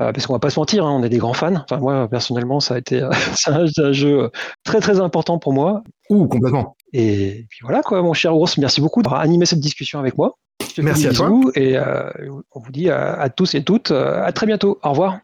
Euh, 0.00 0.12
parce 0.12 0.26
qu'on 0.26 0.32
va 0.32 0.38
pas 0.38 0.50
se 0.50 0.58
mentir, 0.58 0.86
hein, 0.86 0.92
on 0.92 1.02
est 1.02 1.08
des 1.08 1.18
grands 1.18 1.34
fans. 1.34 1.56
Enfin, 1.56 1.78
moi, 1.78 2.08
personnellement, 2.08 2.60
ça 2.60 2.74
a 2.74 2.78
été 2.78 3.02
un, 3.46 3.92
jeu 3.92 4.30
très 4.64 4.80
très 4.80 5.00
important 5.00 5.38
pour 5.38 5.52
moi. 5.52 5.82
Ouh, 6.08 6.26
complètement. 6.26 6.76
Et 6.92 7.46
puis 7.48 7.60
voilà, 7.62 7.82
quoi, 7.82 8.02
mon 8.02 8.14
cher 8.14 8.36
ours, 8.36 8.56
merci 8.58 8.80
beaucoup 8.80 9.02
d'avoir 9.02 9.20
animé 9.20 9.46
cette 9.46 9.60
discussion 9.60 9.98
avec 9.98 10.16
moi. 10.18 10.36
Merci 10.78 11.08
à 11.08 11.12
toi. 11.12 11.30
Et 11.54 11.76
on 11.78 12.60
vous 12.60 12.72
dit 12.72 12.90
à 12.90 13.28
tous 13.28 13.54
et 13.54 13.62
toutes 13.62 13.90
à 13.90 14.30
très 14.32 14.46
bientôt. 14.46 14.78
Au 14.82 14.90
revoir. 14.90 15.20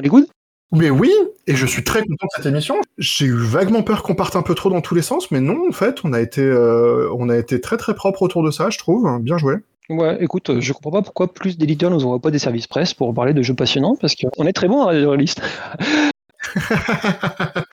On 0.00 0.02
est 0.02 0.08
good 0.08 0.26
mais 0.72 0.88
oui, 0.88 1.12
et 1.48 1.56
je 1.56 1.66
suis 1.66 1.82
très 1.82 2.02
content 2.02 2.26
de 2.26 2.30
cette 2.36 2.46
émission. 2.46 2.76
J'ai 2.96 3.26
eu 3.26 3.34
vaguement 3.34 3.82
peur 3.82 4.04
qu'on 4.04 4.14
parte 4.14 4.36
un 4.36 4.42
peu 4.42 4.54
trop 4.54 4.70
dans 4.70 4.80
tous 4.80 4.94
les 4.94 5.02
sens, 5.02 5.32
mais 5.32 5.40
non, 5.40 5.68
en 5.68 5.72
fait, 5.72 6.04
on 6.04 6.12
a 6.12 6.20
été, 6.20 6.42
euh, 6.42 7.12
on 7.18 7.28
a 7.28 7.36
été 7.36 7.60
très 7.60 7.76
très 7.76 7.92
propre 7.92 8.22
autour 8.22 8.44
de 8.44 8.52
ça, 8.52 8.70
je 8.70 8.78
trouve. 8.78 9.18
Bien 9.20 9.36
joué. 9.36 9.56
Ouais, 9.88 10.16
écoute, 10.22 10.60
je 10.60 10.72
comprends 10.72 10.92
pas 10.92 11.02
pourquoi 11.02 11.34
plus 11.34 11.58
d'éditeurs 11.58 11.90
nous 11.90 12.04
envoient 12.04 12.20
pas 12.20 12.30
des 12.30 12.38
services 12.38 12.68
presse 12.68 12.94
pour 12.94 13.12
parler 13.12 13.34
de 13.34 13.42
jeux 13.42 13.54
passionnants, 13.54 13.96
parce 14.00 14.14
qu'on 14.14 14.46
est 14.46 14.52
très 14.52 14.68
bon 14.68 14.86
à 14.86 14.92
la 14.92 15.16
liste. 15.16 15.42